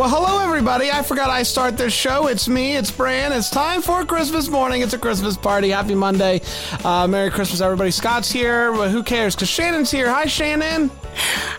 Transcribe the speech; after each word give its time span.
Well, 0.00 0.08
hello, 0.08 0.42
everybody. 0.42 0.90
I 0.90 1.02
forgot 1.02 1.28
I 1.28 1.42
start 1.42 1.76
this 1.76 1.92
show. 1.92 2.28
It's 2.28 2.48
me, 2.48 2.74
it's 2.74 2.90
Bran. 2.90 3.32
It's 3.32 3.50
time 3.50 3.82
for 3.82 4.02
Christmas 4.06 4.48
morning. 4.48 4.80
It's 4.80 4.94
a 4.94 4.98
Christmas 4.98 5.36
party. 5.36 5.68
Happy 5.68 5.94
Monday. 5.94 6.40
Uh, 6.82 7.06
Merry 7.06 7.30
Christmas, 7.30 7.60
everybody. 7.60 7.90
Scott's 7.90 8.32
here, 8.32 8.72
but 8.72 8.90
who 8.90 9.02
cares? 9.02 9.34
Because 9.34 9.50
Shannon's 9.50 9.90
here. 9.90 10.08
Hi, 10.08 10.24
Shannon. 10.24 10.90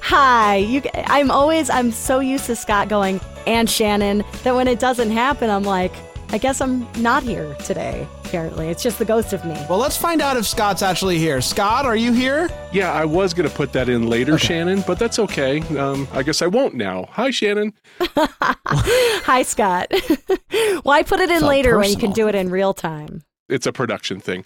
Hi. 0.01 0.55
You 0.55 0.81
I'm 0.95 1.29
always 1.29 1.69
I'm 1.69 1.91
so 1.91 2.19
used 2.19 2.47
to 2.47 2.55
Scott 2.55 2.89
going 2.89 3.21
and 3.45 3.69
Shannon 3.69 4.23
that 4.41 4.55
when 4.55 4.67
it 4.67 4.79
doesn't 4.79 5.11
happen 5.11 5.51
I'm 5.51 5.61
like 5.61 5.93
I 6.29 6.39
guess 6.39 6.61
I'm 6.61 6.87
not 6.99 7.21
here 7.21 7.53
today. 7.63 8.07
Apparently, 8.31 8.69
it's 8.69 8.81
just 8.81 8.97
the 8.97 9.03
ghost 9.03 9.33
of 9.33 9.43
me. 9.43 9.61
Well, 9.67 9.77
let's 9.77 9.97
find 9.97 10.21
out 10.21 10.37
if 10.37 10.47
Scott's 10.47 10.81
actually 10.81 11.17
here. 11.17 11.41
Scott, 11.41 11.85
are 11.85 11.97
you 11.97 12.13
here? 12.13 12.47
Yeah, 12.71 12.93
I 12.93 13.03
was 13.03 13.33
going 13.33 13.49
to 13.49 13.53
put 13.53 13.73
that 13.73 13.89
in 13.89 14.07
later, 14.07 14.37
Shannon, 14.37 14.85
but 14.87 14.97
that's 14.97 15.19
okay. 15.19 15.59
Um, 15.77 16.07
I 16.13 16.23
guess 16.23 16.41
I 16.41 16.47
won't 16.47 16.75
now. 16.75 17.09
Hi, 17.11 17.29
Shannon. 17.29 17.73
Hi, 17.99 19.43
Scott. 19.43 19.91
Why 20.83 21.03
put 21.03 21.19
it 21.19 21.29
in 21.29 21.39
Felt 21.39 21.49
later 21.49 21.77
when 21.77 21.89
you 21.89 21.97
can 21.97 22.13
do 22.13 22.29
it 22.29 22.35
in 22.35 22.49
real 22.49 22.73
time? 22.73 23.23
It's 23.49 23.67
a 23.67 23.73
production 23.73 24.21
thing. 24.21 24.45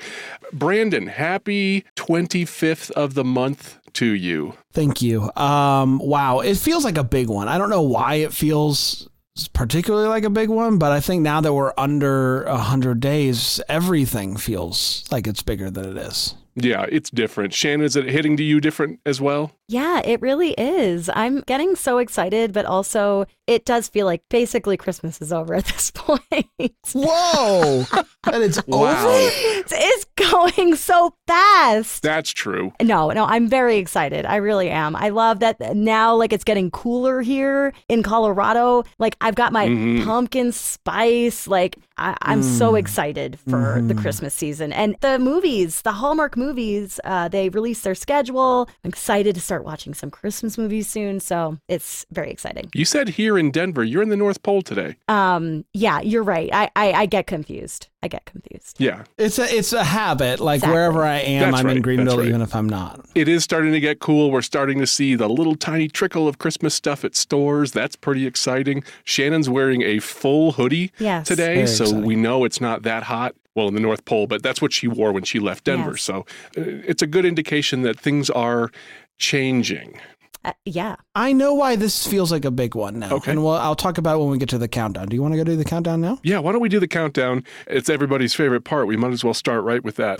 Brandon, 0.52 1.06
happy 1.06 1.86
25th 1.96 2.90
of 2.90 3.14
the 3.14 3.24
month 3.24 3.78
to 3.94 4.08
you. 4.08 4.56
Thank 4.74 5.04
you. 5.04 5.32
Um, 5.36 6.00
wow, 6.00 6.40
it 6.40 6.58
feels 6.58 6.84
like 6.84 6.98
a 6.98 7.04
big 7.04 7.30
one. 7.30 7.48
I 7.50 7.60
don't 7.60 7.70
know 7.70 7.84
why 7.84 8.16
it 8.16 8.34
feels 8.34 9.08
particularly 9.54 10.08
like 10.08 10.24
a 10.24 10.30
big 10.30 10.50
one, 10.50 10.78
but 10.78 10.92
I 10.92 11.00
think 11.00 11.22
now 11.22 11.42
that 11.42 11.54
we're 11.54 11.74
under 11.78 12.44
a 12.44 12.58
hundred 12.58 13.00
days, 13.00 13.62
everything 13.68 14.38
feels 14.38 15.06
like 15.12 15.28
it's 15.28 15.44
bigger 15.44 15.70
than 15.70 15.98
it 15.98 15.98
is. 15.98 16.36
Yeah, 16.56 16.86
it's 16.90 17.10
different. 17.10 17.54
Shannon, 17.54 17.86
is 17.86 17.98
it 17.98 18.06
hitting 18.06 18.38
to 18.38 18.44
you 18.44 18.62
different 18.62 19.02
as 19.06 19.20
well? 19.20 19.52
Yeah, 19.68 20.00
it 20.06 20.22
really 20.22 20.52
is. 20.52 21.10
I'm 21.14 21.42
getting 21.42 21.76
so 21.76 21.98
excited, 21.98 22.54
but 22.54 22.66
also 22.66 23.26
it 23.48 23.66
does 23.66 23.88
feel 23.88 24.06
like 24.06 24.22
basically 24.30 24.78
Christmas 24.78 25.22
is 25.22 25.34
over 25.34 25.56
at 25.56 25.66
this 25.66 25.90
point. 25.96 26.46
Whoa, 26.94 27.84
and 28.32 28.44
it's 28.44 28.60
Wow. 28.68 29.08
over. 29.08 29.30
it's 29.72 30.06
going 30.16 30.76
so 30.76 31.16
fast. 31.28 32.04
That's 32.04 32.32
true. 32.32 32.74
No, 32.82 33.10
no, 33.10 33.26
I'm 33.26 33.48
very 33.48 33.78
excited. 33.78 34.26
I 34.26 34.36
really 34.38 34.70
am. 34.70 34.96
I 34.96 35.10
love 35.10 35.40
that 35.40 35.60
now, 35.76 36.16
like, 36.16 36.32
it's 36.34 36.44
getting 36.44 36.70
cooler 36.72 37.22
here 37.22 37.74
in 37.90 38.04
Colorado. 38.04 38.84
Like, 39.00 39.18
I've 39.22 39.36
got 39.36 39.52
my 39.52 39.68
Mhm. 39.68 40.04
pumpkin 40.06 40.52
spice. 40.52 41.48
Like, 41.48 41.78
I, 41.98 42.16
I'm 42.22 42.44
so 42.44 42.76
excited 42.76 43.40
for 43.48 43.82
the 43.82 43.94
Christmas 43.96 44.34
season. 44.34 44.74
And 44.74 44.96
the 45.02 45.18
movies, 45.18 45.82
the 45.82 45.94
Hallmark 45.94 46.36
movies, 46.38 47.00
uh, 47.04 47.30
they 47.30 47.50
released 47.50 47.84
their 47.84 47.96
schedule. 47.96 48.68
I'm 48.84 48.90
excited 48.90 49.34
to 49.36 49.42
start 49.42 49.55
watching 49.64 49.94
some 49.94 50.10
Christmas 50.12 50.58
movies 50.58 50.88
soon. 50.90 51.20
So 51.20 51.58
it's 51.68 52.06
very 52.12 52.32
exciting. 52.32 52.70
You 52.74 52.86
said 52.86 53.10
here 53.10 53.38
in 53.38 53.52
Denver, 53.52 53.84
you're 53.84 54.02
in 54.04 54.10
the 54.10 54.18
North 54.18 54.44
Pole 54.44 54.62
today. 54.62 54.96
Um, 55.08 55.66
yeah, 55.74 56.02
you're 56.02 56.24
right. 56.24 56.50
I, 56.52 56.70
I, 56.76 56.92
I 56.94 57.06
get 57.06 57.28
confused. 57.28 57.88
I 58.04 58.08
get 58.08 58.26
confused. 58.26 58.76
Yeah, 58.80 59.04
It's 59.18 59.40
a 59.40 59.46
it's 59.52 59.74
a 59.74 59.84
habit. 59.84 60.40
Like 60.40 60.58
Exactly. 60.58 60.74
wherever 60.76 61.04
I 61.04 61.18
am, 61.22 61.52
That's 61.52 61.64
I'm 61.64 61.70
in 61.70 61.82
Greenville, 61.82 62.20
right. 62.20 62.28
even 62.28 62.42
if 62.42 62.56
I'm 62.56 62.70
not. 62.70 63.04
it 63.16 63.28
is 63.28 63.44
starting 63.44 63.72
to 63.72 63.80
get 63.80 64.00
cool. 64.00 64.30
We're 64.30 64.44
starting 64.44 64.78
to 64.80 64.86
see 64.86 65.16
the 65.16 65.28
little 65.28 65.56
tiny 65.56 65.88
trickle 65.88 66.28
of 66.28 66.38
Christmas 66.38 66.76
stuff 66.76 67.04
at 67.04 67.16
stores. 67.16 67.72
That's 67.72 67.96
pretty 67.96 68.28
exciting. 68.28 68.84
Shannon's 69.06 69.50
wearing 69.50 69.82
a 69.82 69.98
full 70.00 70.52
hoodie 70.52 70.92
Yes. 71.00 71.28
today, 71.28 71.56
Very 71.56 71.68
so 71.68 71.84
exciting. 71.86 72.06
we 72.06 72.16
know 72.16 72.44
it's 72.46 72.62
not 72.62 72.84
that 72.84 73.04
hot. 73.04 73.34
Well, 73.56 73.70
in 73.70 73.74
the 73.74 73.80
North 73.80 74.04
Pole, 74.04 74.28
but 74.28 74.44
that's 74.44 74.62
what 74.62 74.74
she 74.74 74.88
wore 74.90 75.14
when 75.14 75.24
she 75.24 75.40
left 75.40 75.64
Denver. 75.64 75.92
Yes. 75.92 76.02
So 76.02 76.26
uh, 76.58 76.62
it's 76.62 77.02
a 77.02 77.08
good 77.08 77.24
indication 77.26 77.84
that 77.84 77.98
things 77.98 78.30
are 78.30 78.70
changing. 79.18 80.00
Uh, 80.44 80.54
yeah. 80.66 80.96
I 81.16 81.34
know 81.34 81.54
why 81.56 81.76
this 81.76 82.06
feels 82.06 82.32
like 82.32 82.46
a 82.46 82.52
big 82.52 82.76
one 82.76 83.00
now, 83.00 83.16
Okay. 83.16 83.32
and 83.32 83.44
well, 83.44 83.56
I'll 83.56 83.76
talk 83.76 83.98
about 83.98 84.16
it 84.18 84.20
when 84.20 84.30
we 84.30 84.38
get 84.38 84.50
to 84.50 84.58
the 84.60 84.68
countdown. 84.68 85.08
Do 85.08 85.16
you 85.16 85.22
want 85.22 85.34
to 85.34 85.38
go 85.38 85.44
do 85.44 85.56
the 85.56 85.66
countdown 85.66 86.02
now? 86.02 86.20
Yeah, 86.24 86.38
why 86.40 86.52
don't 86.52 86.62
we 86.62 86.70
do 86.70 86.80
the 86.80 86.88
countdown? 86.88 87.44
It's 87.68 87.90
everybody's 87.90 88.34
favorite 88.36 88.62
part. 88.64 88.86
We 88.88 88.96
might 88.96 89.12
as 89.12 89.24
well 89.24 89.34
start 89.34 89.64
right 89.64 89.84
with 89.84 89.96
that. 89.96 90.20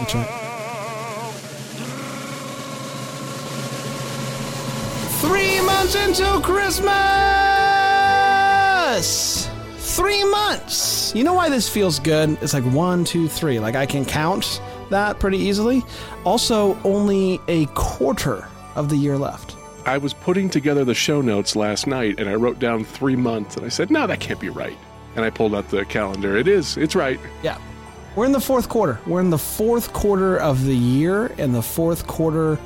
That's 0.00 0.14
right. 0.14 0.40
Three 5.20 5.60
months 5.64 5.94
into 5.94 6.40
Christmas! 6.42 6.94
Three 9.78 10.24
months! 10.24 11.14
You 11.14 11.24
know 11.24 11.32
why 11.32 11.48
this 11.48 11.68
feels 11.68 11.98
good? 11.98 12.36
It's 12.42 12.52
like 12.52 12.64
one, 12.64 13.04
two, 13.04 13.28
three. 13.28 13.58
Like 13.58 13.74
I 13.74 13.86
can 13.86 14.04
count 14.04 14.60
that 14.94 15.18
pretty 15.20 15.38
easily. 15.38 15.82
Also, 16.24 16.78
only 16.84 17.40
a 17.48 17.66
quarter 17.74 18.48
of 18.76 18.88
the 18.88 18.96
year 18.96 19.18
left. 19.18 19.56
I 19.86 19.98
was 19.98 20.14
putting 20.14 20.48
together 20.48 20.84
the 20.84 20.94
show 20.94 21.20
notes 21.20 21.54
last 21.54 21.86
night 21.86 22.18
and 22.18 22.28
I 22.28 22.34
wrote 22.34 22.58
down 22.58 22.84
three 22.84 23.16
months 23.16 23.56
and 23.56 23.66
I 23.66 23.68
said, 23.68 23.90
no, 23.90 24.06
that 24.06 24.20
can't 24.20 24.40
be 24.40 24.48
right. 24.48 24.78
And 25.14 25.24
I 25.24 25.30
pulled 25.30 25.54
out 25.54 25.68
the 25.68 25.84
calendar. 25.84 26.36
It 26.36 26.48
is, 26.48 26.76
it's 26.76 26.94
right. 26.94 27.20
Yeah. 27.42 27.58
We're 28.16 28.26
in 28.26 28.32
the 28.32 28.40
fourth 28.40 28.68
quarter. 28.68 28.98
We're 29.06 29.20
in 29.20 29.30
the 29.30 29.38
fourth 29.38 29.92
quarter 29.92 30.38
of 30.38 30.64
the 30.64 30.76
year 30.76 31.26
and 31.38 31.54
the 31.54 31.62
fourth 31.62 32.06
quarter 32.06 32.58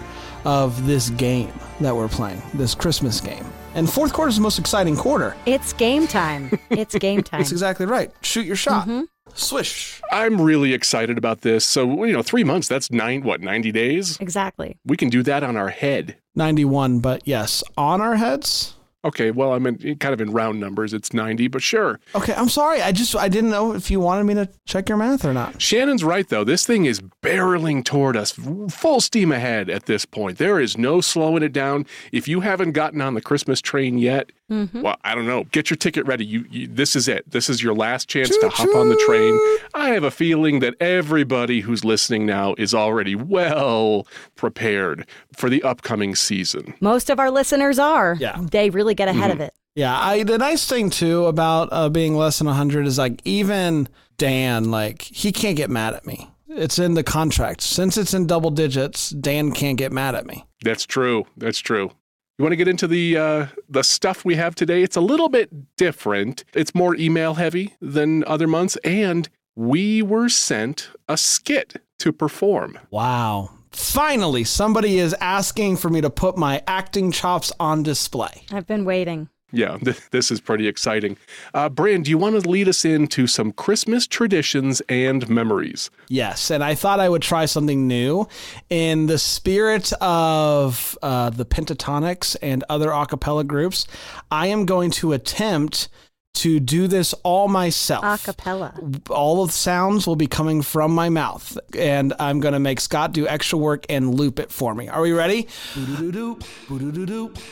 of 0.45 0.87
this 0.87 1.11
game 1.11 1.53
that 1.81 1.97
we're 1.97 2.09
playing, 2.09 2.41
this 2.55 2.75
Christmas 2.75 3.21
game. 3.21 3.45
And 3.75 3.91
fourth 3.91 4.13
quarter 4.13 4.29
is 4.29 4.37
the 4.37 4.43
most 4.43 4.59
exciting 4.59 4.97
quarter. 4.97 5.35
It's 5.47 5.73
game 5.73 6.07
time. 6.07 6.59
It's 6.71 6.95
game 6.95 7.23
time. 7.25 7.41
That's 7.41 7.53
exactly 7.53 7.87
right. 7.87 8.13
Shoot 8.23 8.47
your 8.47 8.57
shot. 8.57 8.87
Mm-hmm. 8.87 9.03
Swish. 9.35 10.01
I'm 10.11 10.41
really 10.41 10.73
excited 10.73 11.19
about 11.19 11.43
this. 11.43 11.65
So, 11.65 12.05
you 12.05 12.13
know, 12.13 12.23
three 12.23 12.45
months, 12.45 12.69
that's 12.69 12.91
nine, 12.91 13.23
what, 13.23 13.41
90 13.41 13.73
days? 13.73 14.19
exactly. 14.21 14.79
We 14.85 14.97
can 14.97 15.09
do 15.11 15.23
that 15.25 15.43
on 15.43 15.57
our 15.57 15.69
head. 15.69 16.17
91, 16.35 17.01
but 17.01 17.27
yes, 17.27 17.63
on 17.77 18.01
our 18.01 18.17
heads. 18.17 18.75
Okay, 19.05 19.31
well, 19.31 19.53
I'm 19.55 19.65
in, 19.67 19.97
kind 19.99 20.13
of 20.13 20.21
in 20.21 20.33
round 20.33 20.59
numbers. 20.59 20.93
It's 20.93 21.13
90, 21.13 21.47
but 21.49 21.63
sure. 21.63 22.01
Okay, 22.17 22.35
I'm 22.35 22.49
sorry. 22.49 22.83
I 22.83 22.91
just 22.91 23.15
I 23.15 23.29
didn't 23.29 23.51
know 23.51 23.73
if 23.73 23.93
you 23.93 24.01
wanted 24.01 24.25
me 24.25 24.35
to 24.35 24.49
check 24.67 24.89
your 24.89 24.99
math 24.99 25.25
or 25.25 25.33
not. 25.33 25.63
Shannon's 25.63 26.03
right, 26.03 26.29
though. 26.29 26.43
This 26.43 26.67
thing 26.67 26.85
is 26.85 27.01
barreling 27.23 27.85
toward 27.85 28.17
us 28.17 28.33
full 28.71 29.01
steam 29.01 29.31
ahead 29.31 29.71
at 29.71 29.87
this 29.87 30.05
point. 30.05 30.39
There 30.39 30.59
is 30.59 30.77
no 30.77 31.01
slowing 31.01 31.45
it 31.45 31.53
down. 31.53 31.87
If 32.11 32.27
you 32.27 32.41
haven't 32.41 32.73
gotten 32.73 33.01
on 33.01 33.15
the 33.15 33.21
Christmas 33.21 33.61
train 33.61 33.99
yet, 33.99 34.33
mm-hmm. 34.51 34.83
well, 34.83 34.97
I 35.05 35.15
don't 35.15 35.27
know. 35.27 35.45
Get 35.45 35.71
your 35.71 35.77
ticket 35.77 36.05
ready. 36.07 36.27
You, 36.27 36.45
you 36.51 36.67
This 36.67 36.97
is 36.97 37.07
it. 37.07 37.31
This 37.31 37.49
is 37.49 37.63
your 37.63 37.75
last 37.75 38.09
chance 38.09 38.37
to 38.37 38.49
hop 38.49 38.75
on 38.75 38.89
the 38.89 38.97
train. 39.07 39.39
I 39.75 39.91
have 39.91 40.03
a 40.03 40.11
feeling 40.11 40.59
that 40.59 40.75
everybody 40.81 41.61
who's 41.61 41.85
listening 41.85 42.27
now 42.27 42.57
is 42.59 42.75
already 42.75 43.15
well 43.15 44.09
prepared 44.35 45.07
for 45.37 45.49
the 45.49 45.63
upcoming 45.63 46.17
season. 46.17 46.75
Most 46.81 47.11
of 47.11 47.21
our 47.21 47.31
listeners 47.31 47.79
are. 47.79 48.17
Yeah. 48.19 48.41
They 48.41 48.71
really 48.71 48.88
get 48.95 49.09
ahead 49.09 49.31
of 49.31 49.41
it. 49.41 49.55
Yeah, 49.75 49.97
I 49.97 50.25
the 50.25 50.39
nice 50.39 50.67
thing 50.67 50.91
too 50.91 51.27
about 51.27 51.69
uh, 51.71 51.89
being 51.89 52.17
less 52.17 52.39
than 52.39 52.47
100 52.47 52.87
is 52.87 52.99
like 52.99 53.21
even 53.25 53.89
Dan 54.17 54.71
like 54.71 55.03
he 55.03 55.31
can't 55.33 55.57
get 55.57 55.71
mad 55.71 55.95
at 55.95 56.07
me. 56.07 56.31
It's 56.49 56.79
in 56.79 56.95
the 56.95 57.05
contract. 57.05 57.61
Since 57.61 57.97
it's 57.97 58.13
in 58.13 58.27
double 58.27 58.51
digits, 58.51 59.11
Dan 59.11 59.53
can't 59.53 59.79
get 59.79 59.93
mad 59.93 60.15
at 60.15 60.27
me. 60.27 60.45
That's 60.63 60.85
true. 60.85 61.27
That's 61.37 61.61
true. 61.61 61.93
You 62.39 62.45
want 62.45 62.53
to 62.53 62.57
get 62.57 62.69
into 62.69 62.87
the 62.87 63.17
uh, 63.17 63.47
the 63.69 63.83
stuff 63.83 64.25
we 64.25 64.37
have 64.37 64.55
today? 64.55 64.83
It's 64.83 64.97
a 64.97 65.01
little 65.01 65.29
bit 65.29 65.77
different. 65.77 66.45
It's 66.55 66.75
more 66.75 66.95
email 66.97 67.35
heavy 67.35 67.75
than 67.81 68.25
other 68.25 68.47
months, 68.47 68.77
and 68.85 69.29
we 69.57 70.03
were 70.03 70.29
sent 70.29 70.91
a 71.09 71.17
skit 71.17 71.83
to 71.99 72.13
perform. 72.13 72.79
Wow. 72.91 73.51
Finally, 73.73 74.45
somebody 74.45 74.99
is 74.99 75.15
asking 75.21 75.77
for 75.77 75.89
me 75.89 76.01
to 76.01 76.11
put 76.11 76.37
my 76.37 76.63
acting 76.67 77.11
chops 77.13 77.53
on 77.61 77.83
display. 77.83 78.43
I've 78.53 78.67
been 78.67 78.85
waiting. 78.85 79.29
Yeah, 79.51 79.79
th- 79.85 80.11
this 80.11 80.31
is 80.31 80.41
pretty 80.41 80.69
exciting. 80.69 81.17
Uh, 81.55 81.69
Brand, 81.69 82.05
do 82.05 82.11
you 82.11 82.19
want 82.19 82.41
to 82.41 82.49
lead 82.49 82.69
us 82.69 82.85
into 82.85 83.27
some 83.27 83.53
Christmas 83.53 84.07
traditions 84.07 84.83
and 84.89 85.29
memories? 85.29 85.91
Yes, 86.09 86.51
and 86.51 86.63
I 86.63 86.75
thought 86.75 87.01
I 87.01 87.09
would 87.09 87.23
try 87.23 87.47
something 87.47 87.87
new 87.87 88.27
in 88.69 89.07
the 89.07 89.19
spirit 89.19 89.93
of 89.95 90.99
uh, 91.03 91.31
the 91.31 91.47
Pentatonix 91.47 92.37
and 92.43 92.65
other 92.69 92.91
a 92.91 93.07
cappella 93.07 93.45
groups. 93.45 93.87
I 94.31 94.49
am 94.49 94.67
going 94.67 94.91
to 94.93 95.13
attempt 95.13 95.89
to 96.35 96.61
do 96.61 96.87
this 96.87 97.15
all 97.25 97.49
myself. 97.49 98.05
Acapella. 98.05 99.11
All 99.11 99.43
of 99.43 99.49
the 99.49 99.55
sounds 99.55 100.07
will 100.07 100.17
be 100.17 100.29
coming 100.29 100.63
from 100.63 100.95
my 100.95 101.09
mouth, 101.09 101.59
and 101.77 102.15
I'm 102.21 102.39
going 102.39 102.55
to 102.55 102.61
make 102.61 102.81
Scott 102.81 103.13
do 103.13 103.27
extra 103.27 103.59
work 103.59 103.85
and 103.89 104.15
loop 104.15 104.39
it 104.39 104.53
for 104.53 104.75
me. 104.75 104.89
Are 104.89 105.03
we 105.03 105.13
ready? 105.13 105.49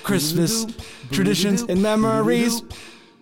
Christmas 0.04 0.66
traditions 1.10 1.62
and 1.62 1.82
memories. 1.82 2.62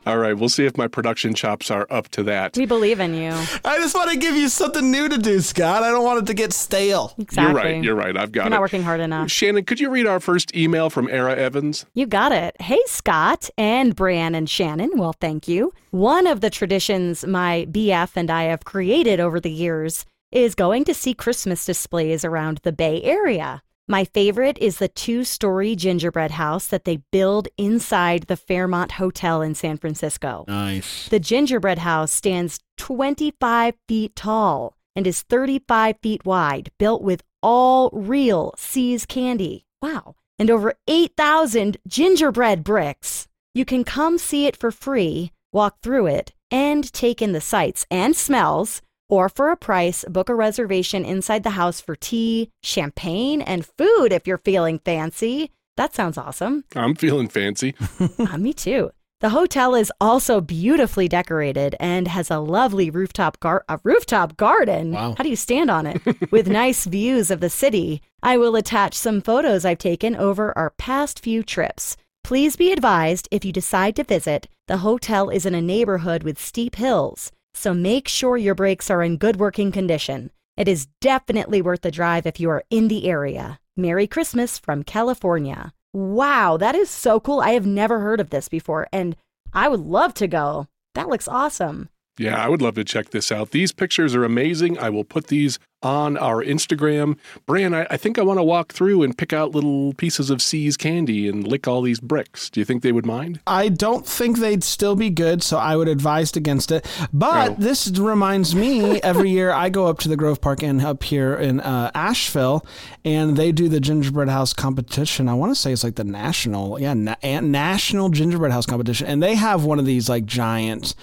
All 0.06 0.18
right, 0.18 0.34
we'll 0.36 0.48
see 0.48 0.66
if 0.66 0.76
my 0.76 0.86
production 0.86 1.34
chops 1.34 1.70
are 1.70 1.86
up 1.90 2.08
to 2.10 2.22
that. 2.24 2.56
We 2.56 2.66
believe 2.66 3.00
in 3.00 3.14
you. 3.14 3.30
I 3.64 3.78
just 3.78 3.94
want 3.94 4.10
to 4.10 4.16
give 4.18 4.36
you 4.36 4.48
something 4.48 4.90
new 4.90 5.08
to 5.08 5.16
do, 5.18 5.40
Scott. 5.40 5.82
I 5.82 5.90
don't 5.90 6.04
want 6.04 6.20
it 6.22 6.26
to 6.26 6.34
get 6.34 6.52
stale. 6.52 7.14
Exactly. 7.18 7.44
You're 7.44 7.54
right. 7.54 7.84
You're 7.84 7.94
right. 7.94 8.16
I've 8.16 8.30
got 8.32 8.42
You're 8.42 8.48
it. 8.48 8.50
not 8.50 8.60
working 8.60 8.82
hard 8.82 9.00
enough. 9.00 9.30
Shannon, 9.30 9.64
could 9.64 9.80
you 9.80 9.90
read 9.90 10.06
our 10.06 10.20
first 10.20 10.54
email 10.54 10.90
from 10.90 11.08
Era 11.08 11.34
Evans? 11.36 11.86
You 11.94 12.06
got 12.06 12.32
it. 12.32 12.54
Hey, 12.60 12.80
Scott 12.86 13.48
and 13.58 13.96
Bran 13.96 14.34
and 14.34 14.48
Shannon. 14.48 14.90
Well, 14.94 15.14
thank 15.20 15.48
you. 15.48 15.72
One 15.90 16.26
of 16.26 16.40
the 16.40 16.50
traditions 16.50 17.26
my 17.26 17.66
BF 17.70 18.12
and 18.14 18.30
I 18.30 18.44
have 18.44 18.64
created 18.64 19.20
over 19.20 19.40
the 19.40 19.50
years 19.50 20.04
is 20.30 20.54
going 20.54 20.84
to 20.84 20.94
see 20.94 21.14
Christmas 21.14 21.64
displays 21.64 22.24
around 22.24 22.58
the 22.62 22.72
Bay 22.72 23.02
Area. 23.02 23.62
My 23.86 24.04
favorite 24.04 24.56
is 24.58 24.78
the 24.78 24.88
two 24.88 25.24
story 25.24 25.76
gingerbread 25.76 26.30
house 26.32 26.68
that 26.68 26.84
they 26.84 27.02
build 27.12 27.48
inside 27.58 28.24
the 28.24 28.36
Fairmont 28.36 28.92
Hotel 28.92 29.42
in 29.42 29.54
San 29.54 29.76
Francisco. 29.76 30.46
Nice. 30.48 31.06
The 31.10 31.20
gingerbread 31.20 31.80
house 31.80 32.10
stands 32.10 32.60
25 32.78 33.74
feet 33.86 34.16
tall 34.16 34.74
and 34.96 35.06
is 35.06 35.20
35 35.22 35.96
feet 36.02 36.24
wide, 36.24 36.70
built 36.78 37.02
with 37.02 37.22
all 37.42 37.90
real 37.92 38.54
See's 38.56 39.04
candy. 39.04 39.66
Wow. 39.82 40.14
And 40.38 40.50
over 40.50 40.74
8,000 40.88 41.76
gingerbread 41.86 42.64
bricks. 42.64 43.28
You 43.52 43.66
can 43.66 43.84
come 43.84 44.16
see 44.16 44.46
it 44.46 44.56
for 44.56 44.70
free, 44.70 45.30
walk 45.52 45.80
through 45.82 46.06
it, 46.06 46.32
and 46.50 46.90
take 46.92 47.20
in 47.20 47.32
the 47.32 47.40
sights 47.40 47.84
and 47.90 48.16
smells. 48.16 48.80
Or 49.14 49.28
for 49.28 49.52
a 49.52 49.56
price, 49.56 50.04
book 50.08 50.28
a 50.28 50.34
reservation 50.34 51.04
inside 51.04 51.44
the 51.44 51.50
house 51.50 51.80
for 51.80 51.94
tea, 51.94 52.50
champagne, 52.64 53.42
and 53.42 53.64
food 53.64 54.12
if 54.12 54.26
you're 54.26 54.38
feeling 54.38 54.80
fancy. 54.80 55.52
That 55.76 55.94
sounds 55.94 56.18
awesome. 56.18 56.64
I'm 56.74 56.96
feeling 56.96 57.28
fancy. 57.28 57.76
Ah, 58.18 58.36
me 58.38 58.52
too. 58.52 58.90
The 59.20 59.28
hotel 59.28 59.76
is 59.76 59.92
also 60.00 60.40
beautifully 60.40 61.06
decorated 61.06 61.76
and 61.78 62.08
has 62.08 62.28
a 62.28 62.40
lovely 62.40 62.90
rooftop 62.90 63.38
gar- 63.38 63.64
a 63.68 63.78
rooftop 63.84 64.36
garden. 64.36 64.90
Wow. 64.90 65.14
How 65.16 65.22
do 65.22 65.30
you 65.30 65.36
stand 65.36 65.70
on 65.70 65.86
it? 65.86 66.32
With 66.32 66.48
nice 66.62 66.84
views 66.84 67.30
of 67.30 67.38
the 67.38 67.50
city. 67.50 68.02
I 68.20 68.36
will 68.36 68.56
attach 68.56 68.94
some 68.94 69.20
photos 69.20 69.64
I've 69.64 69.78
taken 69.78 70.16
over 70.16 70.58
our 70.58 70.70
past 70.70 71.20
few 71.20 71.44
trips. 71.44 71.96
Please 72.24 72.56
be 72.56 72.72
advised 72.72 73.28
if 73.30 73.44
you 73.44 73.52
decide 73.52 73.94
to 73.94 74.02
visit, 74.02 74.48
the 74.66 74.78
hotel 74.78 75.28
is 75.28 75.46
in 75.46 75.54
a 75.54 75.60
neighborhood 75.62 76.22
with 76.24 76.40
steep 76.40 76.74
hills, 76.76 77.30
so 77.54 77.72
make 77.72 78.08
sure 78.08 78.36
your 78.36 78.54
brakes 78.54 78.90
are 78.90 79.02
in 79.02 79.16
good 79.16 79.36
working 79.36 79.72
condition. 79.72 80.30
It 80.56 80.68
is 80.68 80.88
definitely 81.00 81.62
worth 81.62 81.82
the 81.82 81.90
drive 81.90 82.26
if 82.26 82.38
you 82.38 82.50
are 82.50 82.64
in 82.70 82.88
the 82.88 83.08
area. 83.08 83.58
Merry 83.76 84.06
Christmas 84.06 84.58
from 84.58 84.82
California. 84.82 85.72
Wow, 85.92 86.56
that 86.56 86.74
is 86.74 86.90
so 86.90 87.20
cool. 87.20 87.40
I 87.40 87.50
have 87.50 87.66
never 87.66 88.00
heard 88.00 88.20
of 88.20 88.30
this 88.30 88.48
before, 88.48 88.88
and 88.92 89.16
I 89.52 89.68
would 89.68 89.80
love 89.80 90.14
to 90.14 90.26
go. 90.26 90.66
That 90.94 91.08
looks 91.08 91.28
awesome. 91.28 91.88
Yeah, 92.18 92.36
I 92.36 92.48
would 92.48 92.62
love 92.62 92.74
to 92.76 92.84
check 92.84 93.10
this 93.10 93.32
out. 93.32 93.50
These 93.50 93.72
pictures 93.72 94.14
are 94.14 94.24
amazing. 94.24 94.78
I 94.78 94.90
will 94.90 95.04
put 95.04 95.26
these 95.26 95.58
on 95.84 96.16
our 96.16 96.42
Instagram. 96.42 97.16
Bran, 97.46 97.74
I, 97.74 97.86
I 97.90 97.96
think 97.96 98.18
I 98.18 98.22
want 98.22 98.38
to 98.38 98.42
walk 98.42 98.72
through 98.72 99.02
and 99.02 99.16
pick 99.16 99.32
out 99.32 99.52
little 99.54 99.92
pieces 99.94 100.30
of 100.30 100.42
See's 100.42 100.76
candy 100.76 101.28
and 101.28 101.46
lick 101.46 101.68
all 101.68 101.82
these 101.82 102.00
bricks. 102.00 102.50
Do 102.50 102.60
you 102.60 102.64
think 102.64 102.82
they 102.82 102.90
would 102.92 103.06
mind? 103.06 103.40
I 103.46 103.68
don't 103.68 104.06
think 104.06 104.38
they'd 104.38 104.64
still 104.64 104.96
be 104.96 105.10
good, 105.10 105.42
so 105.42 105.58
I 105.58 105.76
would 105.76 105.88
advise 105.88 106.34
against 106.34 106.72
it. 106.72 106.86
But 107.12 107.52
Oh. 107.52 107.54
this 107.58 107.88
reminds 107.98 108.54
me 108.54 109.00
every 109.02 109.28
year 109.30 109.50
I 109.52 109.68
go 109.68 109.86
up 109.86 109.98
to 110.00 110.08
the 110.08 110.16
Grove 110.16 110.40
Park 110.40 110.62
Inn 110.62 110.80
up 110.80 111.02
here 111.02 111.34
in 111.34 111.60
uh, 111.60 111.90
Asheville, 111.94 112.64
and 113.04 113.36
they 113.36 113.52
do 113.52 113.68
the 113.68 113.80
gingerbread 113.80 114.28
house 114.30 114.52
competition. 114.54 115.28
I 115.28 115.34
want 115.34 115.50
to 115.50 115.54
say 115.60 115.72
it's 115.72 115.84
like 115.84 115.96
the 115.96 116.04
national, 116.04 116.80
yeah, 116.80 116.94
na- 116.94 117.16
national 117.22 118.08
gingerbread 118.08 118.52
house 118.52 118.64
competition, 118.66 119.06
and 119.06 119.22
they 119.22 119.34
have 119.34 119.64
one 119.64 119.78
of 119.78 119.84
these 119.84 120.08
like 120.08 120.24
giant 120.24 120.94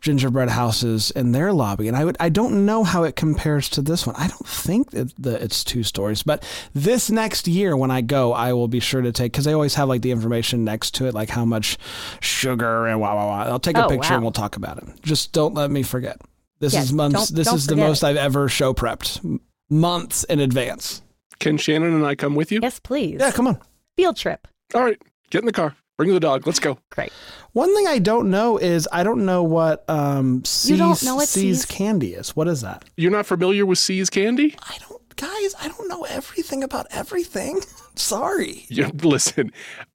gingerbread 0.00 0.48
houses 0.48 1.12
in 1.12 1.30
their 1.30 1.52
lobby 1.52 1.86
and 1.86 1.96
I 1.96 2.04
would 2.04 2.16
I 2.18 2.28
don't 2.28 2.66
know 2.66 2.82
how 2.82 3.04
it 3.04 3.14
compares 3.14 3.68
to 3.68 3.80
this 3.80 4.04
one. 4.04 4.16
I 4.22 4.28
don't 4.28 4.46
think 4.46 4.92
that 4.92 5.12
the, 5.18 5.42
it's 5.42 5.64
two 5.64 5.82
stories, 5.82 6.22
but 6.22 6.44
this 6.74 7.10
next 7.10 7.48
year 7.48 7.76
when 7.76 7.90
I 7.90 8.02
go, 8.02 8.32
I 8.32 8.52
will 8.52 8.68
be 8.68 8.78
sure 8.78 9.02
to 9.02 9.10
take 9.10 9.32
because 9.32 9.44
they 9.46 9.52
always 9.52 9.74
have 9.74 9.88
like 9.88 10.02
the 10.02 10.12
information 10.12 10.64
next 10.64 10.94
to 10.96 11.06
it, 11.06 11.14
like 11.14 11.28
how 11.28 11.44
much 11.44 11.76
sugar 12.20 12.86
and 12.86 13.00
wow 13.00 13.16
wow 13.16 13.26
wow. 13.26 13.44
I'll 13.50 13.58
take 13.58 13.76
a 13.76 13.84
Oh, 13.84 13.88
picture 13.88 14.10
wow. 14.10 14.14
and 14.16 14.22
we'll 14.22 14.30
talk 14.32 14.56
about 14.56 14.78
it. 14.78 14.84
Just 15.02 15.32
don't 15.32 15.54
let 15.54 15.70
me 15.72 15.82
forget. 15.82 16.20
This 16.60 16.72
Yes, 16.74 16.84
is 16.84 16.92
months. 16.92 17.14
don't- 17.30 17.36
This 17.36 17.46
don't 17.48 17.56
is 17.56 17.66
the 17.66 17.74
most 17.76 18.04
it. 18.04 18.06
I've 18.06 18.16
ever 18.16 18.48
show 18.48 18.72
prepped 18.72 19.40
months 19.68 20.22
in 20.24 20.38
advance. 20.38 21.02
Can 21.40 21.56
Shannon 21.58 21.92
and 21.94 22.06
I 22.06 22.14
come 22.14 22.36
with 22.36 22.52
you? 22.52 22.60
Yes, 22.62 22.78
please. 22.78 23.16
Yeah, 23.18 23.32
come 23.32 23.48
on. 23.48 23.58
Field 23.96 24.16
trip. 24.16 24.46
All 24.74 24.82
right, 24.82 25.00
get 25.30 25.40
in 25.40 25.46
the 25.46 25.52
car. 25.52 25.74
Bring 26.02 26.14
the 26.14 26.18
dog. 26.18 26.48
Let's 26.48 26.58
go. 26.58 26.78
Great. 26.90 27.12
One 27.52 27.72
thing 27.76 27.86
I 27.86 28.00
don't 28.00 28.28
know 28.28 28.58
is 28.58 28.88
I 28.90 29.04
don't 29.04 29.24
know 29.24 29.44
what 29.44 29.88
um 29.88 30.44
See's, 30.44 30.80
know 31.04 31.14
what 31.14 31.28
See's 31.28 31.60
See's? 31.60 31.64
candy 31.64 32.14
is. 32.14 32.34
What 32.34 32.48
is 32.48 32.60
that? 32.62 32.84
You're 32.96 33.12
not 33.12 33.24
familiar 33.24 33.64
with 33.64 33.78
See's 33.78 34.10
candy? 34.10 34.56
I 34.68 34.78
don't, 34.80 35.14
guys. 35.14 35.54
I 35.60 35.68
don't 35.68 35.86
know 35.88 36.02
everything 36.02 36.64
about 36.64 36.88
everything. 36.90 37.60
Sorry. 37.94 38.64
You, 38.66 38.88
listen, 38.88 39.52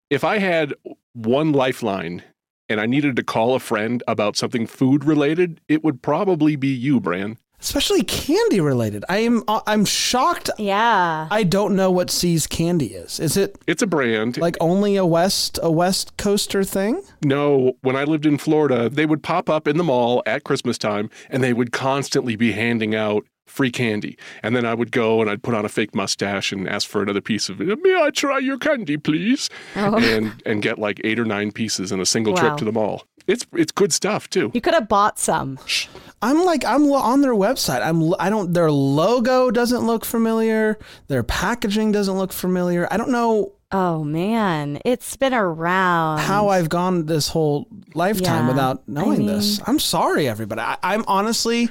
if 0.10 0.24
I 0.24 0.38
had 0.38 0.74
one 1.12 1.52
lifeline 1.52 2.24
and 2.70 2.80
I 2.80 2.86
needed 2.86 3.18
to 3.18 3.24
call 3.24 3.54
a 3.54 3.60
friend 3.60 4.02
about 4.08 4.38
something 4.38 4.66
food 4.66 5.04
related, 5.04 5.60
it 5.68 5.84
would 5.84 6.02
probably 6.02 6.56
be 6.56 6.70
you, 6.70 7.02
Bran. 7.02 7.38
Especially 7.60 8.04
candy 8.04 8.62
related. 8.62 9.04
I 9.10 9.18
am 9.20 9.44
uh, 9.48 9.62
I'm 9.66 9.84
shocked. 9.84 10.50
Yeah. 10.60 11.28
I 11.32 11.42
don't 11.44 11.76
know 11.76 11.90
what 11.90 12.12
See's 12.12 12.46
candy 12.46 12.88
is. 12.94 13.20
Is 13.20 13.36
it 13.36 13.58
It's 13.66 13.82
a 13.82 13.88
brand. 13.88 14.38
like 14.38 14.56
only 14.62 14.96
a 14.96 15.06
west 15.06 15.60
a 15.64 15.72
west 15.72 16.16
coaster 16.18 16.64
thing? 16.64 17.02
No, 17.24 17.74
when 17.82 17.96
I 17.96 18.04
lived 18.04 18.28
in 18.28 18.38
Florida, 18.38 18.90
they 18.90 19.08
would 19.08 19.24
pop 19.24 19.50
up 19.50 19.68
in 19.68 19.78
the 19.78 19.84
mall 19.84 20.22
at 20.28 20.44
Christmas 20.44 20.78
time 20.78 21.10
and 21.30 21.44
they 21.44 21.52
would 21.52 21.72
constantly 21.72 22.36
be 22.36 22.52
handing 22.52 22.94
out 22.94 23.26
free 23.48 23.72
candy. 23.72 24.18
And 24.44 24.56
then 24.56 24.66
I 24.66 24.76
would 24.76 24.92
go 24.92 25.20
and 25.22 25.30
I'd 25.30 25.42
put 25.42 25.56
on 25.56 25.66
a 25.66 25.70
fake 25.70 25.96
mustache 25.96 26.52
and 26.52 26.70
ask 26.70 26.88
for 26.88 27.02
another 27.02 27.22
piece 27.22 27.50
of 27.50 27.60
it. 27.60 27.80
May 27.82 27.96
I 27.96 28.12
try 28.12 28.38
your 28.38 28.60
candy, 28.60 28.98
please? 28.98 29.50
Oh. 29.76 29.98
And 29.98 30.44
and 30.46 30.62
get 30.62 30.78
like 30.78 31.02
eight 31.04 31.18
or 31.18 31.26
nine 31.26 31.52
pieces 31.52 31.92
in 31.92 32.00
a 32.00 32.06
single 32.06 32.34
Wow. 32.34 32.40
trip 32.42 32.58
to 32.58 32.66
the 32.66 32.72
mall. 32.72 33.06
It's 33.26 33.48
it's 33.54 33.72
good 33.72 33.92
stuff 33.92 34.30
too. 34.30 34.52
You 34.54 34.62
could 34.62 34.76
have 34.76 34.88
bought 34.88 35.18
some. 35.18 35.58
I'm 36.22 36.44
like 36.46 36.66
I'm 36.66 36.90
on 36.92 37.22
their 37.22 37.34
website. 37.34 37.82
I'm 37.82 38.14
I 38.20 38.30
don't 38.30 38.54
their 38.54 38.72
logo 38.72 39.52
doesn't 39.52 39.86
look 39.86 40.06
familiar. 40.06 40.78
Their 41.08 41.24
packaging 41.24 41.92
doesn't 41.92 42.18
look 42.18 42.34
familiar. 42.34 42.88
I 42.92 42.98
don't 42.98 43.12
know 43.12 43.54
Oh 43.70 44.02
man, 44.06 44.80
it's 44.86 45.18
been 45.18 45.34
around. 45.34 46.20
how 46.20 46.48
I've 46.48 46.70
gone 46.70 47.06
this 47.06 47.28
whole 47.28 47.68
lifetime 47.94 48.46
Yeah, 48.46 48.48
without 48.48 48.88
knowing 48.88 49.30
I 49.30 49.34
this. 49.34 49.60
I'm 49.68 49.78
sorry, 49.78 50.26
everybody. 50.28 50.62
I, 50.62 50.78
I'm 50.82 51.04
honestly 51.06 51.68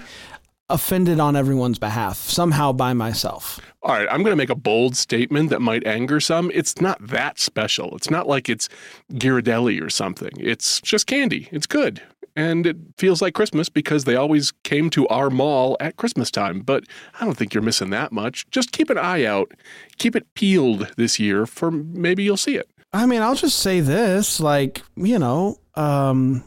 offended 0.68 1.20
on 1.20 1.36
everyone's 1.36 1.78
behalf 1.78 2.18
somehow 2.18 2.72
by 2.72 2.92
myself. 2.92 3.60
All 3.82 3.94
right, 3.94 4.08
I'm 4.10 4.22
going 4.22 4.32
to 4.32 4.36
make 4.36 4.50
a 4.50 4.56
bold 4.56 4.96
statement 4.96 5.48
that 5.50 5.62
might 5.62 5.86
anger 5.86 6.18
some. 6.18 6.50
It's 6.52 6.80
not 6.80 6.98
that 7.06 7.38
special. 7.38 7.94
It's 7.96 8.10
not 8.10 8.26
like 8.26 8.48
it's 8.48 8.68
Ghirardelli 9.12 9.80
or 9.80 9.88
something. 9.88 10.32
It's 10.38 10.80
just 10.80 11.06
candy. 11.06 11.48
It's 11.52 11.66
good. 11.66 12.02
And 12.36 12.66
it 12.66 12.76
feels 12.98 13.22
like 13.22 13.34
Christmas 13.34 13.70
because 13.70 14.04
they 14.04 14.14
always 14.14 14.52
came 14.62 14.90
to 14.90 15.08
our 15.08 15.30
mall 15.30 15.76
at 15.80 15.96
Christmas 15.96 16.30
time. 16.30 16.60
But 16.60 16.84
I 17.18 17.24
don't 17.24 17.36
think 17.36 17.54
you're 17.54 17.62
missing 17.62 17.90
that 17.90 18.12
much. 18.12 18.48
Just 18.50 18.72
keep 18.72 18.90
an 18.90 18.98
eye 18.98 19.24
out. 19.24 19.52
Keep 19.98 20.14
it 20.16 20.34
peeled 20.34 20.92
this 20.98 21.18
year 21.18 21.46
for 21.46 21.70
maybe 21.70 22.22
you'll 22.22 22.36
see 22.36 22.56
it. 22.56 22.68
I 22.92 23.06
mean, 23.06 23.22
I'll 23.22 23.34
just 23.34 23.58
say 23.58 23.80
this, 23.80 24.38
like, 24.38 24.82
you 24.96 25.18
know, 25.18 25.58
um 25.74 26.44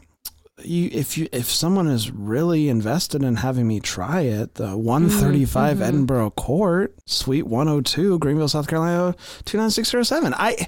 you 0.63 0.89
if 0.91 1.17
you 1.17 1.27
if 1.31 1.45
someone 1.45 1.87
is 1.87 2.11
really 2.11 2.69
invested 2.69 3.23
in 3.23 3.37
having 3.37 3.67
me 3.67 3.79
try 3.79 4.21
it, 4.21 4.55
the 4.55 4.77
135 4.77 5.81
Edinburgh 5.81 6.31
Court, 6.31 6.95
Suite 7.05 7.47
102, 7.47 8.19
Greenville, 8.19 8.47
South 8.47 8.67
Carolina 8.67 9.15
29607. 9.45 10.33
I 10.35 10.67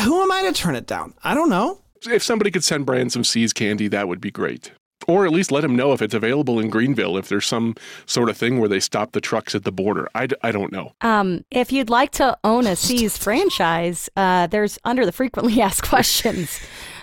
who 0.00 0.22
am 0.22 0.30
I 0.32 0.42
to 0.42 0.52
turn 0.52 0.76
it 0.76 0.86
down? 0.86 1.14
I 1.24 1.34
don't 1.34 1.50
know. 1.50 1.80
If 2.04 2.22
somebody 2.22 2.50
could 2.50 2.64
send 2.64 2.86
Brand 2.86 3.12
some 3.12 3.24
See's 3.24 3.52
candy, 3.52 3.88
that 3.88 4.08
would 4.08 4.20
be 4.20 4.30
great. 4.30 4.72
Or 5.08 5.24
at 5.26 5.32
least 5.32 5.52
let 5.52 5.62
him 5.62 5.76
know 5.76 5.92
if 5.92 6.02
it's 6.02 6.14
available 6.14 6.58
in 6.58 6.68
Greenville, 6.68 7.16
if 7.16 7.28
there's 7.28 7.46
some 7.46 7.74
sort 8.06 8.28
of 8.28 8.36
thing 8.36 8.58
where 8.58 8.68
they 8.68 8.80
stop 8.80 9.12
the 9.12 9.20
trucks 9.20 9.54
at 9.54 9.64
the 9.64 9.70
border. 9.70 10.08
I, 10.14 10.26
d- 10.26 10.36
I 10.42 10.50
don't 10.50 10.72
know. 10.72 10.94
Um, 11.02 11.44
if 11.50 11.70
you'd 11.70 11.90
like 11.90 12.10
to 12.12 12.36
own 12.42 12.66
a 12.66 12.74
See's 12.74 13.16
franchise, 13.16 14.08
uh, 14.16 14.46
there's 14.48 14.78
under 14.84 15.06
the 15.06 15.12
frequently 15.12 15.60
asked 15.60 15.82
questions. 15.88 16.58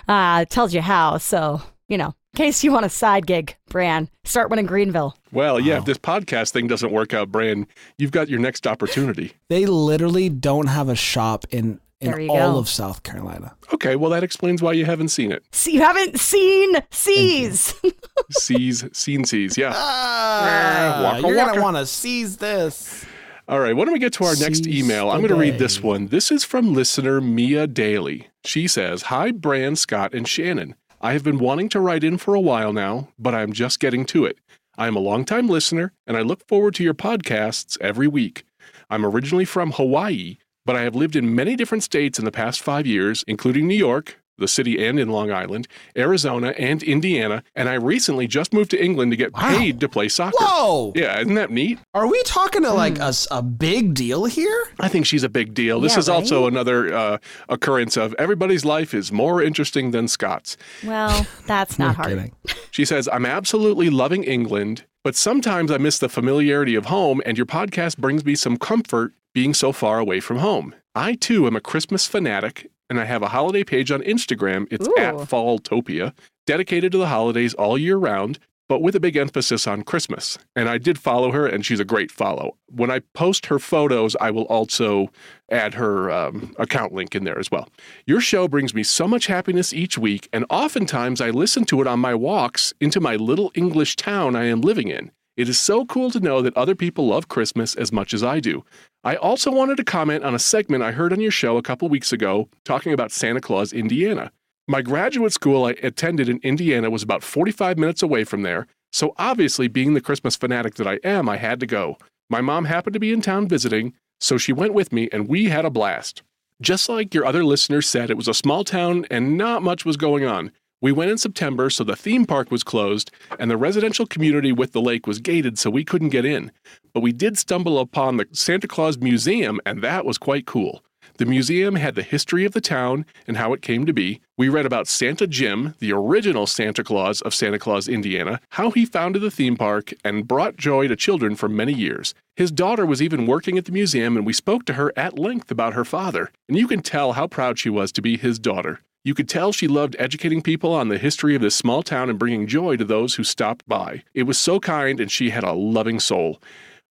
Uh, 0.06 0.40
it 0.42 0.50
tells 0.50 0.74
you 0.74 0.82
how. 0.82 1.18
So 1.18 1.62
you 1.88 1.98
know, 1.98 2.08
in 2.32 2.36
case 2.36 2.64
you 2.64 2.72
want 2.72 2.86
a 2.86 2.90
side 2.90 3.26
gig, 3.26 3.56
Bran, 3.68 4.08
start 4.24 4.50
one 4.50 4.58
in 4.58 4.66
Greenville. 4.66 5.16
Well, 5.32 5.60
yeah, 5.60 5.78
if 5.78 5.84
this 5.84 5.98
podcast 5.98 6.52
thing 6.52 6.66
doesn't 6.66 6.92
work 6.92 7.12
out, 7.12 7.30
Bran, 7.30 7.66
you've 7.98 8.10
got 8.10 8.28
your 8.28 8.40
next 8.40 8.66
opportunity. 8.66 9.32
They 9.48 9.66
literally 9.66 10.28
don't 10.28 10.68
have 10.68 10.88
a 10.88 10.94
shop 10.94 11.44
in 11.50 11.80
in 12.04 12.30
all 12.30 12.52
go. 12.52 12.58
of 12.58 12.68
South 12.68 13.02
Carolina. 13.02 13.54
Okay, 13.72 13.96
well, 13.96 14.10
that 14.10 14.22
explains 14.22 14.62
why 14.62 14.72
you 14.72 14.84
haven't 14.84 15.08
seen 15.08 15.32
it. 15.32 15.44
See, 15.52 15.72
you 15.74 15.80
haven't 15.80 16.18
seen 16.20 16.76
Seas. 16.90 17.74
Seas, 18.30 18.84
seen 18.92 19.24
seas, 19.24 19.58
yeah. 19.58 19.72
Ah, 19.74 21.00
Waka 21.04 21.26
you're 21.28 21.36
waka. 21.36 21.50
gonna 21.50 21.62
want 21.62 21.76
to 21.76 21.86
seize 21.86 22.36
this. 22.38 23.04
All 23.46 23.60
right, 23.60 23.76
why 23.76 23.84
don't 23.84 23.92
we 23.92 23.98
get 23.98 24.14
to 24.14 24.24
our 24.24 24.36
next 24.36 24.66
email? 24.66 25.10
I'm 25.10 25.18
going 25.18 25.28
to 25.28 25.34
read 25.34 25.58
this 25.58 25.82
one. 25.82 26.06
This 26.06 26.32
is 26.32 26.44
from 26.44 26.72
listener 26.72 27.20
Mia 27.20 27.66
Daly. 27.66 28.28
She 28.42 28.66
says, 28.66 29.02
Hi, 29.02 29.32
Bran, 29.32 29.76
Scott, 29.76 30.14
and 30.14 30.26
Shannon. 30.26 30.74
I 31.02 31.12
have 31.12 31.22
been 31.24 31.38
wanting 31.38 31.68
to 31.70 31.80
write 31.80 32.04
in 32.04 32.16
for 32.16 32.34
a 32.34 32.40
while 32.40 32.72
now, 32.72 33.08
but 33.18 33.34
I 33.34 33.42
am 33.42 33.52
just 33.52 33.80
getting 33.80 34.06
to 34.06 34.24
it. 34.24 34.38
I 34.78 34.86
am 34.86 34.96
a 34.96 35.00
longtime 35.00 35.46
listener, 35.48 35.92
and 36.06 36.16
I 36.16 36.22
look 36.22 36.48
forward 36.48 36.74
to 36.76 36.82
your 36.82 36.94
podcasts 36.94 37.78
every 37.82 38.08
week. 38.08 38.44
I'm 38.88 39.04
originally 39.04 39.44
from 39.44 39.72
Hawaii, 39.72 40.38
but 40.64 40.76
I 40.76 40.82
have 40.82 40.94
lived 40.94 41.16
in 41.16 41.34
many 41.34 41.56
different 41.56 41.82
states 41.84 42.18
in 42.18 42.24
the 42.24 42.32
past 42.32 42.60
five 42.60 42.86
years, 42.86 43.24
including 43.26 43.66
New 43.68 43.76
York, 43.76 44.18
the 44.36 44.48
city 44.48 44.84
and 44.84 44.98
in 44.98 45.08
Long 45.10 45.30
Island, 45.30 45.68
Arizona, 45.96 46.52
and 46.58 46.82
Indiana, 46.82 47.44
and 47.54 47.68
I 47.68 47.74
recently 47.74 48.26
just 48.26 48.52
moved 48.52 48.72
to 48.72 48.84
England 48.84 49.12
to 49.12 49.16
get 49.16 49.32
Wow. 49.32 49.56
paid 49.56 49.78
to 49.78 49.88
play 49.88 50.08
soccer. 50.08 50.36
Whoa! 50.40 50.92
Yeah, 50.96 51.20
isn't 51.20 51.34
that 51.34 51.52
neat? 51.52 51.78
Are 51.94 52.08
we 52.08 52.20
talking 52.24 52.62
to 52.62 52.72
like 52.72 52.96
Hmm. 52.96 53.02
a, 53.04 53.08
s- 53.08 53.28
a 53.30 53.42
big 53.42 53.94
deal 53.94 54.24
here? 54.24 54.64
I 54.80 54.88
think 54.88 55.06
she's 55.06 55.22
a 55.22 55.28
big 55.28 55.54
deal. 55.54 55.80
This 55.80 55.92
Yeah, 55.92 56.00
is 56.00 56.08
also 56.08 56.48
another 56.48 56.92
uh, 56.92 57.18
occurrence 57.48 57.96
of 57.96 58.12
everybody's 58.18 58.64
life 58.64 58.92
is 58.92 59.12
more 59.12 59.40
interesting 59.40 59.92
than 59.92 60.08
Scott's. 60.08 60.56
well, 60.84 61.26
that's 61.46 61.78
not 61.78 61.94
hard. 61.94 62.08
Kidding. 62.08 62.32
She 62.72 62.84
says, 62.84 63.08
I'm 63.12 63.24
absolutely 63.26 63.88
loving 63.88 64.24
England, 64.24 64.84
but 65.04 65.14
sometimes 65.14 65.70
I 65.70 65.78
miss 65.78 66.00
the 66.00 66.08
familiarity 66.08 66.74
of 66.74 66.86
home, 66.86 67.22
and 67.24 67.36
your 67.38 67.46
podcast 67.46 67.98
brings 67.98 68.24
me 68.24 68.34
some 68.34 68.56
comfort 68.56 69.12
being 69.34 69.52
so 69.52 69.72
far 69.72 69.98
away 69.98 70.20
from 70.20 70.38
home. 70.38 70.74
I 70.94 71.14
too 71.14 71.46
am 71.46 71.56
a 71.56 71.60
Christmas 71.60 72.06
fanatic, 72.06 72.70
and 72.88 73.00
I 73.00 73.04
have 73.04 73.22
a 73.22 73.28
holiday 73.28 73.64
page 73.64 73.90
on 73.90 74.00
Instagram. 74.02 74.66
It's 74.70 74.88
Ooh. 74.88 74.96
at 74.96 75.14
Falltopia, 75.14 76.14
dedicated 76.46 76.92
to 76.92 76.98
the 76.98 77.08
holidays 77.08 77.52
all 77.54 77.76
year 77.76 77.96
round, 77.96 78.38
but 78.68 78.80
with 78.80 78.94
a 78.94 79.00
big 79.00 79.16
emphasis 79.16 79.66
on 79.66 79.82
Christmas. 79.82 80.38
And 80.56 80.68
I 80.68 80.78
did 80.78 80.98
follow 80.98 81.32
her, 81.32 81.46
and 81.46 81.66
she's 81.66 81.80
a 81.80 81.84
great 81.84 82.10
follow. 82.10 82.56
When 82.70 82.90
I 82.90 83.00
post 83.12 83.46
her 83.46 83.58
photos, 83.58 84.16
I 84.20 84.30
will 84.30 84.44
also 84.44 85.08
add 85.50 85.74
her 85.74 86.10
um, 86.10 86.54
account 86.58 86.92
link 86.92 87.14
in 87.14 87.24
there 87.24 87.38
as 87.38 87.50
well. 87.50 87.68
Your 88.06 88.20
show 88.20 88.48
brings 88.48 88.72
me 88.72 88.82
so 88.82 89.06
much 89.06 89.26
happiness 89.26 89.72
each 89.72 89.98
week, 89.98 90.28
and 90.32 90.46
oftentimes 90.48 91.20
I 91.20 91.30
listen 91.30 91.64
to 91.66 91.80
it 91.80 91.86
on 91.86 91.98
my 91.98 92.14
walks 92.14 92.72
into 92.80 93.00
my 93.00 93.16
little 93.16 93.50
English 93.54 93.96
town 93.96 94.36
I 94.36 94.44
am 94.44 94.60
living 94.60 94.88
in. 94.88 95.10
It 95.36 95.48
is 95.48 95.58
so 95.58 95.84
cool 95.84 96.10
to 96.12 96.20
know 96.20 96.42
that 96.42 96.56
other 96.56 96.74
people 96.74 97.08
love 97.08 97.28
Christmas 97.28 97.74
as 97.74 97.90
much 97.92 98.14
as 98.14 98.22
I 98.22 98.38
do. 98.38 98.64
I 99.02 99.16
also 99.16 99.50
wanted 99.50 99.76
to 99.78 99.84
comment 99.84 100.24
on 100.24 100.34
a 100.34 100.38
segment 100.38 100.84
I 100.84 100.92
heard 100.92 101.12
on 101.12 101.20
your 101.20 101.32
show 101.32 101.56
a 101.56 101.62
couple 101.62 101.88
weeks 101.88 102.12
ago 102.12 102.48
talking 102.64 102.92
about 102.92 103.10
Santa 103.10 103.40
Claus, 103.40 103.72
Indiana. 103.72 104.30
My 104.68 104.80
graduate 104.80 105.32
school 105.32 105.66
I 105.66 105.72
attended 105.82 106.28
in 106.28 106.38
Indiana 106.42 106.88
was 106.88 107.02
about 107.02 107.22
45 107.22 107.78
minutes 107.78 108.02
away 108.02 108.24
from 108.24 108.42
there, 108.42 108.66
so 108.92 109.12
obviously, 109.18 109.66
being 109.66 109.94
the 109.94 110.00
Christmas 110.00 110.36
fanatic 110.36 110.76
that 110.76 110.86
I 110.86 111.00
am, 111.02 111.28
I 111.28 111.36
had 111.36 111.58
to 111.58 111.66
go. 111.66 111.98
My 112.30 112.40
mom 112.40 112.66
happened 112.66 112.94
to 112.94 113.00
be 113.00 113.12
in 113.12 113.20
town 113.20 113.48
visiting, 113.48 113.92
so 114.20 114.38
she 114.38 114.52
went 114.52 114.72
with 114.72 114.92
me 114.92 115.08
and 115.10 115.28
we 115.28 115.46
had 115.46 115.64
a 115.64 115.70
blast. 115.70 116.22
Just 116.62 116.88
like 116.88 117.12
your 117.12 117.26
other 117.26 117.44
listeners 117.44 117.88
said, 117.88 118.08
it 118.08 118.16
was 118.16 118.28
a 118.28 118.34
small 118.34 118.62
town 118.62 119.04
and 119.10 119.36
not 119.36 119.64
much 119.64 119.84
was 119.84 119.96
going 119.96 120.24
on. 120.24 120.52
We 120.84 120.92
went 120.92 121.10
in 121.10 121.16
September, 121.16 121.70
so 121.70 121.82
the 121.82 121.96
theme 121.96 122.26
park 122.26 122.50
was 122.50 122.62
closed, 122.62 123.10
and 123.38 123.50
the 123.50 123.56
residential 123.56 124.04
community 124.04 124.52
with 124.52 124.72
the 124.72 124.82
lake 124.82 125.06
was 125.06 125.18
gated, 125.18 125.58
so 125.58 125.70
we 125.70 125.82
couldn't 125.82 126.10
get 126.10 126.26
in. 126.26 126.52
But 126.92 127.00
we 127.00 127.10
did 127.10 127.38
stumble 127.38 127.78
upon 127.78 128.18
the 128.18 128.28
Santa 128.32 128.68
Claus 128.68 128.98
Museum, 128.98 129.62
and 129.64 129.80
that 129.80 130.04
was 130.04 130.18
quite 130.18 130.44
cool. 130.44 130.84
The 131.16 131.24
museum 131.24 131.76
had 131.76 131.94
the 131.94 132.02
history 132.02 132.44
of 132.44 132.52
the 132.52 132.60
town 132.60 133.06
and 133.26 133.38
how 133.38 133.54
it 133.54 133.62
came 133.62 133.86
to 133.86 133.94
be. 133.94 134.20
We 134.36 134.50
read 134.50 134.66
about 134.66 134.86
Santa 134.86 135.26
Jim, 135.26 135.74
the 135.78 135.94
original 135.94 136.46
Santa 136.46 136.84
Claus 136.84 137.22
of 137.22 137.34
Santa 137.34 137.58
Claus, 137.58 137.88
Indiana, 137.88 138.38
how 138.50 138.70
he 138.70 138.84
founded 138.84 139.22
the 139.22 139.30
theme 139.30 139.56
park 139.56 139.94
and 140.04 140.28
brought 140.28 140.58
joy 140.58 140.86
to 140.88 140.96
children 140.96 141.34
for 141.34 141.48
many 141.48 141.72
years. 141.72 142.12
His 142.36 142.52
daughter 142.52 142.84
was 142.84 143.00
even 143.00 143.26
working 143.26 143.56
at 143.56 143.64
the 143.64 143.72
museum, 143.72 144.18
and 144.18 144.26
we 144.26 144.34
spoke 144.34 144.66
to 144.66 144.74
her 144.74 144.92
at 144.98 145.18
length 145.18 145.50
about 145.50 145.72
her 145.72 145.86
father. 145.86 146.30
And 146.46 146.58
you 146.58 146.68
can 146.68 146.82
tell 146.82 147.14
how 147.14 147.26
proud 147.26 147.58
she 147.58 147.70
was 147.70 147.90
to 147.92 148.02
be 148.02 148.18
his 148.18 148.38
daughter. 148.38 148.80
You 149.04 149.12
could 149.12 149.28
tell 149.28 149.52
she 149.52 149.68
loved 149.68 149.96
educating 149.98 150.40
people 150.40 150.72
on 150.72 150.88
the 150.88 150.96
history 150.96 151.34
of 151.34 151.42
this 151.42 151.54
small 151.54 151.82
town 151.82 152.08
and 152.08 152.18
bringing 152.18 152.46
joy 152.46 152.78
to 152.78 152.86
those 152.86 153.16
who 153.16 153.22
stopped 153.22 153.68
by. 153.68 154.02
It 154.14 154.22
was 154.22 154.38
so 154.38 154.58
kind, 154.58 154.98
and 154.98 155.12
she 155.12 155.28
had 155.28 155.44
a 155.44 155.52
loving 155.52 156.00
soul. 156.00 156.40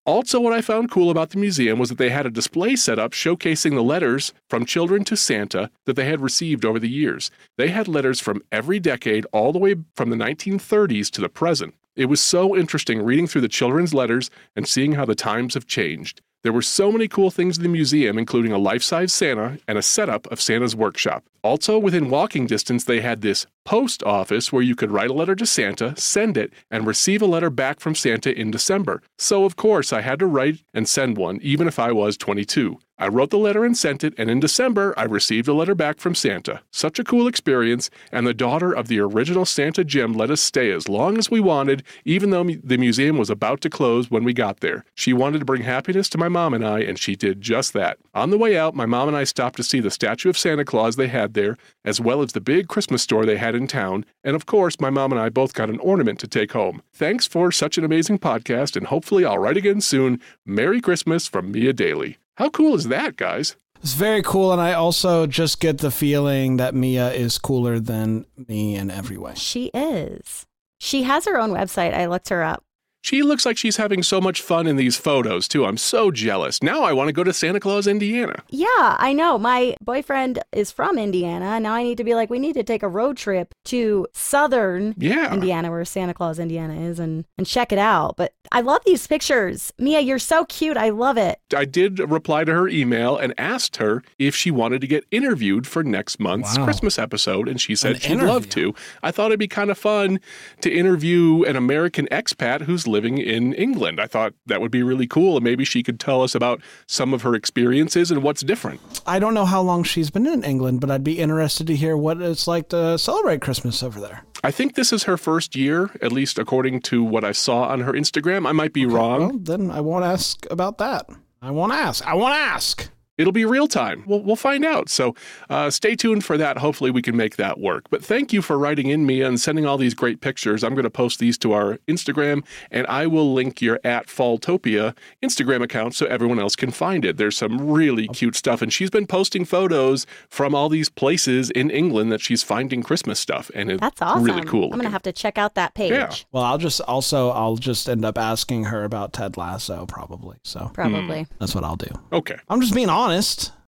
Also, 0.05 0.39
what 0.39 0.53
I 0.53 0.62
found 0.62 0.91
cool 0.91 1.10
about 1.10 1.32
the 1.32 1.39
museum 1.39 1.79
was 1.79 1.89
that 1.89 1.98
they 1.98 2.12
had 2.12 2.27
a 2.27 2.29
display 2.29 2.75
set 2.75 3.00
up 3.00 3.13
showcasing 3.13 3.74
the 3.74 3.82
letters 3.82 4.32
from 4.48 4.63
children 4.63 5.03
to 5.05 5.17
Santa 5.17 5.72
that 5.86 5.96
they 5.96 6.05
had 6.05 6.22
received 6.22 6.65
over 6.65 6.77
the 6.77 6.89
years. 6.89 7.32
They 7.58 7.70
had 7.70 7.88
letters 7.88 8.20
from 8.20 8.43
every 8.51 8.79
decade, 8.79 9.25
all 9.34 9.51
the 9.51 9.58
way 9.58 9.75
from 9.96 10.12
the 10.12 10.15
1930s 10.15 11.10
to 11.12 11.22
the 11.22 11.29
present. 11.29 11.74
It 11.96 12.05
was 12.05 12.22
so 12.22 12.55
interesting 12.55 13.01
reading 13.01 13.25
through 13.25 13.41
the 13.41 13.48
children's 13.48 13.93
letters 13.93 14.29
and 14.55 14.67
seeing 14.67 14.91
how 14.91 15.05
the 15.05 15.15
times 15.15 15.55
have 15.55 15.65
changed. 15.65 16.22
There 16.43 16.51
were 16.51 16.62
so 16.62 16.91
many 16.91 17.07
cool 17.07 17.31
things 17.31 17.55
in 17.55 17.63
the 17.63 17.69
museum, 17.69 18.17
including 18.17 18.51
a 18.51 18.57
life 18.57 18.83
size 18.83 19.13
Santa 19.13 19.59
and 19.65 19.77
a 19.77 19.81
setup 19.81 20.29
of 20.29 20.41
Santa's 20.41 20.75
workshop. 20.75 21.23
Also, 21.41 21.79
within 21.79 22.09
walking 22.09 22.47
distance, 22.47 22.83
they 22.83 23.00
had 23.00 23.21
this 23.21 23.45
post 23.63 24.03
office 24.03 24.51
where 24.51 24.62
you 24.62 24.75
could 24.75 24.91
write 24.91 25.09
a 25.09 25.13
letter 25.13 25.35
to 25.35 25.45
Santa, 25.45 25.95
send 25.95 26.35
it, 26.35 26.51
and 26.69 26.85
receive 26.85 27.21
a 27.21 27.25
letter 27.25 27.50
back 27.50 27.79
from 27.79 27.95
Santa 27.95 28.38
in 28.38 28.51
December. 28.51 29.01
So, 29.17 29.45
of 29.45 29.55
course, 29.55 29.93
I 29.93 30.01
had 30.01 30.19
to 30.19 30.27
write 30.27 30.62
and 30.73 30.88
send 30.88 31.17
one, 31.17 31.39
even 31.41 31.65
if 31.65 31.79
I 31.79 31.93
was 31.93 32.17
22. 32.17 32.77
I 33.03 33.10
wrote 33.10 33.31
the 33.31 33.38
letter 33.38 33.65
and 33.65 33.75
sent 33.75 34.05
it, 34.05 34.13
and 34.17 34.29
in 34.29 34.39
December, 34.39 34.93
I 34.95 35.03
received 35.03 35.50
a 35.50 35.53
letter 35.53 35.75
back 35.75 36.00
from 36.00 36.15
Santa. 36.15 36.62
Such 36.72 37.00
a 37.00 37.03
cool 37.03 37.27
experience, 37.27 37.89
and 38.13 38.25
the 38.25 38.33
daughter 38.33 38.72
of 38.72 38.88
the 38.88 39.01
original 39.01 39.43
Santa 39.43 39.83
Jim 39.83 40.13
let 40.13 40.31
us 40.31 40.39
stay 40.39 40.72
as 40.72 40.88
long 40.88 41.17
as 41.17 41.29
we 41.29 41.41
wanted, 41.41 41.83
even 42.05 42.29
though 42.29 42.45
the 42.45 42.77
museum 42.77 43.17
was 43.17 43.29
about 43.29 43.60
to 43.60 43.69
close 43.69 44.10
when 44.10 44.24
we 44.24 44.31
got 44.31 44.62
there. 44.62 44.86
She 44.95 45.12
wanted 45.12 45.39
to 45.39 45.45
bring 45.45 45.63
happiness 45.63 46.07
to 46.12 46.17
my 46.17 46.29
mom 46.29 46.53
and 46.53 46.65
I, 46.65 46.79
and 46.79 46.98
she 46.98 47.17
did 47.17 47.41
just 47.41 47.74
that. 47.74 47.98
On 48.13 48.29
the 48.29 48.38
way 48.38 48.57
out, 48.57 48.74
my 48.74 48.86
mom 48.86 49.10
and 49.10 49.17
I 49.17 49.25
stopped 49.25 49.57
to 49.57 49.63
see 49.63 49.81
the 49.81 49.91
statue 49.91 50.29
of 50.29 50.38
Santa 50.38 50.63
Claus 50.63 50.95
they 50.95 51.10
had 51.10 51.33
there, 51.33 51.57
as 51.83 52.00
well 52.00 52.22
as 52.22 52.31
the 52.31 52.39
big 52.39 52.69
Christmas 52.69 53.03
store 53.03 53.25
they 53.25 53.36
had 53.36 53.53
in 53.53 53.67
town, 53.67 54.05
and 54.24 54.33
of 54.33 54.45
course, 54.45 54.79
my 54.79 54.89
mom 54.89 55.12
and 55.12 55.19
I 55.19 55.27
both 55.27 55.53
got 55.53 55.69
an 55.69 55.79
ornament 55.79 56.19
to 56.19 56.27
take 56.29 56.53
home. 56.53 56.81
Thanks 56.93 57.27
for 57.27 57.51
such 57.51 57.77
an 57.77 57.83
amazing 57.83 58.19
podcast, 58.19 58.77
and 58.77 58.88
hopefully 58.88 59.25
I'll 59.25 59.39
write 59.39 59.57
again 59.57 59.81
soon. 59.81 60.22
Merry 60.45 60.79
Christmas 60.79 61.27
from 61.27 61.51
Mia 61.51 61.74
Daly. 61.74 62.17
How 62.36 62.50
cool 62.50 62.74
is 62.74 62.88
that, 62.88 63.16
guys? 63.16 63.56
It's 63.82 63.94
very 63.94 64.24
cool, 64.24 64.52
and 64.52 64.62
I 64.62 64.74
also 64.74 65.28
just 65.28 65.60
get 65.60 65.80
the 65.80 65.92
feeling 65.92 66.58
that 66.58 66.74
Mia 66.74 67.12
is 67.12 67.38
cooler 67.38 67.80
than 67.80 68.25
me 68.48 68.75
in 68.75 68.90
every 68.90 69.18
way. 69.18 69.34
She 69.36 69.66
is. 69.74 70.48
She 70.80 71.04
has 71.04 71.25
her 71.25 71.38
own 71.38 71.52
website. 71.52 71.94
I 71.94 72.08
looked 72.08 72.30
her 72.30 72.42
up. 72.42 72.63
She 73.03 73.22
looks 73.22 73.45
like 73.45 73.57
she's 73.57 73.75
having 73.75 74.01
so 74.01 74.22
much 74.22 74.41
fun 74.41 74.65
in 74.65 74.77
these 74.77 74.95
photos, 74.95 75.50
too. 75.50 75.65
I'm 75.65 75.75
so 75.75 76.10
jealous. 76.10 76.63
Now 76.63 76.83
I 76.83 76.93
want 76.93 77.10
to 77.10 77.13
go 77.13 77.22
to 77.25 77.33
Santa 77.33 77.60
Claus, 77.60 77.86
Indiana. 77.86 78.41
Yeah, 78.50 78.67
I 78.98 79.12
know. 79.12 79.38
My 79.38 79.75
boyfriend 79.81 80.39
is 80.53 80.72
from 80.72 80.98
Indiana. 80.98 81.45
and 81.48 81.63
Now 81.63 81.74
I 81.74 81.83
need 81.83 81.98
to 81.98 82.05
be 82.05 82.15
like, 82.15 82.29
we 82.29 82.39
need 82.39 82.53
to 82.53 82.63
take 82.63 82.81
a 82.81 82.88
road 82.88 83.17
trip 83.17 83.53
to 83.65 84.07
southern 84.13 84.95
Yeah. 84.98 85.33
Indiana, 85.33 85.69
where 85.69 85.83
Santa 85.83 86.13
Claus, 86.13 86.39
Indiana 86.39 86.79
is, 86.79 86.98
and, 86.98 87.25
and 87.38 87.45
check 87.45 87.74
it 87.74 87.77
out. 87.77 88.15
But 88.15 88.33
I 88.53 88.62
love 88.62 88.79
these 88.86 89.05
pictures. 89.05 89.74
Mia, 89.77 90.00
you're 90.00 90.17
so 90.17 90.45
cute. 90.45 90.77
I 90.77 90.88
love 90.89 91.17
it. 91.17 91.39
I 91.53 91.65
did 91.65 92.00
reply 92.00 92.45
to 92.45 92.53
her 92.53 92.69
email 92.69 93.17
and 93.17 93.33
asked 93.38 93.77
her 93.77 94.01
if 94.17 94.33
she 94.33 94.50
wanted 94.50 94.79
to 94.79 94.88
get 94.88 95.03
interviewed 95.12 95.67
for 95.67 95.83
next 95.83 96.22
month's 96.22 96.57
Wow. 96.57 96.63
Christmas 96.63 96.98
episode, 96.98 97.50
and 97.50 97.60
she 97.60 97.75
said 97.75 97.95
An 97.95 98.00
she'd 98.00 98.15
love 98.22 98.48
to. 98.51 98.74
I 99.01 99.12
thought 99.12 99.27
it'd 99.27 99.39
be 99.39 99.48
kind 99.50 99.69
of 99.69 99.77
fun 99.77 100.22
to 100.62 100.72
interview 100.72 101.43
an 101.43 101.57
American 101.57 102.07
expat 102.07 102.62
who's 102.62 102.88
living 102.93 103.17
in 103.17 103.51
England. 103.53 104.00
I 104.00 104.07
thought 104.07 104.33
that 104.45 104.62
would 104.62 104.71
be 104.71 104.83
really 104.83 105.07
cool, 105.07 105.35
and 105.35 105.43
maybe 105.43 105.65
she 105.65 105.83
could 105.83 106.00
tell 106.00 106.21
us 106.21 106.33
about 106.33 106.62
some 106.88 107.13
of 107.13 107.23
her 107.23 107.35
experiences 107.35 108.09
and 108.09 108.23
what's 108.23 108.41
different. 108.41 108.79
I 109.05 109.19
don't 109.19 109.33
know 109.33 109.43
how 109.45 109.62
long 109.62 109.83
she's 109.83 110.09
been 110.09 110.25
in 110.25 110.43
England, 110.43 110.79
but 110.79 110.89
I'd 110.89 111.03
be 111.03 111.19
interested 111.19 111.67
to 111.67 111.75
hear 111.75 111.97
what 111.97 112.21
it's 112.21 112.47
like 112.47 112.69
to 112.69 112.97
celebrate 112.97 113.41
Christmas 113.41 113.83
over 113.83 114.00
there. 114.00 114.23
I 114.45 114.51
think 114.51 114.75
this 114.75 114.93
is 114.93 115.03
her 115.03 115.17
first 115.17 115.55
year, 115.55 115.91
at 116.01 116.13
least 116.13 116.39
according 116.39 116.81
to 116.81 117.03
what 117.03 117.25
I 117.25 117.33
saw 117.33 117.63
on 117.63 117.81
her 117.81 117.93
Instagram. 117.93 118.47
I 118.47 118.53
might 118.53 118.73
be 118.73 118.85
wrong. 118.85 119.19
Well, 119.19 119.38
then 119.39 119.71
I 119.71 119.81
won't 119.81 120.05
ask 120.05 120.45
about 120.50 120.77
that. 120.77 121.09
I 121.41 121.51
won't 121.51 121.73
ask. 121.73 122.05
I 122.07 122.13
won't 122.13 122.35
ask. 122.35 122.89
It'll 123.17 123.32
be 123.34 123.46
real 123.46 123.67
time. 123.67 124.03
We'll, 124.08 124.22
we'll 124.22 124.36
find 124.36 124.65
out. 124.65 124.89
So 124.89 125.15
uh, 125.50 125.70
stay 125.70 125.96
tuned 125.96 126.25
for 126.25 126.38
that. 126.38 126.58
Hopefully, 126.58 126.89
we 126.89 127.01
can 127.01 127.15
make 127.15 127.36
that 127.36 127.60
work. 127.60 127.89
But 127.89 128.03
thank 128.03 128.34
you 128.34 128.41
for 128.41 128.58
writing 128.58 128.89
in, 128.89 129.05
Mia, 129.05 129.27
and 129.27 129.39
sending 129.39 129.65
all 129.65 129.77
these 129.77 129.93
great 129.93 130.20
pictures. 130.20 130.63
I'm 130.63 130.74
going 130.74 130.84
to 130.84 130.89
post 130.89 131.20
these 131.20 131.38
to 131.39 131.53
our 131.53 131.77
Instagram, 131.88 132.43
and 132.72 132.88
I 132.88 133.05
will 133.05 133.32
link 133.34 133.62
your 133.62 133.79
at 133.84 134.08
Falltopia 134.08 134.96
Instagram 135.22 135.62
account 135.63 135.93
so 135.93 136.05
everyone 136.08 136.39
else 136.39 136.55
can 136.55 136.72
find 136.72 137.05
it. 137.05 137.17
There's 137.17 137.38
some 137.38 137.70
really 137.70 138.08
cute 138.08 138.36
stuff, 138.36 138.62
and 138.63 138.74
she's 138.74 138.89
been 138.89 139.05
posting 139.05 139.46
photos 139.46 140.08
from 140.29 140.55
all 140.55 140.70
these 140.70 140.89
places 140.89 141.51
in 141.51 141.70
England 141.70 142.12
that 142.12 142.22
she's 142.22 142.41
finding 142.41 142.82
Christmas 142.82 143.20
stuff, 143.20 143.51
and 143.53 143.70
it's 143.72 143.79
That's 143.82 144.01
awesome. 144.01 144.24
really 144.24 144.43
cool. 144.43 144.65
I'm 144.65 144.72
going 144.79 144.84
to 144.86 144.89
have 144.89 145.03
to 145.03 145.13
check 145.13 145.38
out 145.38 145.53
that 145.55 145.75
page. 145.75 145.91
Yeah. 145.91 146.12
Well, 146.32 146.43
I'll 146.43 146.58
just 146.58 146.82
also 146.82 147.29
I'll 147.29 147.58
just 147.58 147.88
end 147.88 148.03
up 148.05 148.17
asking 148.17 148.65
her 148.65 148.84
about 148.84 149.13
Ted 149.13 149.38
Lasso 149.38 149.86
probably. 149.86 150.38
So 150.43 150.72
Probably. 150.74 151.27
that's 151.39 151.53
what 151.53 151.63
I'll 151.63 151.75
do. 151.75 151.89
Okay. 152.12 152.38
I'm 152.50 152.60
just 152.60 152.74
being 152.74 152.89
honest. 152.89 153.02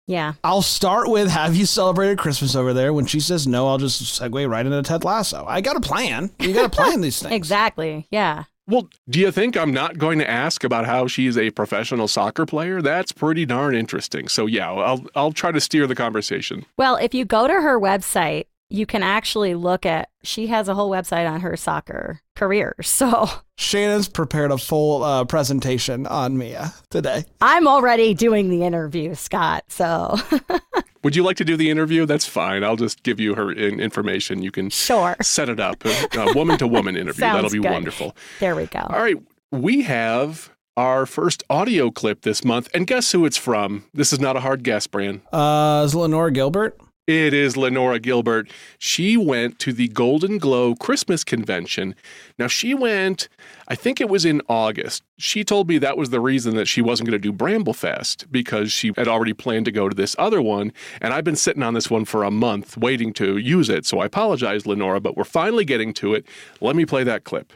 Yeah. 0.07 0.35
I'll 0.43 0.63
start 0.63 1.09
with 1.09 1.29
Have 1.29 1.55
you 1.55 1.67
celebrated 1.67 2.19
Christmas 2.19 2.57
over 2.57 2.73
there? 2.73 2.93
When 2.93 3.07
she 3.07 3.21
says 3.21 3.47
no, 3.47 3.69
I'll 3.69 3.79
just 3.79 4.03
segue 4.03 4.49
right 4.49 4.65
into 4.65 4.83
Ted 4.83 5.05
Lasso. 5.05 5.45
I 5.47 5.61
got 5.61 5.77
a 5.77 5.81
plan. 5.81 6.31
You 6.41 6.55
got 6.55 6.73
to 6.73 6.77
plan 6.77 7.01
these 7.03 7.21
things. 7.21 7.35
Exactly. 7.35 8.07
Yeah. 8.11 8.45
Well, 8.67 8.89
do 9.09 9.19
you 9.19 9.31
think 9.31 9.57
I'm 9.57 9.73
not 9.73 9.97
going 9.97 10.19
to 10.19 10.29
ask 10.29 10.63
about 10.63 10.85
how 10.85 11.07
she's 11.07 11.39
a 11.39 11.51
professional 11.51 12.07
soccer 12.07 12.45
player? 12.45 12.83
That's 12.83 13.13
pretty 13.13 13.47
darn 13.47 13.75
interesting. 13.75 14.29
So 14.29 14.47
yeah, 14.47 14.71
I'll 14.71 15.07
I'll 15.15 15.33
try 15.33 15.53
to 15.53 15.61
steer 15.61 15.87
the 15.87 15.95
conversation. 15.95 16.67
Well, 16.77 16.97
if 16.97 17.15
you 17.15 17.25
go 17.25 17.47
to 17.47 17.55
her 17.55 17.81
website, 17.81 18.45
you 18.71 18.87
can 18.87 19.03
actually 19.03 19.55
look 19.55 19.87
at 19.87 20.11
she 20.23 20.49
has 20.49 20.69
a 20.69 20.75
whole 20.75 20.91
website 20.91 21.29
on 21.31 21.41
her 21.41 21.57
soccer 21.57 22.21
career. 22.37 22.75
So 22.83 23.29
Shannon's 23.57 24.09
prepared 24.09 24.51
a 24.51 24.59
full 24.59 25.03
uh, 25.03 25.25
presentation 25.25 26.07
on 26.07 26.37
Mia 26.39 26.73
today. 26.91 27.25
I'm 27.41 27.67
already 27.69 28.15
doing 28.15 28.51
the 28.51 28.63
interview, 28.65 29.15
Scott. 29.15 29.65
So 29.69 30.17
Would 31.05 31.15
you 31.15 31.23
like 31.23 31.37
to 31.37 31.45
do 31.45 31.57
the 31.57 31.71
interview? 31.71 32.07
That's 32.07 32.27
fine. 32.27 32.65
I'll 32.65 32.77
just 32.77 33.03
give 33.03 33.21
you 33.21 33.35
her 33.37 33.53
in- 33.53 33.81
information. 33.81 34.43
You 34.43 34.51
can 34.51 34.69
sure. 34.71 35.17
set 35.23 35.49
it 35.49 35.61
up. 35.61 35.85
A 35.85 36.33
woman 36.35 36.59
to 36.59 36.67
woman 36.67 36.97
interview. 36.97 37.21
Sounds 37.21 37.37
That'll 37.37 37.51
be 37.51 37.61
good. 37.61 37.71
wonderful. 37.71 38.17
There 38.41 38.57
we 38.57 38.67
go. 38.67 38.81
All 38.81 39.01
right. 39.01 39.17
We 39.53 39.83
have 39.83 40.51
our 40.77 41.07
first 41.07 41.43
audio 41.49 41.91
clip 41.91 42.23
this 42.23 42.45
month. 42.45 42.69
And 42.75 42.87
guess 42.87 43.13
who 43.13 43.25
it's 43.27 43.37
from? 43.37 43.85
This 43.95 44.13
is 44.13 44.21
not 44.21 44.37
a 44.37 44.41
hard 44.41 44.63
guess, 44.65 44.87
Bran. 44.87 45.23
Uh, 45.33 45.83
is 45.85 45.95
Lenora 45.95 46.31
Gilbert? 46.33 46.79
It 47.09 47.33
is 47.33 47.57
Lenora 47.57 48.01
Gilbert. 48.01 48.51
She 48.79 49.17
went 49.17 49.59
to 49.61 49.73
the 49.73 49.89
Golden 49.89 50.37
Glow 50.37 50.75
Christmas 50.75 51.25
convention. 51.25 51.95
Now, 52.39 52.47
she 52.47 52.73
went, 52.73 53.29
I 53.67 53.75
think 53.75 54.01
it 54.01 54.09
was 54.09 54.25
in 54.25 54.43
August. 54.49 55.03
She 55.17 55.43
told 55.43 55.69
me 55.69 55.79
that 55.79 55.97
was 55.97 56.11
the 56.11 56.21
reason 56.21 56.55
that 56.55 56.67
she 56.67 56.81
wasn't 56.81 57.09
going 57.09 57.21
to 57.21 57.33
do 57.33 57.33
Bramblefest 57.33 58.31
because 58.31 58.71
she 58.71 58.93
had 58.97 59.09
already 59.09 59.33
planned 59.33 59.65
to 59.65 59.73
go 59.73 59.89
to 59.89 59.95
this 59.95 60.15
other 60.19 60.41
one. 60.41 60.73
And 61.01 61.13
I've 61.13 61.25
been 61.25 61.37
sitting 61.37 61.65
on 61.65 61.75
this 61.75 61.91
one 61.91 62.05
for 62.05 62.23
a 62.23 62.31
month 62.31 62.77
waiting 62.77 63.13
to 63.15 63.39
use 63.39 63.69
it. 63.69 63.87
So 63.87 63.99
I 63.99 64.07
apologize, 64.07 64.67
Lenora, 64.67 65.01
but 65.01 65.17
we're 65.17 65.25
finally 65.25 65.65
getting 65.65 65.93
to 65.95 66.15
it. 66.15 66.27
Let 66.61 66.77
me 66.77 66.87
play 66.87 67.03
that 67.05 67.25
clip. 67.25 67.53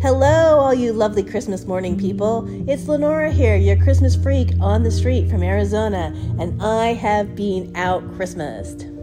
Hello, 0.00 0.58
all 0.58 0.74
you 0.74 0.92
lovely 0.92 1.22
Christmas 1.22 1.64
morning 1.64 1.98
people. 1.98 2.46
It's 2.68 2.86
Lenora 2.88 3.30
here, 3.30 3.56
your 3.56 3.76
Christmas 3.76 4.16
freak 4.16 4.50
on 4.60 4.82
the 4.82 4.90
street 4.92 5.28
from 5.28 5.42
Arizona, 5.42 6.12
and 6.40 6.60
I 6.62 6.94
have 6.94 7.34
been 7.34 7.74
out 7.76 8.02
Christmased. 8.16 8.97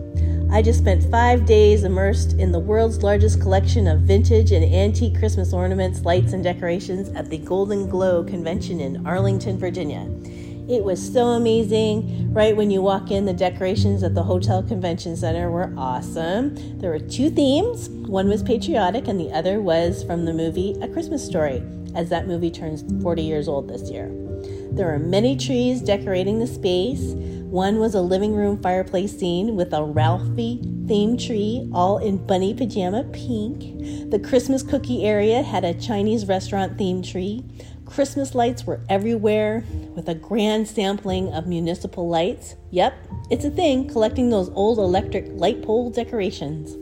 I 0.51 0.61
just 0.61 0.79
spent 0.79 1.09
five 1.11 1.45
days 1.45 1.83
immersed 1.83 2.33
in 2.33 2.51
the 2.51 2.59
world's 2.59 3.03
largest 3.03 3.41
collection 3.41 3.87
of 3.87 4.01
vintage 4.01 4.51
and 4.51 4.63
antique 4.63 5.17
Christmas 5.19 5.53
ornaments, 5.53 6.03
lights, 6.03 6.33
and 6.33 6.43
decorations 6.43 7.09
at 7.09 7.29
the 7.29 7.39
Golden 7.39 7.89
Glow 7.89 8.23
Convention 8.23 8.79
in 8.79 9.05
Arlington, 9.05 9.57
Virginia. 9.57 10.09
It 10.67 10.83
was 10.83 11.13
so 11.13 11.25
amazing. 11.27 12.33
Right 12.33 12.55
when 12.55 12.71
you 12.71 12.81
walk 12.81 13.11
in, 13.11 13.25
the 13.25 13.33
decorations 13.33 14.01
at 14.01 14.15
the 14.15 14.23
Hotel 14.23 14.63
Convention 14.63 15.15
Center 15.15 15.51
were 15.51 15.73
awesome. 15.77 16.79
There 16.79 16.89
were 16.89 16.99
two 16.99 17.29
themes 17.29 17.89
one 17.89 18.29
was 18.29 18.41
patriotic, 18.41 19.07
and 19.07 19.19
the 19.19 19.31
other 19.31 19.61
was 19.61 20.03
from 20.03 20.25
the 20.25 20.33
movie 20.33 20.75
A 20.81 20.87
Christmas 20.87 21.25
Story, 21.25 21.63
as 21.95 22.09
that 22.09 22.27
movie 22.27 22.51
turns 22.51 22.83
40 23.03 23.21
years 23.21 23.47
old 23.47 23.67
this 23.67 23.89
year. 23.91 24.11
There 24.71 24.93
are 24.93 24.99
many 24.99 25.35
trees 25.37 25.81
decorating 25.81 26.39
the 26.39 26.47
space. 26.47 27.13
One 27.55 27.79
was 27.79 27.95
a 27.95 28.01
living 28.01 28.35
room 28.35 28.61
fireplace 28.61 29.17
scene 29.17 29.55
with 29.55 29.71
a 29.71 29.81
Ralphie 29.81 30.59
themed 30.87 31.25
tree, 31.25 31.69
all 31.73 31.99
in 31.99 32.17
bunny 32.17 32.53
pajama 32.53 33.05
pink. 33.13 34.11
The 34.11 34.19
Christmas 34.19 34.61
cookie 34.61 35.05
area 35.05 35.41
had 35.41 35.63
a 35.63 35.73
Chinese 35.73 36.27
restaurant 36.27 36.75
themed 36.75 37.09
tree. 37.09 37.45
Christmas 37.85 38.35
lights 38.35 38.65
were 38.65 38.81
everywhere 38.89 39.63
with 39.95 40.09
a 40.09 40.15
grand 40.15 40.67
sampling 40.67 41.33
of 41.33 41.47
municipal 41.47 42.09
lights. 42.09 42.55
Yep, 42.71 42.93
it's 43.29 43.45
a 43.45 43.51
thing 43.51 43.87
collecting 43.87 44.29
those 44.29 44.49
old 44.49 44.77
electric 44.77 45.27
light 45.29 45.61
pole 45.61 45.89
decorations. 45.89 46.73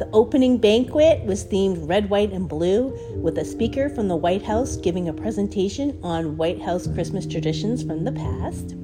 The 0.00 0.10
opening 0.12 0.58
banquet 0.58 1.24
was 1.24 1.44
themed 1.44 1.88
red, 1.88 2.10
white, 2.10 2.32
and 2.32 2.48
blue, 2.48 2.98
with 3.22 3.38
a 3.38 3.44
speaker 3.44 3.88
from 3.88 4.08
the 4.08 4.16
White 4.16 4.42
House 4.42 4.76
giving 4.76 5.08
a 5.08 5.12
presentation 5.12 6.00
on 6.02 6.36
White 6.36 6.60
House 6.60 6.88
Christmas 6.88 7.28
traditions 7.28 7.84
from 7.84 8.02
the 8.02 8.10
past. 8.10 8.74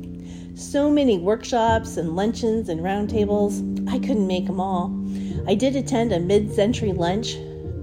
So 0.61 0.90
many 0.90 1.17
workshops 1.17 1.97
and 1.97 2.14
luncheons 2.14 2.69
and 2.69 2.83
roundtables, 2.83 3.88
I 3.88 3.99
couldn't 3.99 4.26
make 4.26 4.45
them 4.45 4.61
all. 4.61 4.95
I 5.49 5.55
did 5.55 5.75
attend 5.75 6.12
a 6.12 6.21
mid 6.21 6.52
century 6.52 6.93
lunch 6.93 7.39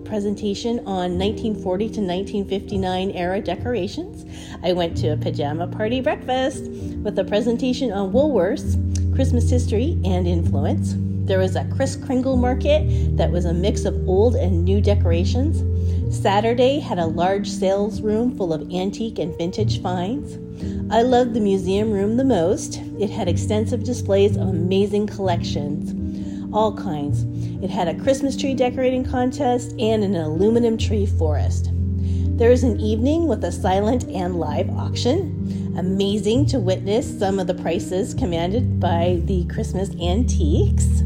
presentation 0.06 0.78
on 0.82 1.17
1940 1.17 1.86
to 1.86 2.02
1959 2.02 3.12
era 3.12 3.41
decorations. 3.41 4.25
I 4.62 4.73
went 4.73 4.95
to 4.97 5.08
a 5.08 5.17
pajama 5.17 5.65
party 5.65 6.02
breakfast 6.02 6.65
with 7.02 7.17
a 7.17 7.23
presentation 7.23 7.91
on 7.91 8.13
Woolworths, 8.13 8.75
Christmas 9.15 9.49
history, 9.49 9.99
and 10.06 10.28
influence. 10.28 10.93
There 11.25 11.39
was 11.39 11.56
a 11.56 11.65
Kris 11.75 11.95
Kringle 11.95 12.38
market 12.38 13.17
that 13.17 13.32
was 13.32 13.45
a 13.45 13.54
mix 13.54 13.86
of 13.86 14.08
old 14.08 14.36
and 14.36 14.63
new 14.63 14.82
decorations. 14.82 15.63
Saturday 16.10 16.80
had 16.80 17.00
a 17.00 17.06
large 17.06 17.50
sales 17.50 18.02
room 18.02 18.36
full 18.36 18.54
of 18.54 18.72
antique 18.72 19.20
and 19.20 19.38
vintage 19.38 19.82
finds. 19.82 20.38
I 20.89 21.02
loved 21.02 21.34
the 21.34 21.41
museum 21.41 21.91
room 21.91 22.15
the 22.15 22.24
most. 22.24 22.82
It 22.98 23.10
had 23.10 23.28
extensive 23.28 23.84
displays 23.84 24.38
of 24.38 24.48
amazing 24.48 25.08
collections, 25.08 25.93
all 26.54 26.76
kinds. 26.76 27.24
It 27.62 27.70
had 27.70 27.89
a 27.89 28.02
Christmas 28.02 28.38
tree 28.38 28.54
decorating 28.54 29.04
contest 29.04 29.72
and 29.80 30.04
an 30.04 30.15
aluminum 30.15 30.78
tree 30.78 31.06
forest. 31.06 31.72
There 32.38 32.52
was 32.52 32.63
an 32.63 32.80
evening 32.80 33.28
with 33.28 33.43
a 33.43 33.52
silent 33.52 34.06
and 34.06 34.39
live 34.39 34.70
auction. 34.70 35.76
Amazing 35.78 36.46
to 36.48 36.60
witness 36.60 37.20
some 37.20 37.38
of 37.38 37.48
the 37.48 37.54
prices 37.54 38.13
commanded 38.13 38.80
by 38.80 39.22
the 39.26 39.46
Christmas 39.46 39.89
antiques. 40.02 41.04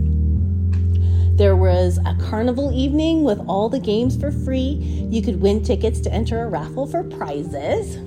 There 1.42 1.56
was 1.56 1.98
a 2.06 2.16
carnival 2.30 2.72
evening 2.72 3.24
with 3.24 3.40
all 3.48 3.68
the 3.68 3.80
games 3.80 4.16
for 4.16 4.32
free. 4.32 4.74
You 5.10 5.24
could 5.24 5.42
win 5.42 5.64
tickets 5.64 6.00
to 6.02 6.14
enter 6.14 6.44
a 6.44 6.48
raffle 6.48 6.86
for 6.86 7.04
prizes. 7.04 7.98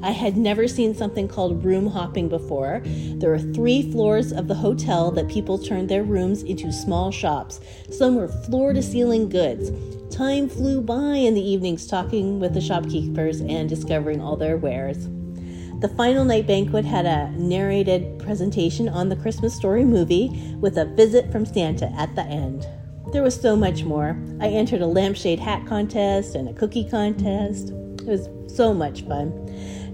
I 0.00 0.12
had 0.12 0.36
never 0.36 0.68
seen 0.68 0.94
something 0.94 1.26
called 1.26 1.64
room 1.64 1.88
hopping 1.88 2.28
before. 2.28 2.80
There 2.84 3.30
were 3.30 3.40
three 3.40 3.90
floors 3.90 4.30
of 4.30 4.46
the 4.46 4.54
hotel 4.54 5.10
that 5.10 5.26
people 5.26 5.58
turned 5.58 5.88
their 5.88 6.04
rooms 6.04 6.44
into 6.44 6.70
small 6.70 7.10
shops. 7.10 7.58
Some 7.90 8.14
were 8.14 8.28
floor 8.28 8.72
to 8.72 8.80
ceiling 8.80 9.28
goods. 9.28 9.72
Time 10.14 10.48
flew 10.48 10.80
by 10.80 11.16
in 11.16 11.34
the 11.34 11.42
evenings 11.42 11.84
talking 11.84 12.38
with 12.38 12.54
the 12.54 12.60
shopkeepers 12.60 13.40
and 13.40 13.68
discovering 13.68 14.20
all 14.20 14.36
their 14.36 14.56
wares. 14.56 15.08
The 15.80 15.88
final 15.90 16.24
night 16.24 16.48
banquet 16.48 16.84
had 16.84 17.06
a 17.06 17.30
narrated 17.38 18.18
presentation 18.18 18.88
on 18.88 19.08
the 19.08 19.14
Christmas 19.14 19.54
Story 19.54 19.84
movie 19.84 20.28
with 20.60 20.76
a 20.76 20.86
visit 20.86 21.30
from 21.30 21.46
Santa 21.46 21.86
at 21.92 22.12
the 22.16 22.22
end. 22.22 22.66
There 23.12 23.22
was 23.22 23.40
so 23.40 23.54
much 23.54 23.84
more. 23.84 24.20
I 24.40 24.48
entered 24.48 24.82
a 24.82 24.86
lampshade 24.86 25.38
hat 25.38 25.68
contest 25.68 26.34
and 26.34 26.48
a 26.48 26.52
cookie 26.52 26.88
contest. 26.88 27.70
It 27.70 28.06
was 28.06 28.28
so 28.48 28.74
much 28.74 29.02
fun. 29.02 29.32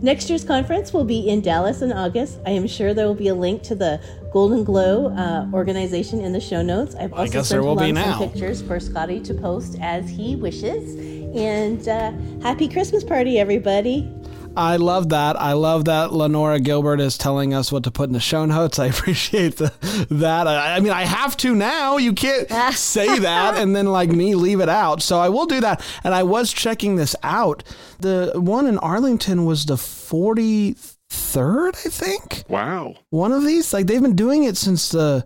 Next 0.00 0.30
year's 0.30 0.42
conference 0.42 0.94
will 0.94 1.04
be 1.04 1.28
in 1.28 1.42
Dallas 1.42 1.82
in 1.82 1.92
August. 1.92 2.40
I 2.46 2.50
am 2.52 2.66
sure 2.66 2.94
there 2.94 3.06
will 3.06 3.14
be 3.14 3.28
a 3.28 3.34
link 3.34 3.62
to 3.64 3.74
the 3.74 4.00
Golden 4.32 4.64
Glow 4.64 5.08
uh, 5.14 5.46
organization 5.52 6.22
in 6.22 6.32
the 6.32 6.40
show 6.40 6.62
notes. 6.62 6.94
I've 6.94 7.12
I 7.12 7.18
also 7.18 7.32
guess 7.32 7.48
sent 7.48 7.60
there 7.60 7.62
will 7.62 7.76
be 7.76 7.90
along 7.90 7.94
now. 7.94 8.18
some 8.18 8.30
pictures 8.30 8.62
for 8.62 8.80
Scotty 8.80 9.20
to 9.20 9.34
post 9.34 9.76
as 9.82 10.08
he 10.08 10.34
wishes. 10.34 10.94
And 11.36 11.86
uh, 11.86 12.12
happy 12.42 12.68
Christmas 12.68 13.04
party, 13.04 13.38
everybody! 13.38 14.10
I 14.56 14.76
love 14.76 15.10
that. 15.10 15.40
I 15.40 15.52
love 15.52 15.86
that 15.86 16.12
Lenora 16.12 16.60
Gilbert 16.60 17.00
is 17.00 17.18
telling 17.18 17.54
us 17.54 17.72
what 17.72 17.84
to 17.84 17.90
put 17.90 18.08
in 18.08 18.12
the 18.12 18.20
show 18.20 18.44
notes. 18.44 18.78
I 18.78 18.86
appreciate 18.86 19.56
the, 19.56 19.72
that. 20.10 20.46
I, 20.46 20.76
I 20.76 20.80
mean, 20.80 20.92
I 20.92 21.04
have 21.04 21.36
to 21.38 21.54
now. 21.54 21.96
You 21.96 22.12
can't 22.12 22.48
say 22.74 23.18
that 23.18 23.58
and 23.58 23.74
then, 23.74 23.86
like 23.86 24.10
me, 24.10 24.34
leave 24.34 24.60
it 24.60 24.68
out. 24.68 25.02
So 25.02 25.18
I 25.18 25.28
will 25.28 25.46
do 25.46 25.60
that. 25.60 25.84
And 26.04 26.14
I 26.14 26.22
was 26.22 26.52
checking 26.52 26.96
this 26.96 27.16
out. 27.22 27.64
The 28.00 28.32
one 28.34 28.66
in 28.66 28.78
Arlington 28.78 29.44
was 29.44 29.66
the 29.66 29.76
43rd, 29.76 31.86
I 31.86 31.90
think. 31.90 32.44
Wow. 32.48 32.94
One 33.10 33.32
of 33.32 33.44
these. 33.44 33.72
Like 33.72 33.86
they've 33.86 34.02
been 34.02 34.16
doing 34.16 34.44
it 34.44 34.56
since 34.56 34.90
the 34.90 35.24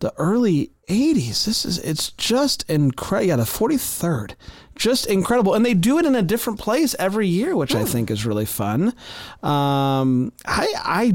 the 0.00 0.12
early 0.16 0.70
80s. 0.88 1.44
This 1.44 1.64
is 1.64 1.78
it's 1.78 2.10
just 2.12 2.68
incredible. 2.68 3.28
Yeah, 3.28 3.36
the 3.36 3.42
43rd. 3.44 4.34
Just 4.74 5.06
incredible. 5.06 5.54
And 5.54 5.64
they 5.64 5.74
do 5.74 5.98
it 5.98 6.04
in 6.04 6.14
a 6.14 6.22
different 6.22 6.58
place 6.58 6.94
every 6.98 7.26
year, 7.26 7.56
which 7.56 7.74
I 7.74 7.84
think 7.84 8.10
is 8.10 8.26
really 8.26 8.44
fun. 8.44 8.88
Um 9.42 10.32
I 10.44 10.72
I 10.76 11.12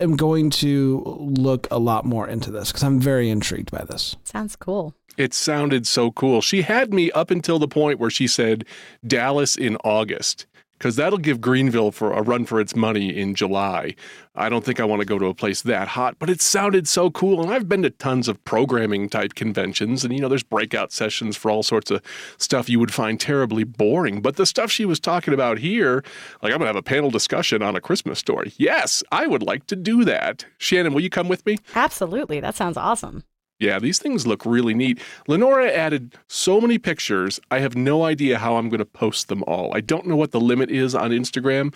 am 0.00 0.16
going 0.16 0.50
to 0.50 1.02
look 1.06 1.68
a 1.70 1.78
lot 1.78 2.04
more 2.04 2.26
into 2.26 2.50
this 2.50 2.72
cuz 2.72 2.82
I'm 2.82 2.98
very 3.00 3.28
intrigued 3.28 3.70
by 3.70 3.84
this. 3.84 4.16
Sounds 4.24 4.56
cool. 4.56 4.94
It 5.18 5.34
sounded 5.34 5.86
so 5.86 6.10
cool. 6.10 6.40
She 6.40 6.62
had 6.62 6.94
me 6.94 7.10
up 7.12 7.30
until 7.30 7.58
the 7.58 7.68
point 7.68 7.98
where 8.00 8.10
she 8.10 8.26
said 8.26 8.64
Dallas 9.06 9.56
in 9.56 9.76
August. 9.84 10.46
Because 10.82 10.96
that'll 10.96 11.16
give 11.16 11.40
Greenville 11.40 11.92
for 11.92 12.12
a 12.12 12.22
run 12.22 12.44
for 12.44 12.60
its 12.60 12.74
money 12.74 13.16
in 13.16 13.36
July. 13.36 13.94
I 14.34 14.48
don't 14.48 14.64
think 14.64 14.80
I 14.80 14.84
want 14.84 14.98
to 14.98 15.06
go 15.06 15.16
to 15.16 15.26
a 15.26 15.34
place 15.34 15.62
that 15.62 15.86
hot, 15.86 16.16
but 16.18 16.28
it 16.28 16.40
sounded 16.40 16.88
so 16.88 17.08
cool. 17.08 17.40
And 17.40 17.52
I've 17.52 17.68
been 17.68 17.82
to 17.82 17.90
tons 17.90 18.26
of 18.26 18.44
programming 18.44 19.08
type 19.08 19.36
conventions, 19.36 20.04
and 20.04 20.12
you 20.12 20.18
know, 20.18 20.28
there's 20.28 20.42
breakout 20.42 20.90
sessions 20.90 21.36
for 21.36 21.52
all 21.52 21.62
sorts 21.62 21.92
of 21.92 22.02
stuff 22.36 22.68
you 22.68 22.80
would 22.80 22.92
find 22.92 23.20
terribly 23.20 23.62
boring. 23.62 24.20
But 24.20 24.34
the 24.34 24.44
stuff 24.44 24.72
she 24.72 24.84
was 24.84 24.98
talking 24.98 25.32
about 25.32 25.58
here, 25.58 26.02
like 26.42 26.52
I'm 26.52 26.58
gonna 26.58 26.66
have 26.66 26.74
a 26.74 26.82
panel 26.82 27.12
discussion 27.12 27.62
on 27.62 27.76
a 27.76 27.80
Christmas 27.80 28.18
story. 28.18 28.52
Yes, 28.56 29.04
I 29.12 29.28
would 29.28 29.44
like 29.44 29.68
to 29.68 29.76
do 29.76 30.04
that. 30.06 30.46
Shannon, 30.58 30.94
will 30.94 31.02
you 31.02 31.10
come 31.10 31.28
with 31.28 31.46
me? 31.46 31.58
Absolutely. 31.76 32.40
That 32.40 32.56
sounds 32.56 32.76
awesome. 32.76 33.22
Yeah, 33.62 33.78
these 33.78 33.98
things 33.98 34.26
look 34.26 34.44
really 34.44 34.74
neat. 34.74 34.98
Lenora 35.28 35.70
added 35.70 36.16
so 36.28 36.60
many 36.60 36.78
pictures. 36.78 37.38
I 37.50 37.60
have 37.60 37.76
no 37.76 38.02
idea 38.04 38.38
how 38.38 38.56
I'm 38.56 38.68
going 38.68 38.80
to 38.80 38.84
post 38.84 39.28
them 39.28 39.42
all. 39.46 39.74
I 39.74 39.80
don't 39.80 40.06
know 40.06 40.16
what 40.16 40.32
the 40.32 40.40
limit 40.40 40.70
is 40.70 40.94
on 40.94 41.10
Instagram, 41.12 41.72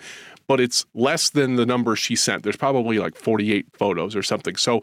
but 0.47 0.59
it's 0.59 0.85
less 0.93 1.29
than 1.29 1.55
the 1.55 1.65
number 1.65 1.95
she 1.95 2.15
sent. 2.15 2.43
There's 2.43 2.57
probably 2.57 2.99
like 2.99 3.15
48 3.15 3.65
photos 3.73 4.15
or 4.15 4.21
something. 4.21 4.57
So 4.57 4.81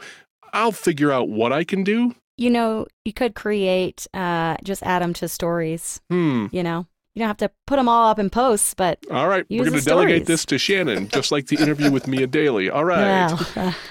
I'll 0.55 0.73
figure 0.73 1.13
out 1.13 1.29
what 1.29 1.53
I 1.53 1.63
can 1.65 1.85
do. 1.85 2.15
You 2.37 2.51
know, 2.51 2.87
you 3.05 3.13
could 3.13 3.35
create, 3.35 4.07
uh, 4.15 4.57
just 4.65 4.83
add 4.83 5.03
them 5.03 5.13
to 5.15 5.29
stories, 5.29 6.01
Hmm. 6.11 6.47
you 6.53 6.63
know? 6.63 6.87
You 7.15 7.21
don't 7.21 7.29
have 7.29 7.37
to 7.37 7.51
put 7.69 7.77
them 7.77 7.89
all 7.89 8.09
up 8.11 8.19
in 8.19 8.29
posts, 8.29 8.75
but 8.75 8.99
All 9.09 9.29
right, 9.29 9.47
we're 9.49 9.65
going 9.65 9.79
to 9.79 9.85
delegate 9.85 10.27
this 10.27 10.45
to 10.47 10.59
Shannon, 10.59 11.07
just 11.07 11.31
like 11.31 11.47
the 11.47 11.55
interview 11.63 11.93
with 11.93 12.09
Mia 12.09 12.27
Daly. 12.27 12.69
All 12.71 12.85
right. 12.93 13.33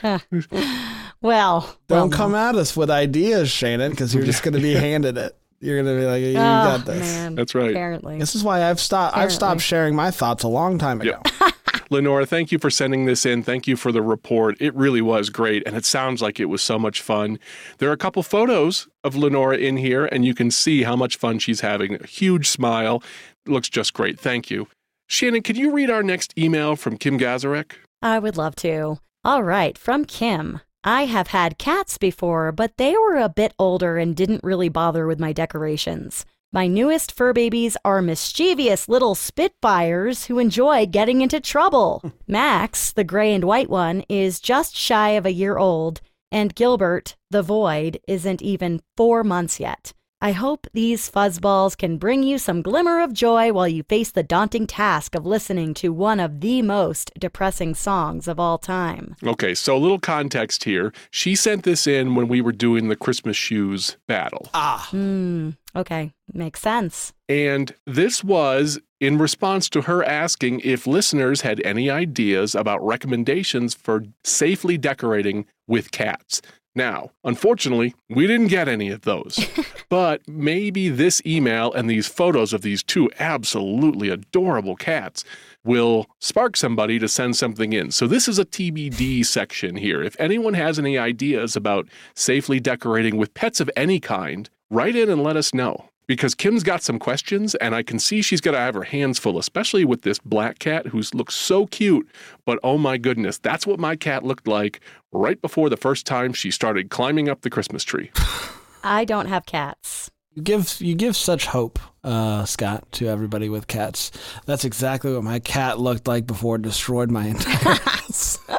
well, 0.04 0.21
well, 1.24 1.78
Don't 1.88 2.10
well, 2.10 2.18
come 2.18 2.36
at 2.36 2.56
us 2.56 2.78
with 2.78 2.92
ideas, 2.92 3.50
Shannon, 3.50 3.92
because 3.92 4.14
you're 4.14 4.26
just 4.26 4.44
going 4.44 4.54
to 4.54 4.60
be 4.60 4.74
handed 4.74 5.18
it. 5.18 5.36
You're 5.62 5.82
going 5.82 5.96
to 5.96 6.02
be 6.02 6.06
like, 6.06 6.22
you 6.22 6.32
oh, 6.32 6.34
got 6.34 6.86
this. 6.86 7.00
man. 7.00 7.36
That's 7.36 7.56
right. 7.56 7.72
Apparently. 7.72 8.20
This 8.20 8.36
is 8.36 8.44
why 8.44 8.70
I've 8.70 8.82
stopped. 8.82 9.16
I've 9.16 9.32
stopped 9.32 9.62
sharing 9.62 9.96
my 9.96 10.12
thoughts 10.12 10.44
a 10.44 10.50
long 10.50 10.78
time 10.78 11.00
ago. 11.00 11.22
Lenora, 11.90 12.26
thank 12.26 12.52
you 12.52 12.60
for 12.60 12.70
sending 12.70 13.06
this 13.06 13.26
in. 13.26 13.44
Thank 13.44 13.66
you 13.66 13.78
for 13.78 13.94
the 13.94 14.02
report. 14.02 14.58
It 14.60 14.76
really 14.76 15.02
was 15.02 15.30
great, 15.30 15.64
and 15.66 15.78
it 15.78 15.86
sounds 15.86 16.22
like 16.22 16.40
it 16.40 16.46
was 16.46 16.62
so 16.62 16.78
much 16.78 17.02
fun. 17.02 17.40
There 17.78 17.90
are 17.90 17.94
a 17.94 17.98
couple 17.98 18.24
photos 18.24 18.90
of 19.06 19.16
Lenora 19.16 19.58
in 19.58 19.78
here, 19.78 20.06
and 20.06 20.26
you 20.26 20.34
can 20.34 20.52
see 20.52 20.84
how 20.84 20.98
much 20.98 21.16
fun 21.16 21.40
she's 21.40 21.62
having. 21.62 21.96
A 21.96 22.06
huge 22.06 22.50
smile. 22.50 23.02
looks 23.46 23.70
just 23.70 23.94
great. 23.94 24.20
Thank 24.20 24.52
you. 24.52 24.68
Shannon, 25.08 25.44
can 25.44 25.56
you 25.56 25.72
read 25.72 25.90
our 25.90 26.04
next 26.04 26.38
email 26.38 26.76
from 26.76 26.98
Kim 26.98 27.18
Gazarek? 27.18 27.74
I 28.02 28.20
would 28.20 28.36
love 28.36 28.56
to. 28.58 28.98
All 29.24 29.44
right, 29.44 29.78
from 29.78 30.04
Kim. 30.04 30.60
I 30.86 31.06
have 31.06 31.28
had 31.28 31.58
cats 31.58 31.98
before, 31.98 32.52
but 32.52 32.76
they 32.76 32.98
were 32.98 33.15
a 33.15 33.30
bit 33.30 33.54
older 33.58 33.98
and 33.98 34.15
didn't 34.15 34.43
really 34.43 34.67
bother 34.67 35.08
with 35.08 35.19
my 35.19 35.32
decorations. 35.32 36.26
My 36.52 36.67
newest 36.67 37.13
fur 37.13 37.32
babies 37.32 37.78
are 37.86 38.02
mischievous 38.02 38.89
little 38.89 39.15
spitfires 39.15 40.26
who 40.26 40.39
enjoy 40.39 40.86
getting 40.86 41.22
into 41.22 41.39
trouble. 41.39 42.13
Max, 42.28 42.91
the 42.91 43.06
gray 43.06 43.34
and 43.34 43.46
white 43.46 43.69
one, 43.69 44.04
is 44.10 44.41
just 44.41 44.76
shy 44.76 45.12
of 45.12 45.26
a 45.26 45.32
year 45.32 45.58
old, 45.58 46.02
and 46.32 46.54
Gilbert, 46.54 47.15
the 47.32 47.41
void, 47.41 48.00
isn't 48.08 48.41
even 48.41 48.82
four 48.98 49.24
months 49.24 49.62
yet. 49.62 49.93
I 50.24 50.32
hope 50.32 50.68
these 50.72 51.12
fuzzballs 51.12 51.78
can 51.78 51.98
bring 51.98 52.24
you 52.24 52.38
some 52.38 52.62
glimmer 52.62 53.02
of 53.02 53.12
joy 53.12 53.52
while 53.52 53.68
you 53.68 53.84
face 53.84 54.10
the 54.10 54.24
daunting 54.24 54.66
task 54.66 55.16
of 55.16 55.26
listening 55.26 55.74
to 55.74 55.92
one 55.92 56.22
of 56.22 56.40
the 56.40 56.62
most 56.62 57.12
depressing 57.20 57.76
songs 57.76 58.30
of 58.30 58.40
all 58.40 58.58
time. 58.58 59.18
Okay, 59.22 59.54
so 59.54 59.76
a 59.76 59.78
little 59.78 60.00
context 60.00 60.64
here. 60.64 60.94
She 61.12 61.36
sent 61.36 61.64
this 61.64 61.86
in 61.86 62.16
when 62.16 62.30
we 62.30 62.40
were 62.40 62.54
doing 62.54 62.88
the 62.88 62.96
Christmas 62.96 63.36
shoes 63.36 63.98
battle. 64.08 64.50
Ah, 64.54 64.88
Hmm, 64.92 65.50
okay, 65.76 66.14
makes 66.34 66.62
sense. 66.62 67.12
And 67.28 67.76
this 67.86 68.24
was 68.24 68.80
in 69.02 69.18
response 69.18 69.70
to 69.72 69.82
her 69.82 70.06
asking 70.06 70.62
if 70.62 70.88
listeners 70.88 71.42
had 71.42 71.62
any 71.66 71.90
ideas 71.90 72.56
about 72.56 72.82
recommendations 72.82 73.74
for 73.74 74.06
safely 74.24 74.78
decorating 74.78 75.48
with 75.68 75.92
cats. 75.92 76.42
Now, 76.76 77.12
unfortunately, 77.24 77.94
we 78.10 78.26
didn't 78.26 78.48
get 78.48 78.68
any 78.68 78.90
of 78.90 79.02
those. 79.02 79.40
but 79.90 80.28
maybe 80.28 80.90
this 80.90 81.22
email 81.26 81.72
and 81.72 81.90
these 81.90 82.08
photos 82.08 82.52
of 82.52 82.62
these 82.62 82.82
two 82.82 83.10
absolutely 83.20 84.10
adorable 84.10 84.76
cats 84.76 85.24
will 85.64 86.08
spark 86.20 86.58
somebody 86.58 86.98
to 87.00 87.08
send 87.08 87.36
something 87.36 87.74
in. 87.74 87.92
So, 87.92 88.08
this 88.08 88.28
is 88.28 88.40
a 88.40 88.46
TBD 88.46 89.26
section 89.26 89.76
here. 89.76 90.02
If 90.02 90.16
anyone 90.20 90.56
has 90.56 90.80
any 90.80 90.98
ideas 90.98 91.56
about 91.56 91.88
safely 92.16 92.60
decorating 92.60 93.18
with 93.18 93.34
pets 93.34 93.60
of 93.60 93.70
any 93.76 94.00
kind, 94.00 94.50
write 94.70 94.96
in 94.96 95.10
and 95.10 95.24
let 95.24 95.38
us 95.38 95.54
know 95.54 95.90
because 96.08 96.36
Kim's 96.36 96.63
got 96.63 96.84
some 96.84 97.00
questions, 97.00 97.56
and 97.56 97.74
I 97.74 97.84
can 97.84 98.00
see 98.00 98.22
she's 98.22 98.42
going 98.42 98.54
to 98.56 98.60
have 98.62 98.76
her 98.76 98.84
hands 98.84 99.20
full, 99.20 99.38
especially 99.39 99.86
with 99.86 100.02
this 100.02 100.20
black 100.20 100.60
cat 100.60 100.88
who 100.88 101.02
looks 101.13 101.36
so 101.36 101.66
cute. 101.68 102.08
But 102.46 102.60
oh 102.63 102.78
my 102.78 102.98
goodness, 102.98 103.38
that's 103.38 103.66
what 103.66 103.80
my 103.80 103.96
cat 103.96 104.24
looked 104.24 104.48
like 104.48 104.82
right 105.12 105.42
before 105.42 105.70
the 105.70 105.78
first 105.78 106.06
time 106.06 106.34
she 106.34 106.52
started 106.52 106.89
climbing 106.89 107.30
up 107.30 107.42
the 107.42 107.50
Christmas 107.50 107.84
tree. 107.84 108.12
I 108.84 109.06
don't 109.06 109.28
have 109.28 109.46
cats. 109.46 110.12
you 110.34 110.42
give 110.44 110.82
you 110.82 110.94
give 110.96 111.16
such 111.16 111.46
hope, 111.46 111.80
uh, 112.04 112.44
Scott, 112.46 112.92
to 112.94 113.08
everybody 113.08 113.48
with 113.48 113.68
cats. 113.68 114.12
That's 114.46 114.66
exactly 114.66 115.13
what 115.13 115.24
my 115.24 115.39
cat 115.39 115.80
looked 115.80 116.08
like 116.08 116.28
before 116.28 116.58
it 116.58 116.63
destroyed 116.63 117.10
my 117.12 117.28
entire 117.28 117.76
house. 117.80 118.39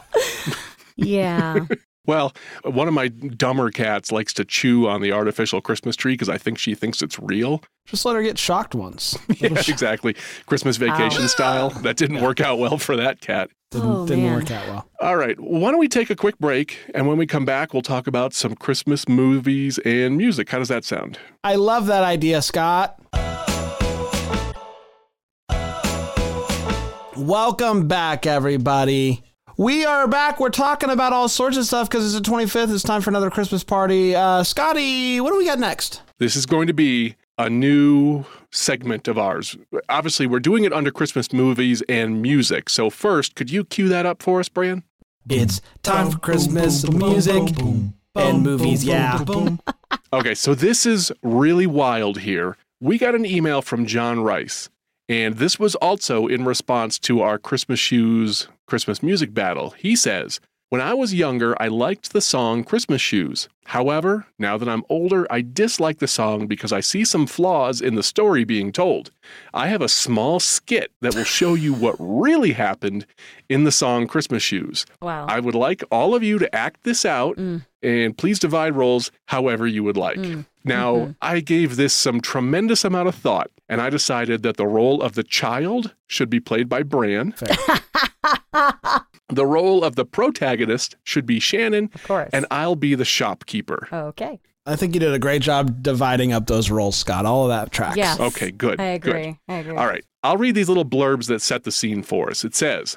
Yeah. 0.96 1.66
Well, 2.06 2.34
one 2.64 2.86
of 2.86 2.92
my 2.92 3.08
dumber 3.08 3.70
cats 3.70 4.12
likes 4.12 4.34
to 4.34 4.44
chew 4.44 4.86
on 4.86 5.00
the 5.00 5.10
artificial 5.12 5.62
Christmas 5.62 5.96
tree 5.96 6.12
because 6.12 6.28
I 6.28 6.36
think 6.36 6.58
she 6.58 6.74
thinks 6.74 7.00
it's 7.00 7.18
real. 7.18 7.62
Just 7.86 8.04
let 8.04 8.14
her 8.14 8.22
get 8.22 8.38
shocked 8.38 8.74
once. 8.74 9.16
Yeah, 9.38 9.48
exactly. 9.68 10.14
Christmas 10.46 10.76
vacation 10.76 11.28
style. 11.28 11.70
That 11.82 11.96
didn't 11.96 12.20
work 12.22 12.40
out 12.40 12.58
well 12.58 12.78
for 12.78 12.96
that 12.96 13.20
cat. 13.20 13.50
Didn't, 13.70 13.90
Oh, 13.90 14.06
didn't 14.06 14.32
work 14.32 14.50
out 14.50 14.66
well. 14.68 14.88
All 15.00 15.16
right. 15.16 15.38
Why 15.40 15.70
don't 15.70 15.80
we 15.80 15.88
take 15.88 16.08
a 16.10 16.16
quick 16.16 16.38
break? 16.38 16.78
And 16.94 17.08
when 17.08 17.16
we 17.18 17.26
come 17.26 17.44
back, 17.44 17.72
we'll 17.72 17.82
talk 17.82 18.06
about 18.06 18.32
some 18.34 18.54
Christmas 18.54 19.08
movies 19.08 19.78
and 19.78 20.16
music. 20.16 20.50
How 20.50 20.58
does 20.58 20.68
that 20.68 20.84
sound? 20.84 21.18
I 21.42 21.56
love 21.56 21.86
that 21.86 22.04
idea, 22.04 22.40
Scott. 22.42 23.00
Welcome 27.16 27.86
back, 27.88 28.26
everybody. 28.26 29.22
We 29.56 29.84
are 29.84 30.08
back. 30.08 30.40
We're 30.40 30.48
talking 30.48 30.90
about 30.90 31.12
all 31.12 31.28
sorts 31.28 31.56
of 31.56 31.64
stuff 31.64 31.88
because 31.88 32.12
it's 32.12 32.26
the 32.26 32.34
25th. 32.34 32.74
It's 32.74 32.82
time 32.82 33.00
for 33.00 33.10
another 33.10 33.30
Christmas 33.30 33.62
party. 33.62 34.12
Uh, 34.12 34.42
Scotty, 34.42 35.20
what 35.20 35.30
do 35.30 35.36
we 35.38 35.44
got 35.44 35.60
next? 35.60 36.02
This 36.18 36.34
is 36.34 36.44
going 36.44 36.66
to 36.66 36.72
be 36.72 37.14
a 37.38 37.48
new 37.48 38.24
segment 38.50 39.06
of 39.06 39.16
ours. 39.16 39.56
Obviously, 39.88 40.26
we're 40.26 40.40
doing 40.40 40.64
it 40.64 40.72
under 40.72 40.90
Christmas 40.90 41.32
movies 41.32 41.84
and 41.88 42.20
music. 42.20 42.68
So, 42.68 42.90
first, 42.90 43.36
could 43.36 43.48
you 43.48 43.64
cue 43.64 43.88
that 43.88 44.06
up 44.06 44.24
for 44.24 44.40
us, 44.40 44.48
Brian? 44.48 44.82
It's 45.30 45.60
time 45.84 46.10
for 46.10 46.18
Christmas 46.18 46.90
music 46.90 47.56
and 48.16 48.42
movies. 48.42 48.84
Yeah. 48.84 49.24
Okay, 50.12 50.34
so 50.34 50.54
this 50.56 50.84
is 50.84 51.12
really 51.22 51.66
wild 51.66 52.18
here. 52.20 52.56
We 52.80 52.98
got 52.98 53.14
an 53.14 53.24
email 53.24 53.62
from 53.62 53.86
John 53.86 54.20
Rice, 54.20 54.68
and 55.08 55.36
this 55.36 55.60
was 55.60 55.76
also 55.76 56.26
in 56.26 56.44
response 56.44 56.98
to 57.00 57.20
our 57.20 57.38
Christmas 57.38 57.78
Shoes 57.78 58.48
Christmas 58.66 59.03
music 59.03 59.35
battle. 59.35 59.70
He 59.70 59.96
says, 59.96 60.40
When 60.74 60.80
I 60.80 60.92
was 60.92 61.14
younger, 61.14 61.54
I 61.62 61.68
liked 61.68 62.12
the 62.12 62.20
song 62.20 62.64
Christmas 62.64 63.00
Shoes. 63.00 63.48
However, 63.66 64.26
now 64.40 64.58
that 64.58 64.68
I'm 64.68 64.82
older, 64.88 65.24
I 65.30 65.40
dislike 65.40 66.00
the 66.00 66.08
song 66.08 66.48
because 66.48 66.72
I 66.72 66.80
see 66.80 67.04
some 67.04 67.28
flaws 67.28 67.80
in 67.80 67.94
the 67.94 68.02
story 68.02 68.42
being 68.42 68.72
told. 68.72 69.12
I 69.52 69.68
have 69.68 69.80
a 69.80 69.88
small 69.88 70.40
skit 70.40 70.90
that 71.00 71.14
will 71.14 71.22
show 71.22 71.54
you 71.54 71.74
what 71.74 71.94
really 72.00 72.54
happened 72.54 73.06
in 73.48 73.62
the 73.62 73.70
song 73.70 74.08
Christmas 74.08 74.42
Shoes. 74.42 74.84
Wow. 75.00 75.26
I 75.28 75.38
would 75.38 75.54
like 75.54 75.84
all 75.92 76.12
of 76.12 76.24
you 76.24 76.40
to 76.40 76.52
act 76.52 76.82
this 76.82 77.04
out 77.04 77.37
mm. 77.37 77.64
and 77.80 78.18
please 78.18 78.40
divide 78.40 78.74
roles 78.74 79.12
however 79.26 79.68
you 79.68 79.84
would 79.84 79.96
like. 79.96 80.18
Mm. 80.18 80.44
Now, 80.64 80.96
mm-hmm. 80.96 81.12
I 81.22 81.38
gave 81.38 81.76
this 81.76 81.94
some 81.94 82.20
tremendous 82.20 82.84
amount 82.84 83.06
of 83.06 83.14
thought 83.14 83.48
and 83.68 83.80
I 83.80 83.90
decided 83.90 84.42
that 84.42 84.56
the 84.56 84.66
role 84.66 85.02
of 85.02 85.14
the 85.14 85.22
child 85.22 85.94
should 86.08 86.30
be 86.30 86.40
played 86.40 86.68
by 86.68 86.82
Bran. 86.82 87.32
the 89.34 89.46
role 89.46 89.84
of 89.84 89.96
the 89.96 90.04
protagonist 90.04 90.96
should 91.04 91.26
be 91.26 91.38
Shannon 91.40 91.90
of 91.94 92.02
course. 92.04 92.30
and 92.32 92.46
I'll 92.50 92.76
be 92.76 92.94
the 92.94 93.04
shopkeeper. 93.04 93.88
okay. 93.92 94.40
I 94.66 94.76
think 94.76 94.94
you 94.94 95.00
did 95.00 95.12
a 95.12 95.18
great 95.18 95.42
job 95.42 95.82
dividing 95.82 96.32
up 96.32 96.46
those 96.46 96.70
roles, 96.70 96.96
Scott. 96.96 97.26
All 97.26 97.42
of 97.44 97.50
that 97.50 97.70
tracks. 97.70 97.98
Yes. 97.98 98.18
Okay, 98.18 98.50
good. 98.50 98.80
I 98.80 98.96
good. 98.96 99.10
agree. 99.14 99.38
I 99.46 99.54
agree. 99.56 99.76
All 99.76 99.86
right. 99.86 100.02
I'll 100.22 100.38
read 100.38 100.54
these 100.54 100.68
little 100.68 100.86
blurbs 100.86 101.26
that 101.28 101.42
set 101.42 101.64
the 101.64 101.70
scene 101.70 102.02
for 102.02 102.30
us. 102.30 102.46
It 102.46 102.54
says 102.54 102.96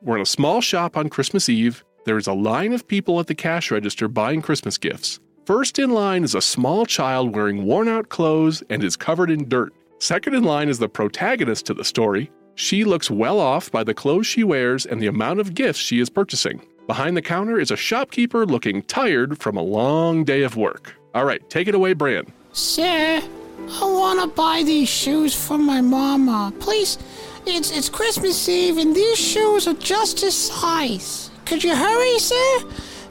We're 0.00 0.14
in 0.14 0.22
a 0.22 0.26
small 0.26 0.60
shop 0.60 0.96
on 0.96 1.08
Christmas 1.08 1.48
Eve. 1.48 1.84
There 2.04 2.16
is 2.16 2.28
a 2.28 2.32
line 2.34 2.72
of 2.72 2.86
people 2.86 3.18
at 3.18 3.26
the 3.26 3.34
cash 3.34 3.72
register 3.72 4.06
buying 4.06 4.40
Christmas 4.40 4.78
gifts. 4.78 5.18
First 5.44 5.76
in 5.78 5.90
line 5.90 6.22
is 6.22 6.36
a 6.36 6.40
small 6.40 6.86
child 6.86 7.34
wearing 7.34 7.64
worn 7.64 7.88
out 7.88 8.08
clothes 8.08 8.62
and 8.70 8.84
is 8.84 8.96
covered 8.96 9.30
in 9.30 9.48
dirt. 9.48 9.72
Second 9.98 10.34
in 10.34 10.44
line 10.44 10.68
is 10.68 10.78
the 10.78 10.88
protagonist 10.88 11.66
to 11.66 11.74
the 11.74 11.84
story. 11.84 12.30
She 12.58 12.82
looks 12.82 13.08
well 13.08 13.38
off 13.38 13.70
by 13.70 13.84
the 13.84 13.94
clothes 13.94 14.26
she 14.26 14.42
wears 14.42 14.84
and 14.84 15.00
the 15.00 15.06
amount 15.06 15.38
of 15.38 15.54
gifts 15.54 15.78
she 15.78 16.00
is 16.00 16.10
purchasing. 16.10 16.60
Behind 16.88 17.16
the 17.16 17.22
counter 17.22 17.60
is 17.60 17.70
a 17.70 17.76
shopkeeper 17.76 18.44
looking 18.44 18.82
tired 18.82 19.38
from 19.38 19.56
a 19.56 19.62
long 19.62 20.24
day 20.24 20.42
of 20.42 20.56
work. 20.56 20.92
All 21.14 21.24
right, 21.24 21.48
take 21.48 21.68
it 21.68 21.76
away, 21.76 21.92
Bran. 21.92 22.24
Sir, 22.52 23.22
I 23.22 23.84
want 23.84 24.20
to 24.22 24.26
buy 24.26 24.64
these 24.66 24.88
shoes 24.88 25.36
for 25.36 25.56
my 25.56 25.80
mama. 25.80 26.52
Please, 26.58 26.98
It's 27.46 27.70
it's 27.70 27.88
Christmas 27.88 28.48
Eve 28.48 28.78
and 28.78 28.92
these 28.92 29.18
shoes 29.18 29.68
are 29.68 29.74
just 29.74 30.20
his 30.20 30.36
size. 30.36 31.30
Could 31.44 31.62
you 31.62 31.76
hurry, 31.76 32.18
sir? 32.18 32.64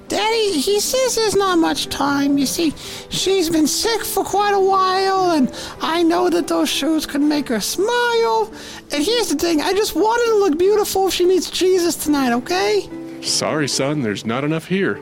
Daddy, 0.07 0.59
he 0.59 0.79
says 0.79 1.15
there's 1.15 1.35
not 1.35 1.59
much 1.59 1.89
time. 1.89 2.37
You 2.37 2.45
see, 2.45 2.73
she's 3.09 3.49
been 3.49 3.67
sick 3.67 4.05
for 4.05 4.23
quite 4.23 4.53
a 4.53 4.59
while, 4.59 5.31
and 5.31 5.53
I 5.81 6.01
know 6.03 6.29
that 6.29 6.47
those 6.47 6.69
shoes 6.69 7.05
could 7.05 7.21
make 7.21 7.49
her 7.49 7.59
smile. 7.59 8.51
And 8.91 9.03
here's 9.03 9.29
the 9.29 9.35
thing 9.35 9.61
I 9.61 9.73
just 9.73 9.95
want 9.95 10.25
her 10.25 10.33
to 10.33 10.39
look 10.39 10.57
beautiful 10.57 11.07
if 11.07 11.13
she 11.13 11.25
meets 11.25 11.49
Jesus 11.49 11.95
tonight, 11.95 12.31
okay? 12.33 12.89
Sorry, 13.21 13.67
son, 13.67 14.01
there's 14.01 14.25
not 14.25 14.45
enough 14.45 14.67
here. 14.67 15.01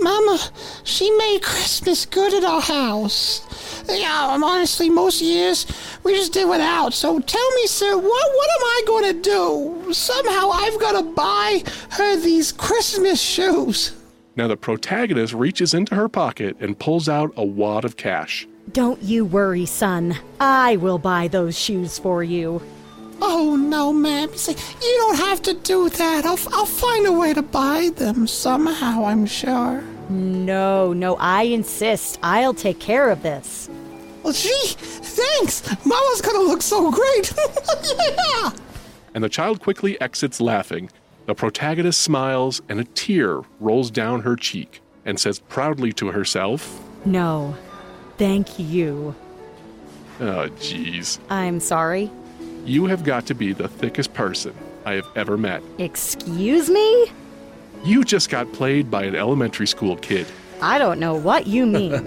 Mama, 0.00 0.38
she 0.84 1.10
made 1.10 1.42
Christmas 1.42 2.06
good 2.06 2.34
at 2.34 2.44
our 2.44 2.60
house. 2.60 3.42
Yeah, 3.88 4.28
I'm 4.30 4.44
honestly, 4.44 4.90
most 4.90 5.22
years 5.22 5.66
we 6.04 6.14
just 6.14 6.32
did 6.32 6.48
without. 6.48 6.92
So 6.92 7.18
tell 7.18 7.50
me, 7.54 7.66
sir, 7.66 7.96
what 7.96 8.04
what 8.04 8.50
am 8.50 8.64
I 8.64 8.82
going 8.86 9.14
to 9.14 9.20
do? 9.20 9.92
Somehow 9.92 10.50
I've 10.50 10.78
got 10.78 10.92
to 10.92 11.02
buy 11.02 11.64
her 11.92 12.16
these 12.16 12.52
Christmas 12.52 13.20
shoes. 13.20 13.92
Now 14.36 14.48
the 14.48 14.56
protagonist 14.56 15.32
reaches 15.32 15.72
into 15.72 15.94
her 15.94 16.08
pocket 16.08 16.56
and 16.60 16.78
pulls 16.78 17.08
out 17.08 17.32
a 17.36 17.44
wad 17.44 17.86
of 17.86 17.96
cash. 17.96 18.46
Don't 18.72 19.02
you 19.02 19.24
worry, 19.24 19.64
son. 19.64 20.14
I 20.38 20.76
will 20.76 20.98
buy 20.98 21.28
those 21.28 21.58
shoes 21.58 21.98
for 21.98 22.22
you. 22.22 22.60
Oh 23.22 23.56
no, 23.56 23.94
ma'am. 23.94 24.28
You 24.30 24.38
see, 24.38 24.52
you 24.52 24.96
don't 24.98 25.16
have 25.16 25.40
to 25.42 25.54
do 25.54 25.88
that. 25.88 26.26
I'll 26.26 26.38
I'll 26.52 26.66
find 26.66 27.06
a 27.06 27.12
way 27.12 27.32
to 27.32 27.40
buy 27.40 27.90
them 27.96 28.26
somehow. 28.26 29.04
I'm 29.06 29.24
sure. 29.24 29.82
No, 30.10 30.92
no, 30.92 31.16
I 31.16 31.44
insist. 31.44 32.18
I'll 32.22 32.54
take 32.54 32.78
care 32.78 33.08
of 33.08 33.22
this. 33.22 33.70
Well, 34.22 34.34
gee, 34.34 34.74
thanks. 34.76 35.62
Mama's 35.86 36.20
gonna 36.20 36.40
look 36.40 36.60
so 36.60 36.90
great. 36.90 37.32
yeah. 37.98 38.50
And 39.14 39.24
the 39.24 39.30
child 39.30 39.60
quickly 39.60 39.98
exits 40.00 40.40
laughing. 40.42 40.90
The 41.26 41.34
protagonist 41.34 42.00
smiles 42.00 42.62
and 42.68 42.78
a 42.80 42.84
tear 42.84 43.42
rolls 43.60 43.90
down 43.90 44.20
her 44.22 44.36
cheek 44.36 44.80
and 45.04 45.18
says 45.18 45.40
proudly 45.40 45.92
to 45.94 46.08
herself, 46.08 46.82
No, 47.04 47.56
thank 48.16 48.58
you. 48.58 49.14
Oh, 50.20 50.48
jeez. 50.58 51.18
I'm 51.28 51.60
sorry. 51.60 52.10
You 52.64 52.86
have 52.86 53.04
got 53.04 53.26
to 53.26 53.34
be 53.34 53.52
the 53.52 53.68
thickest 53.68 54.14
person 54.14 54.54
I 54.84 54.92
have 54.94 55.06
ever 55.16 55.36
met. 55.36 55.62
Excuse 55.78 56.70
me? 56.70 57.06
You 57.84 58.02
just 58.04 58.30
got 58.30 58.50
played 58.52 58.90
by 58.90 59.02
an 59.04 59.14
elementary 59.14 59.66
school 59.66 59.96
kid. 59.96 60.26
I 60.62 60.78
don't 60.78 60.98
know 60.98 61.14
what 61.14 61.46
you 61.46 61.66
mean. 61.78 62.04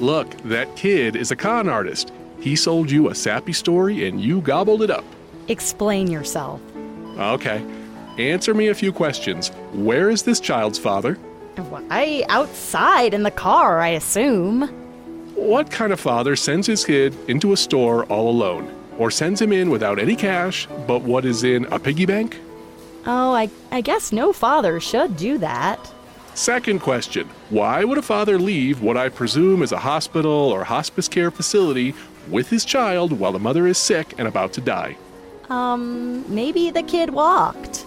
Look, 0.00 0.30
that 0.42 0.74
kid 0.76 1.16
is 1.16 1.30
a 1.30 1.36
con 1.36 1.68
artist. 1.68 2.12
He 2.40 2.54
sold 2.54 2.90
you 2.90 3.08
a 3.08 3.14
sappy 3.14 3.52
story 3.52 4.06
and 4.08 4.20
you 4.20 4.40
gobbled 4.40 4.82
it 4.82 4.90
up. 4.90 5.04
Explain 5.48 6.08
yourself. 6.08 6.60
Okay. 7.18 7.64
Answer 8.18 8.52
me 8.52 8.66
a 8.66 8.74
few 8.74 8.92
questions. 8.92 9.50
Where 9.72 10.10
is 10.10 10.24
this 10.24 10.40
child's 10.40 10.76
father? 10.76 11.14
Why, 11.54 12.24
outside 12.28 13.14
in 13.14 13.22
the 13.22 13.30
car, 13.30 13.78
I 13.80 13.90
assume. 13.90 14.62
What 15.36 15.70
kind 15.70 15.92
of 15.92 16.00
father 16.00 16.34
sends 16.34 16.66
his 16.66 16.84
kid 16.84 17.16
into 17.28 17.52
a 17.52 17.56
store 17.56 18.06
all 18.06 18.28
alone? 18.28 18.74
Or 18.98 19.12
sends 19.12 19.40
him 19.40 19.52
in 19.52 19.70
without 19.70 20.00
any 20.00 20.16
cash, 20.16 20.66
but 20.88 21.02
what 21.02 21.24
is 21.24 21.44
in 21.44 21.66
a 21.66 21.78
piggy 21.78 22.06
bank? 22.06 22.36
Oh, 23.06 23.32
I, 23.32 23.48
I 23.70 23.82
guess 23.82 24.10
no 24.10 24.32
father 24.32 24.80
should 24.80 25.16
do 25.16 25.38
that. 25.38 25.78
Second 26.34 26.80
question 26.80 27.28
Why 27.50 27.84
would 27.84 27.98
a 27.98 28.02
father 28.02 28.36
leave 28.36 28.82
what 28.82 28.96
I 28.96 29.10
presume 29.10 29.62
is 29.62 29.70
a 29.70 29.78
hospital 29.78 30.32
or 30.32 30.64
hospice 30.64 31.06
care 31.06 31.30
facility 31.30 31.94
with 32.28 32.50
his 32.50 32.64
child 32.64 33.12
while 33.12 33.30
the 33.30 33.38
mother 33.38 33.68
is 33.68 33.78
sick 33.78 34.14
and 34.18 34.26
about 34.26 34.52
to 34.54 34.60
die? 34.60 34.96
Um, 35.48 36.24
maybe 36.32 36.72
the 36.72 36.82
kid 36.82 37.10
walked. 37.10 37.86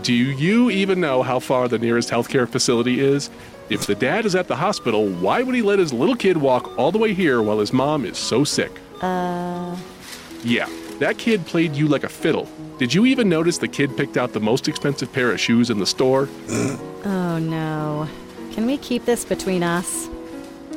Do 0.00 0.14
you 0.14 0.70
even 0.70 1.00
know 1.00 1.22
how 1.22 1.38
far 1.38 1.68
the 1.68 1.78
nearest 1.78 2.08
healthcare 2.10 2.48
facility 2.48 3.00
is? 3.00 3.28
If 3.68 3.86
the 3.86 3.94
dad 3.94 4.24
is 4.24 4.34
at 4.34 4.48
the 4.48 4.56
hospital, 4.56 5.06
why 5.06 5.42
would 5.42 5.54
he 5.54 5.62
let 5.62 5.78
his 5.78 5.92
little 5.92 6.16
kid 6.16 6.36
walk 6.36 6.76
all 6.78 6.90
the 6.90 6.98
way 6.98 7.12
here 7.14 7.42
while 7.42 7.58
his 7.58 7.72
mom 7.72 8.04
is 8.04 8.16
so 8.18 8.42
sick? 8.44 8.72
Uh, 9.00 9.76
Yeah, 10.42 10.68
that 10.98 11.18
kid 11.18 11.44
played 11.46 11.74
you 11.76 11.88
like 11.88 12.04
a 12.04 12.08
fiddle. 12.08 12.48
Did 12.78 12.92
you 12.92 13.06
even 13.06 13.28
notice 13.28 13.58
the 13.58 13.68
kid 13.68 13.96
picked 13.96 14.16
out 14.16 14.32
the 14.32 14.40
most 14.40 14.66
expensive 14.66 15.12
pair 15.12 15.30
of 15.30 15.38
shoes 15.40 15.70
in 15.70 15.78
the 15.78 15.86
store? 15.86 16.28
oh 16.48 17.38
no. 17.38 18.08
Can 18.52 18.66
we 18.66 18.78
keep 18.78 19.04
this 19.04 19.24
between 19.24 19.62
us? 19.62 20.08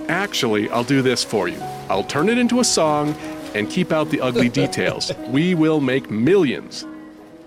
Actually, 0.07 0.69
I'll 0.69 0.83
do 0.83 1.01
this 1.01 1.23
for 1.23 1.47
you. 1.47 1.59
I'll 1.89 2.03
turn 2.03 2.29
it 2.29 2.37
into 2.37 2.59
a 2.59 2.63
song 2.63 3.15
and 3.55 3.69
keep 3.69 3.91
out 3.91 4.09
the 4.09 4.21
ugly 4.21 4.49
details. 4.63 5.11
We 5.29 5.55
will 5.55 5.81
make 5.81 6.11
millions. 6.11 6.85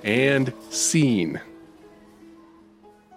And 0.02 0.52
scene. 0.70 1.40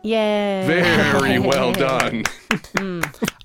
Yay. 0.03 0.63
Very 0.65 1.39
well 1.39 1.73
done. 1.73 2.23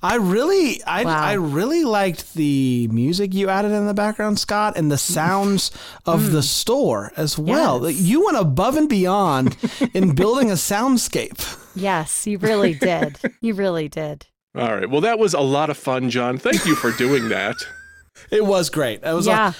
I 0.03 0.15
really, 0.15 0.83
I, 0.83 1.03
Wow. 1.03 1.21
I 1.21 1.33
really 1.33 1.83
liked 1.83 2.33
the 2.33 2.87
music 2.91 3.33
you 3.33 3.49
added 3.49 3.71
in 3.71 3.87
the 3.87 3.93
background, 3.93 4.39
Scott, 4.39 4.73
and 4.75 4.91
the 4.91 4.97
sounds 4.97 5.71
of 6.05 6.21
mm. 6.21 6.31
the 6.31 6.43
store 6.43 7.11
as 7.15 7.37
well. 7.37 7.89
Yes. 7.89 7.99
You 8.01 8.25
went 8.25 8.37
above 8.37 8.77
and 8.77 8.89
beyond 8.89 9.57
in 9.93 10.15
building 10.15 10.49
a 10.49 10.55
soundscape. 10.55 11.57
Yes, 11.75 12.27
you 12.27 12.37
really 12.37 12.73
did. 12.79 13.17
you 13.41 13.53
really 13.53 13.87
did. 13.87 14.27
All 14.55 14.75
right. 14.75 14.89
Well, 14.89 15.01
that 15.01 15.19
was 15.19 15.33
a 15.33 15.39
lot 15.41 15.69
of 15.69 15.77
fun, 15.77 16.09
John. 16.09 16.37
Thank 16.37 16.65
you 16.65 16.75
for 16.75 16.91
doing 16.91 17.29
that. 17.29 17.55
It 18.31 18.45
was 18.45 18.69
great. 18.69 19.03
It 19.03 19.13
was. 19.13 19.27
Yeah. 19.27 19.53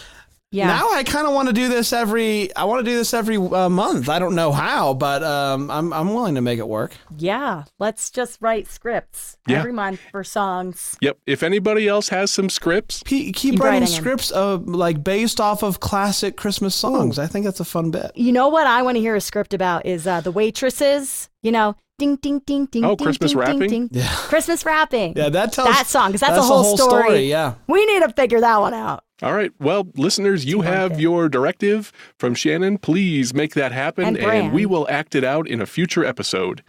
Like, 0.50 0.58
Yeah. 0.60 0.68
Now 0.68 0.90
I 0.92 1.04
kind 1.04 1.28
of 1.28 1.34
want 1.34 1.50
to 1.50 1.54
do 1.54 1.68
this 1.68 1.92
every. 1.92 2.56
I 2.56 2.64
want 2.64 2.80
to 2.86 2.90
do 2.90 2.96
this 2.96 3.14
every 3.14 3.36
uh, 3.36 3.68
month. 3.68 4.08
I 4.08 4.18
don't 4.18 4.34
know 4.34 4.54
how, 4.54 4.94
but 4.94 5.22
um, 5.22 5.70
I'm 5.70 5.92
I'm 5.92 6.14
willing 6.14 6.36
to 6.36 6.42
make 6.42 6.58
it 6.58 6.68
work. 6.68 6.94
yeah. 7.18 7.66
Let's 7.80 8.10
just 8.10 8.38
write 8.42 8.66
scripts 8.68 9.36
Yeah. 9.46 9.60
every 9.60 9.74
month 9.74 10.00
for 10.12 10.24
songs. 10.24 10.98
Yep. 11.02 11.18
If 11.26 11.44
anybody 11.44 11.88
else 11.90 12.08
has 12.10 12.32
some 12.32 12.50
scripts, 12.50 13.04
P- 13.04 13.26
keep, 13.34 13.36
Keep 13.36 13.60
writing, 13.60 13.82
writing 13.82 13.96
'em. 13.96 14.02
scripts 14.02 14.32
of 14.32 14.68
like 14.70 15.04
based 15.04 15.42
off 15.42 15.64
of 15.64 15.82
classic 15.82 16.38
Christmas 16.38 16.76
songs. 16.76 17.20
I 17.20 17.28
think 17.28 17.44
that's 17.44 17.60
a 17.60 17.66
fun 17.66 17.92
bit. 17.92 18.12
You 18.16 18.32
know 18.32 18.48
what 18.48 18.68
I 18.68 18.82
want 18.84 18.96
to 18.96 19.02
hear 19.02 19.16
a 19.16 19.22
script 19.22 19.54
about 19.54 19.86
is 19.86 20.08
uh, 20.08 20.22
the 20.22 20.32
waitresses, 20.32 21.30
you 21.44 21.52
know, 21.52 21.76
ding, 21.98 22.16
ding, 22.18 22.40
ding, 22.46 22.66
ding. 22.68 22.86
Oh, 22.86 22.96
ding, 22.96 23.06
Christmas 23.06 23.32
ding, 23.32 23.40
wrapping? 23.40 23.60
Ding, 23.60 23.88
ding. 23.88 23.90
Yeah. 23.92 24.08
Christmas 24.08 24.66
wrapping. 24.66 25.14
Yeah, 25.18 25.30
that 25.30 25.54
tells 25.54 25.70
that 25.70 25.88
song, 25.88 26.10
because 26.10 26.22
that's, 26.22 26.34
that's 26.34 26.44
a 26.46 26.48
whole, 26.48 26.62
a 26.62 26.64
whole 26.64 26.78
story, 26.78 27.30
yeah. 27.30 27.56
We 27.68 27.86
need 27.86 28.02
to 28.04 28.10
figure 28.14 28.40
that 28.42 28.60
one 28.60 28.74
out. 28.74 29.04
All 29.24 29.34
right. 29.34 29.52
Well, 29.60 29.88
listeners, 29.96 30.46
you 30.46 30.60
It's 30.62 30.68
have 30.70 30.92
it. 30.94 31.00
your 31.00 31.28
directive 31.28 31.92
from 32.20 32.36
Shannon. 32.36 32.78
Please 32.78 33.34
make 33.34 33.56
that 33.56 33.72
happen, 33.72 34.06
And 34.06 34.18
Bran. 34.20 34.52
we 34.52 34.66
will 34.68 34.88
act 34.90 35.16
it 35.16 35.24
out 35.24 35.48
in 35.48 35.60
a 35.60 35.66
future 35.66 36.06
episode. 36.06 36.64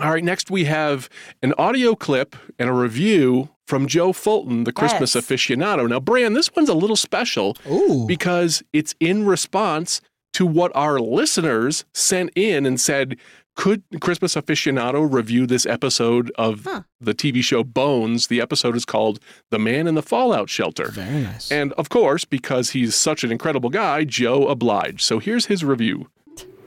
All 0.00 0.10
right. 0.10 0.24
Next, 0.24 0.50
we 0.50 0.64
have 0.64 1.08
an 1.42 1.54
audio 1.58 1.94
clip 1.94 2.34
and 2.58 2.68
a 2.68 2.72
review 2.72 3.50
from 3.68 3.86
Joe 3.86 4.12
Fulton, 4.12 4.64
the 4.64 4.72
Christmas 4.72 5.14
Yes. 5.14 5.24
aficionado. 5.26 5.88
Now, 5.88 6.00
Bran, 6.00 6.32
this 6.32 6.50
one's 6.56 6.68
a 6.68 6.74
little 6.74 6.96
special 6.96 7.56
Ooh. 7.70 8.04
because 8.08 8.64
it's 8.72 8.96
in 8.98 9.24
response 9.24 10.00
to 10.32 10.44
what 10.46 10.72
our 10.74 10.98
listeners 10.98 11.84
sent 11.94 12.30
in 12.34 12.66
and 12.66 12.80
said, 12.80 13.16
could 13.54 13.82
Christmas 14.00 14.34
aficionado 14.34 15.06
review 15.12 15.46
this 15.46 15.66
episode 15.66 16.32
of 16.36 16.64
Huh. 16.64 16.82
the 17.00 17.14
TV 17.14 17.42
show 17.42 17.62
Bones? 17.62 18.28
The 18.28 18.40
episode 18.40 18.76
is 18.76 18.84
called 18.84 19.20
The 19.50 19.58
Man 19.58 19.86
in 19.86 19.94
the 19.94 20.02
Fallout 20.02 20.48
Shelter. 20.48 20.88
Very 20.90 21.22
nice. 21.22 21.50
And 21.52 21.72
of 21.74 21.88
course, 21.88 22.24
because 22.24 22.70
he's 22.70 22.94
such 22.94 23.24
an 23.24 23.30
incredible 23.30 23.70
guy, 23.70 24.04
Joe 24.04 24.48
obliged. 24.48 25.02
So 25.02 25.18
here's 25.18 25.46
his 25.46 25.64
review. 25.64 26.08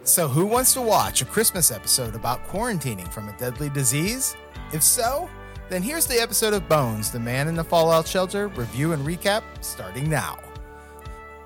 So, 0.03 0.27
who 0.27 0.45
wants 0.45 0.71
to 0.75 0.81
watch 0.81 1.23
a 1.23 1.25
Christmas 1.25 1.71
episode 1.71 2.13
about 2.13 2.45
quarantining 2.47 3.11
from 3.11 3.27
a 3.27 3.35
deadly 3.37 3.69
disease? 3.69 4.35
If 4.71 4.83
so, 4.83 5.27
then 5.67 5.81
here's 5.81 6.05
the 6.05 6.21
episode 6.21 6.53
of 6.53 6.69
Bones, 6.69 7.09
the 7.09 7.19
Man 7.19 7.47
in 7.47 7.55
the 7.55 7.63
Fallout 7.63 8.07
Shelter 8.07 8.49
review 8.49 8.91
and 8.93 9.03
recap 9.05 9.41
starting 9.61 10.07
now. 10.07 10.37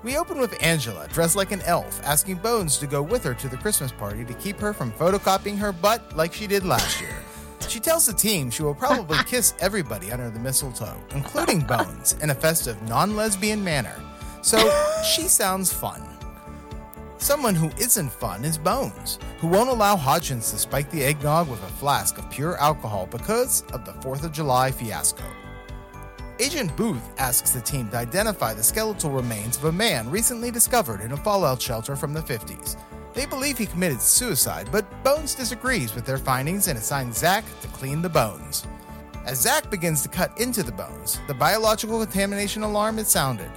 We 0.02 0.16
open 0.16 0.38
with 0.38 0.62
Angela, 0.62 1.06
dressed 1.08 1.36
like 1.36 1.52
an 1.52 1.60
elf, 1.62 2.00
asking 2.04 2.36
Bones 2.36 2.78
to 2.78 2.86
go 2.86 3.02
with 3.02 3.22
her 3.24 3.34
to 3.34 3.48
the 3.48 3.58
Christmas 3.58 3.92
party 3.92 4.24
to 4.24 4.34
keep 4.34 4.58
her 4.58 4.72
from 4.72 4.92
photocopying 4.92 5.58
her 5.58 5.72
butt 5.72 6.16
like 6.16 6.32
she 6.32 6.46
did 6.46 6.64
last 6.64 7.02
year. 7.02 7.14
She 7.68 7.80
tells 7.80 8.06
the 8.06 8.14
team 8.14 8.50
she 8.50 8.62
will 8.62 8.74
probably 8.74 9.18
kiss 9.26 9.52
everybody 9.60 10.10
under 10.10 10.30
the 10.30 10.38
mistletoe, 10.38 10.96
including 11.14 11.60
Bones, 11.60 12.14
in 12.22 12.30
a 12.30 12.34
festive, 12.34 12.80
non 12.88 13.14
lesbian 13.14 13.62
manner. 13.62 14.00
So, 14.40 14.58
she 15.04 15.22
sounds 15.22 15.70
fun. 15.70 16.02
Someone 17.18 17.54
who 17.54 17.70
isn't 17.78 18.10
fun 18.10 18.46
is 18.46 18.56
Bones, 18.56 19.18
who 19.38 19.48
won't 19.48 19.68
allow 19.68 19.96
Hodgins 19.96 20.50
to 20.50 20.58
spike 20.58 20.90
the 20.90 21.04
eggnog 21.04 21.50
with 21.50 21.62
a 21.62 21.72
flask 21.72 22.16
of 22.16 22.30
pure 22.30 22.56
alcohol 22.56 23.06
because 23.10 23.64
of 23.74 23.84
the 23.84 23.92
4th 23.92 24.24
of 24.24 24.32
July 24.32 24.70
fiasco. 24.72 25.24
Agent 26.40 26.74
Booth 26.74 27.06
asks 27.18 27.50
the 27.50 27.60
team 27.60 27.90
to 27.90 27.98
identify 27.98 28.54
the 28.54 28.62
skeletal 28.62 29.10
remains 29.10 29.58
of 29.58 29.64
a 29.64 29.72
man 29.72 30.10
recently 30.10 30.50
discovered 30.50 31.02
in 31.02 31.12
a 31.12 31.16
fallout 31.18 31.60
shelter 31.60 31.94
from 31.94 32.14
the 32.14 32.22
50s. 32.22 32.78
They 33.12 33.26
believe 33.26 33.58
he 33.58 33.66
committed 33.66 34.00
suicide, 34.00 34.70
but 34.72 34.86
Bones 35.04 35.34
disagrees 35.34 35.94
with 35.94 36.06
their 36.06 36.16
findings 36.16 36.66
and 36.68 36.78
assigns 36.78 37.18
Zack 37.18 37.44
to 37.60 37.68
clean 37.68 38.00
the 38.00 38.08
bones. 38.08 38.66
As 39.26 39.42
Zack 39.42 39.70
begins 39.70 40.00
to 40.00 40.08
cut 40.08 40.40
into 40.40 40.62
the 40.62 40.72
bones, 40.72 41.20
the 41.26 41.34
biological 41.34 42.02
contamination 42.02 42.62
alarm 42.62 42.98
is 42.98 43.08
sounded. 43.08 43.50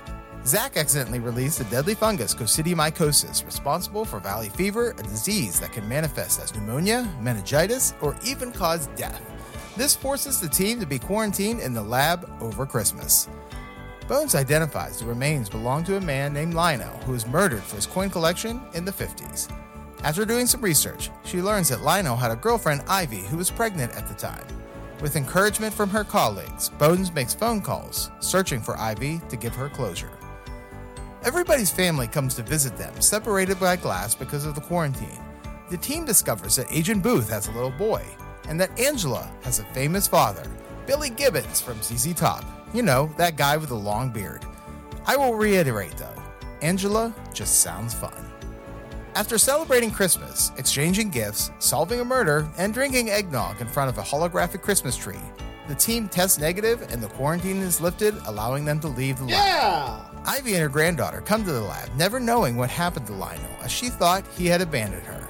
Zack 0.46 0.76
accidentally 0.76 1.20
released 1.20 1.62
a 1.62 1.64
deadly 1.66 1.96
fungus, 1.96 2.36
coccidioidomycosis, 2.36 3.46
responsible 3.46 4.04
for 4.04 4.20
valley 4.20 4.50
fever, 4.50 4.90
a 4.90 5.04
disease 5.04 5.58
that 5.62 5.72
can 5.72 5.88
manifest 5.88 6.42
as 6.42 6.54
pneumonia, 6.54 7.10
meningitis, 7.22 7.94
or 8.02 8.18
even 8.26 8.52
cause 8.52 8.88
death. 8.98 9.33
This 9.76 9.96
forces 9.96 10.40
the 10.40 10.48
team 10.48 10.80
to 10.80 10.86
be 10.86 11.00
quarantined 11.00 11.60
in 11.60 11.74
the 11.74 11.82
lab 11.82 12.30
over 12.40 12.64
Christmas. 12.64 13.28
Bones 14.08 14.36
identifies 14.36 15.00
the 15.00 15.06
remains 15.06 15.50
belong 15.50 15.84
to 15.86 15.98
a 15.98 16.02
man 16.02 16.32
named 16.32 16.54
Lionel 16.54 16.96
who 17.00 17.14
was 17.14 17.26
murdered 17.26 17.64
for 17.64 17.78
his 17.78 17.88
coin 17.88 18.12
collection 18.12 18.62
in 18.76 18.86
the 18.86 18.92
50s. 18.92 19.52
After 20.04 20.26
doing 20.26 20.46
some 20.46 20.62
research, 20.62 21.10
she 21.24 21.42
learns 21.42 21.70
that 21.70 21.82
Lionel 21.82 22.18
had 22.18 22.30
a 22.30 22.36
girlfriend, 22.36 22.84
Ivy, 22.88 23.22
who 23.22 23.38
was 23.38 23.50
pregnant 23.50 23.96
at 23.96 24.08
the 24.08 24.14
time. 24.14 24.46
With 25.02 25.16
encouragement 25.16 25.74
from 25.74 25.90
her 25.90 26.04
colleagues, 26.04 26.70
Bones 26.70 27.12
makes 27.12 27.34
phone 27.34 27.60
calls, 27.60 28.12
searching 28.20 28.62
for 28.62 28.78
Ivy 28.78 29.22
to 29.30 29.36
give 29.36 29.56
her 29.56 29.70
closure. 29.70 30.12
Everybody's 31.24 31.72
family 31.72 32.08
comes 32.08 32.36
to 32.36 32.44
visit 32.44 32.78
them, 32.78 33.02
separated 33.02 33.60
by 33.60 33.78
glass 33.78 34.14
because 34.14 34.46
of 34.46 34.54
the 34.54 34.62
quarantine. 34.62 35.24
The 35.72 35.78
team 35.78 36.06
discovers 36.06 36.58
that 36.58 36.68
Agent 36.70 37.02
Booth 37.02 37.30
has 37.30 37.48
a 37.48 37.52
little 37.52 37.72
boy, 37.72 38.04
and 38.48 38.60
that 38.60 38.80
Angela 38.80 39.32
has 39.44 39.60
a 39.60 39.66
famous 39.66 40.08
father, 40.08 40.44
Billy 40.86 41.10
Gibbons 41.10 41.62
from 41.62 41.82
ZZ 41.82 42.14
Top. 42.14 42.44
You 42.74 42.82
know, 42.82 43.14
that 43.18 43.38
guy 43.38 43.58
with 43.58 43.70
the 43.70 43.76
long 43.76 44.10
beard. 44.10 44.46
I 45.06 45.16
will 45.16 45.36
reiterate 45.36 45.98
though, 45.98 46.22
Angela 46.62 47.14
just 47.34 47.62
sounds 47.62 47.94
fun. 47.94 48.32
After 49.16 49.38
celebrating 49.38 49.92
Christmas, 49.92 50.52
exchanging 50.58 51.12
gifts, 51.12 51.52
solving 51.60 52.00
a 52.00 52.06
murder, 52.06 52.50
and 52.58 52.74
drinking 52.74 53.12
eggnog 53.12 53.62
in 53.62 53.68
front 53.68 53.90
of 53.90 53.98
a 54.00 54.02
holographic 54.02 54.64
Christmas 54.64 54.98
tree, 54.98 55.20
the 55.68 55.76
team 55.76 56.10
tests 56.10 56.40
negative 56.40 56.82
and 56.92 57.02
the 57.02 57.08
quarantine 57.10 57.58
is 57.58 57.80
lifted, 57.80 58.16
allowing 58.26 58.66
them 58.66 58.80
to 58.80 58.88
leave 58.88 59.18
the 59.20 59.26
lab. 59.26 59.32
Yeah. 59.32 60.06
Ivy 60.26 60.54
and 60.54 60.64
her 60.64 60.70
granddaughter 60.70 61.22
come 61.22 61.44
to 61.46 61.52
the 61.52 61.62
lab, 61.62 61.94
never 61.96 62.20
knowing 62.20 62.56
what 62.56 62.70
happened 62.70 63.06
to 63.08 63.14
Lionel, 63.14 63.46
as 63.62 63.72
she 63.72 63.90
thought 63.90 64.26
he 64.36 64.48
had 64.48 64.62
abandoned 64.62 65.04
her. 65.04 65.23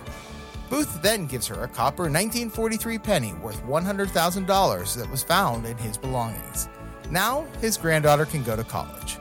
Booth 0.73 1.03
then 1.03 1.27
gives 1.27 1.45
her 1.45 1.63
a 1.63 1.67
copper 1.67 2.09
1943 2.09 2.97
penny 2.97 3.33
worth 3.33 3.63
$100,000 3.63 4.95
that 4.95 5.11
was 5.11 5.21
found 5.21 5.67
in 5.67 5.77
his 5.77 5.99
belongings. 5.99 6.67
Now, 7.11 7.45
his 7.61 7.77
granddaughter 7.77 8.25
can 8.25 8.41
go 8.41 8.55
to 8.55 8.63
college. 8.63 9.19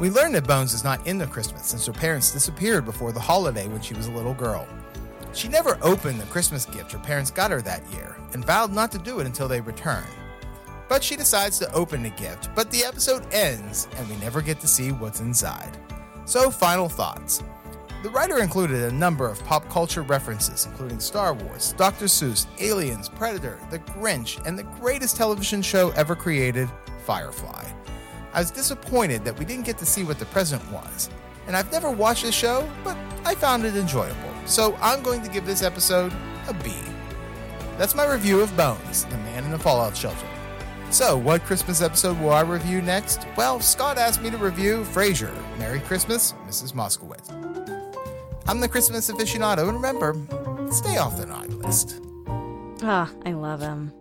We 0.00 0.10
learn 0.10 0.32
that 0.32 0.48
Bones 0.48 0.74
is 0.74 0.82
not 0.82 1.06
in 1.06 1.18
the 1.18 1.26
Christmas 1.28 1.66
since 1.66 1.86
her 1.86 1.92
parents 1.92 2.32
disappeared 2.32 2.84
before 2.84 3.12
the 3.12 3.20
holiday 3.20 3.68
when 3.68 3.80
she 3.80 3.94
was 3.94 4.08
a 4.08 4.10
little 4.10 4.34
girl. 4.34 4.66
She 5.32 5.46
never 5.46 5.78
opened 5.82 6.18
the 6.18 6.26
Christmas 6.26 6.66
gift 6.66 6.90
her 6.90 6.98
parents 6.98 7.30
got 7.30 7.52
her 7.52 7.62
that 7.62 7.88
year 7.92 8.16
and 8.32 8.44
vowed 8.44 8.72
not 8.72 8.90
to 8.90 8.98
do 8.98 9.20
it 9.20 9.26
until 9.26 9.46
they 9.46 9.60
returned. 9.60 10.04
But 10.88 11.04
she 11.04 11.14
decides 11.14 11.60
to 11.60 11.72
open 11.74 12.02
the 12.02 12.10
gift, 12.10 12.50
but 12.56 12.72
the 12.72 12.82
episode 12.82 13.24
ends 13.32 13.86
and 13.96 14.08
we 14.08 14.16
never 14.16 14.42
get 14.42 14.58
to 14.58 14.66
see 14.66 14.90
what's 14.90 15.20
inside. 15.20 15.78
So, 16.24 16.50
final 16.50 16.88
thoughts. 16.88 17.40
The 18.02 18.10
writer 18.10 18.38
included 18.38 18.82
a 18.82 18.92
number 18.94 19.28
of 19.28 19.42
pop 19.44 19.68
culture 19.68 20.02
references, 20.02 20.66
including 20.66 21.00
Star 21.00 21.34
Wars, 21.34 21.72
Dr. 21.76 22.04
Seuss, 22.04 22.46
Aliens, 22.60 23.08
Predator, 23.08 23.58
The 23.70 23.78
Grinch, 23.80 24.44
and 24.46 24.58
the 24.58 24.64
greatest 24.64 25.16
television 25.16 25.62
show 25.62 25.90
ever 25.90 26.14
created, 26.14 26.68
Firefly. 27.04 27.64
I 28.32 28.40
was 28.40 28.50
disappointed 28.50 29.24
that 29.24 29.38
we 29.38 29.44
didn't 29.44 29.64
get 29.64 29.78
to 29.78 29.86
see 29.86 30.04
what 30.04 30.18
the 30.18 30.26
present 30.26 30.62
was. 30.70 31.08
And 31.46 31.56
I've 31.56 31.72
never 31.72 31.90
watched 31.90 32.24
the 32.24 32.32
show, 32.32 32.68
but 32.84 32.96
I 33.24 33.34
found 33.34 33.64
it 33.64 33.76
enjoyable. 33.76 34.32
So 34.44 34.76
I'm 34.80 35.02
going 35.02 35.22
to 35.22 35.30
give 35.30 35.46
this 35.46 35.62
episode 35.62 36.12
a 36.48 36.54
B. 36.54 36.72
That's 37.78 37.94
my 37.94 38.06
review 38.06 38.40
of 38.40 38.54
Bones, 38.56 39.04
the 39.06 39.16
man 39.18 39.44
in 39.44 39.50
the 39.50 39.58
Fallout 39.58 39.96
shelter. 39.96 40.26
So, 40.90 41.16
what 41.16 41.42
Christmas 41.42 41.82
episode 41.82 42.18
will 42.20 42.30
I 42.30 42.42
review 42.42 42.80
next? 42.80 43.26
Well, 43.36 43.58
Scott 43.58 43.98
asked 43.98 44.22
me 44.22 44.30
to 44.30 44.38
review 44.38 44.84
Frasier. 44.84 45.34
Merry 45.58 45.80
Christmas, 45.80 46.32
Mrs. 46.46 46.74
Moskowitz. 46.74 47.55
I'm 48.48 48.60
the 48.60 48.68
Christmas 48.68 49.10
aficionado, 49.10 49.68
and 49.68 49.74
remember, 49.76 50.14
stay 50.70 50.96
off 50.98 51.18
the 51.18 51.26
naughty 51.26 51.50
list. 51.50 52.00
Ah, 52.82 53.10
I 53.24 53.32
love 53.32 53.60
him. 53.60 53.92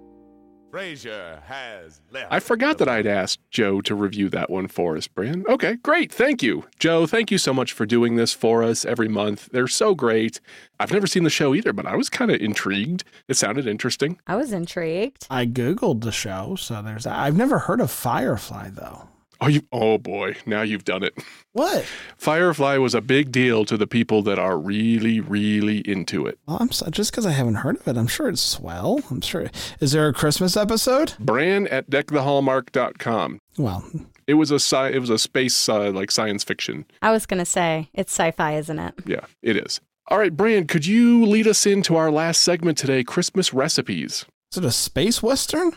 Frasier 0.72 1.42
has 1.44 2.02
left. 2.12 2.28
I 2.32 2.42
forgot 2.42 2.80
that 2.80 2.90
I'd 2.90 3.08
asked 3.08 3.40
Joe 3.50 3.80
to 3.82 3.96
review 3.96 4.28
that 4.30 4.50
one 4.50 4.68
for 4.68 4.98
us, 4.98 5.08
Bran. 5.08 5.46
Okay, 5.48 5.78
great. 5.78 6.12
Thank 6.12 6.44
you. 6.44 6.66
Joe, 6.80 7.08
thank 7.08 7.32
you 7.32 7.38
so 7.38 7.54
much 7.54 7.72
for 7.72 7.86
doing 7.86 8.18
this 8.18 8.34
for 8.34 8.62
us 8.62 8.84
every 8.84 9.08
month. 9.08 9.48
They're 9.54 9.68
so 9.70 9.96
great. 9.96 10.42
I've 10.78 10.92
never 10.92 11.08
seen 11.08 11.24
the 11.24 11.30
show 11.30 11.56
either, 11.56 11.72
but 11.72 11.86
I 11.86 11.96
was 11.96 12.10
kind 12.10 12.30
of 12.30 12.42
intrigued. 12.42 13.06
It 13.30 13.38
sounded 13.38 13.66
interesting. 13.68 14.20
I 14.28 14.36
was 14.36 14.52
intrigued. 14.52 15.28
I 15.30 15.46
googled 15.46 16.02
the 16.02 16.12
show, 16.12 16.56
so 16.58 16.82
there's 16.82 17.06
that. 17.06 17.18
I've 17.18 17.38
never 17.38 17.58
heard 17.58 17.80
of 17.80 17.90
Firefly 17.90 18.72
though. 18.72 19.08
Oh, 19.42 19.48
you, 19.48 19.62
oh 19.72 19.98
boy, 19.98 20.36
now 20.46 20.62
you've 20.62 20.86
done 20.86 21.04
it. 21.04 21.14
What? 21.54 21.86
Firefly 22.18 22.78
was 22.78 22.96
a 22.96 23.02
big 23.02 23.32
deal 23.32 23.66
to 23.66 23.78
the 23.78 23.88
people 23.88 24.22
that 24.24 24.40
are 24.40 24.58
really, 24.58 25.20
really 25.20 25.80
into 25.80 26.26
it. 26.26 26.38
Well, 26.48 26.58
I'm 26.60 26.72
so, 26.72 26.90
just 26.90 27.12
because 27.12 27.26
I 27.26 27.32
haven't 27.32 27.56
heard 27.56 27.78
of 27.78 27.88
it. 27.88 27.98
I'm 27.98 28.08
sure 28.08 28.28
it's 28.30 28.42
swell. 28.42 29.02
I'm 29.10 29.22
sure. 29.22 29.50
Is 29.80 29.92
there 29.92 30.08
a 30.08 30.14
Christmas 30.14 30.58
episode? 30.58 31.14
Bran 31.20 31.68
at 31.68 31.90
deckthehallmark.com. 31.90 33.40
Well, 33.58 33.90
It 34.28 34.34
was 34.36 34.52
a 34.52 34.56
sci- 34.56 34.90
it 34.90 35.00
was 35.00 35.10
a 35.10 35.20
space 35.20 35.70
uh, 35.70 35.92
like 35.92 36.12
science 36.12 36.44
fiction. 36.44 36.86
I 37.02 37.12
was 37.12 37.26
going 37.26 37.38
to 37.40 37.46
say, 37.46 37.90
it's 37.94 38.12
sci 38.12 38.32
fi, 38.32 38.56
isn't 38.58 38.80
it? 38.80 38.96
Yeah, 39.06 39.26
it 39.44 39.56
is. 39.58 39.80
All 40.08 40.18
right, 40.18 40.36
Bran, 40.36 40.68
could 40.68 40.86
you 40.86 41.26
lead 41.26 41.48
us 41.48 41.66
into 41.66 41.96
our 41.96 42.12
last 42.12 42.42
segment 42.42 42.78
today, 42.78 43.04
Christmas 43.04 43.54
recipes? 43.54 44.26
is 44.52 44.58
it 44.60 44.66
a 44.66 44.72
space 44.72 45.22
western? 45.22 45.74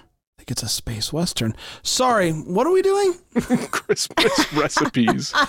I 0.48 0.52
it's 0.52 0.62
a 0.62 0.68
space 0.68 1.12
western. 1.12 1.54
Sorry, 1.82 2.32
what 2.32 2.66
are 2.66 2.72
we 2.72 2.82
doing? 2.82 3.14
Christmas 3.34 4.52
recipes. 4.52 5.34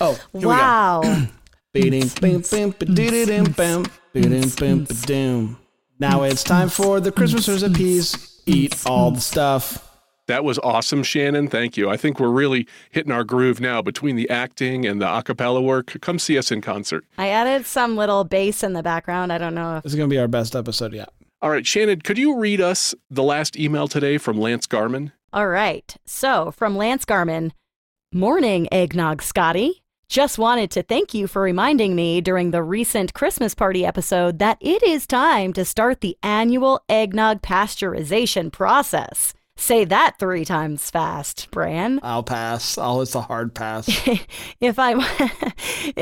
Oh, 0.00 0.20
wow. 0.34 1.00
we 1.00 1.08
go. 1.08 1.26
Ba-ding, 1.72 2.10
bam, 2.20 2.42
bam, 2.42 2.74
ba-dee-dee-dim, 2.78 3.52
bam, 3.52 3.86
ba-ding, 4.12 4.50
bam, 4.50 4.84
ba-doom. 4.84 5.56
Now 5.98 6.24
it's 6.24 6.44
time 6.44 6.68
for 6.68 7.00
the 7.00 7.10
Christmas 7.10 7.48
recipes. 7.48 8.42
Eat 8.44 8.84
all 8.84 9.12
the 9.12 9.20
stuff. 9.22 9.82
That 10.26 10.44
was 10.44 10.58
awesome, 10.58 11.02
Shannon. 11.02 11.48
Thank 11.48 11.78
you. 11.78 11.88
I 11.88 11.96
think 11.96 12.20
we're 12.20 12.28
really 12.28 12.66
hitting 12.90 13.10
our 13.12 13.24
groove 13.24 13.62
now 13.62 13.80
between 13.80 14.16
the 14.16 14.28
acting 14.28 14.84
and 14.84 15.00
the 15.00 15.08
a 15.10 15.22
cappella 15.22 15.62
work. 15.62 15.96
Come 16.02 16.18
see 16.18 16.36
us 16.36 16.52
in 16.52 16.60
concert. 16.60 17.06
I 17.16 17.28
added 17.28 17.64
some 17.64 17.96
little 17.96 18.24
bass 18.24 18.62
in 18.62 18.74
the 18.74 18.82
background. 18.82 19.32
I 19.32 19.38
don't 19.38 19.54
know 19.54 19.78
if 19.78 19.84
This 19.84 19.92
is 19.92 19.96
going 19.96 20.10
to 20.10 20.14
be 20.14 20.20
our 20.20 20.28
best 20.28 20.54
episode 20.54 20.92
yet. 20.92 21.08
All 21.40 21.50
right, 21.50 21.64
Shannon, 21.64 22.00
could 22.00 22.18
you 22.18 22.36
read 22.36 22.60
us 22.60 22.96
the 23.10 23.22
last 23.22 23.56
email 23.56 23.86
today 23.86 24.18
from 24.18 24.40
Lance 24.40 24.66
Garman? 24.66 25.12
All 25.32 25.46
right. 25.46 25.96
So 26.04 26.50
from 26.50 26.76
Lance 26.76 27.04
Garman, 27.04 27.52
morning, 28.12 28.66
eggnog 28.72 29.22
Scotty. 29.22 29.84
Just 30.08 30.36
wanted 30.36 30.72
to 30.72 30.82
thank 30.82 31.14
you 31.14 31.28
for 31.28 31.40
reminding 31.40 31.94
me 31.94 32.20
during 32.20 32.50
the 32.50 32.62
recent 32.62 33.14
Christmas 33.14 33.54
party 33.54 33.86
episode 33.86 34.40
that 34.40 34.58
it 34.60 34.82
is 34.82 35.06
time 35.06 35.52
to 35.52 35.64
start 35.64 36.00
the 36.00 36.16
annual 36.24 36.80
eggnog 36.88 37.40
pasteurization 37.40 38.50
process. 38.50 39.32
Say 39.60 39.84
that 39.86 40.20
three 40.20 40.44
times 40.44 40.88
fast, 40.88 41.50
Bran. 41.50 41.98
I'll 42.04 42.22
pass. 42.22 42.78
I'll, 42.78 43.02
it's 43.02 43.16
a 43.16 43.20
hard 43.20 43.54
pass. 43.54 43.88
if 44.60 44.78
I 44.78 44.94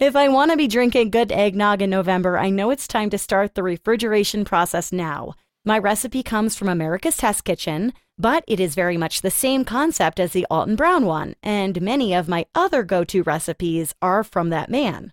if 0.00 0.16
I 0.16 0.28
want 0.28 0.50
to 0.50 0.56
be 0.56 0.66
drinking 0.66 1.10
good 1.10 1.32
eggnog 1.32 1.82
in 1.82 1.90
November, 1.90 2.38
I 2.38 2.48
know 2.48 2.70
it's 2.70 2.88
time 2.88 3.10
to 3.10 3.18
start 3.18 3.54
the 3.54 3.62
refrigeration 3.62 4.46
process 4.46 4.90
now. 4.90 5.34
My 5.66 5.78
recipe 5.78 6.22
comes 6.22 6.56
from 6.56 6.70
America's 6.70 7.18
Test 7.18 7.44
Kitchen, 7.44 7.92
but 8.16 8.42
it 8.48 8.58
is 8.58 8.74
very 8.74 8.96
much 8.96 9.20
the 9.20 9.30
same 9.30 9.62
concept 9.62 10.18
as 10.18 10.32
the 10.32 10.46
Alton 10.50 10.76
Brown 10.76 11.04
one, 11.04 11.36
and 11.42 11.82
many 11.82 12.14
of 12.14 12.26
my 12.26 12.46
other 12.54 12.82
go-to 12.82 13.22
recipes 13.22 13.94
are 14.00 14.24
from 14.24 14.48
that 14.48 14.70
man. 14.70 15.12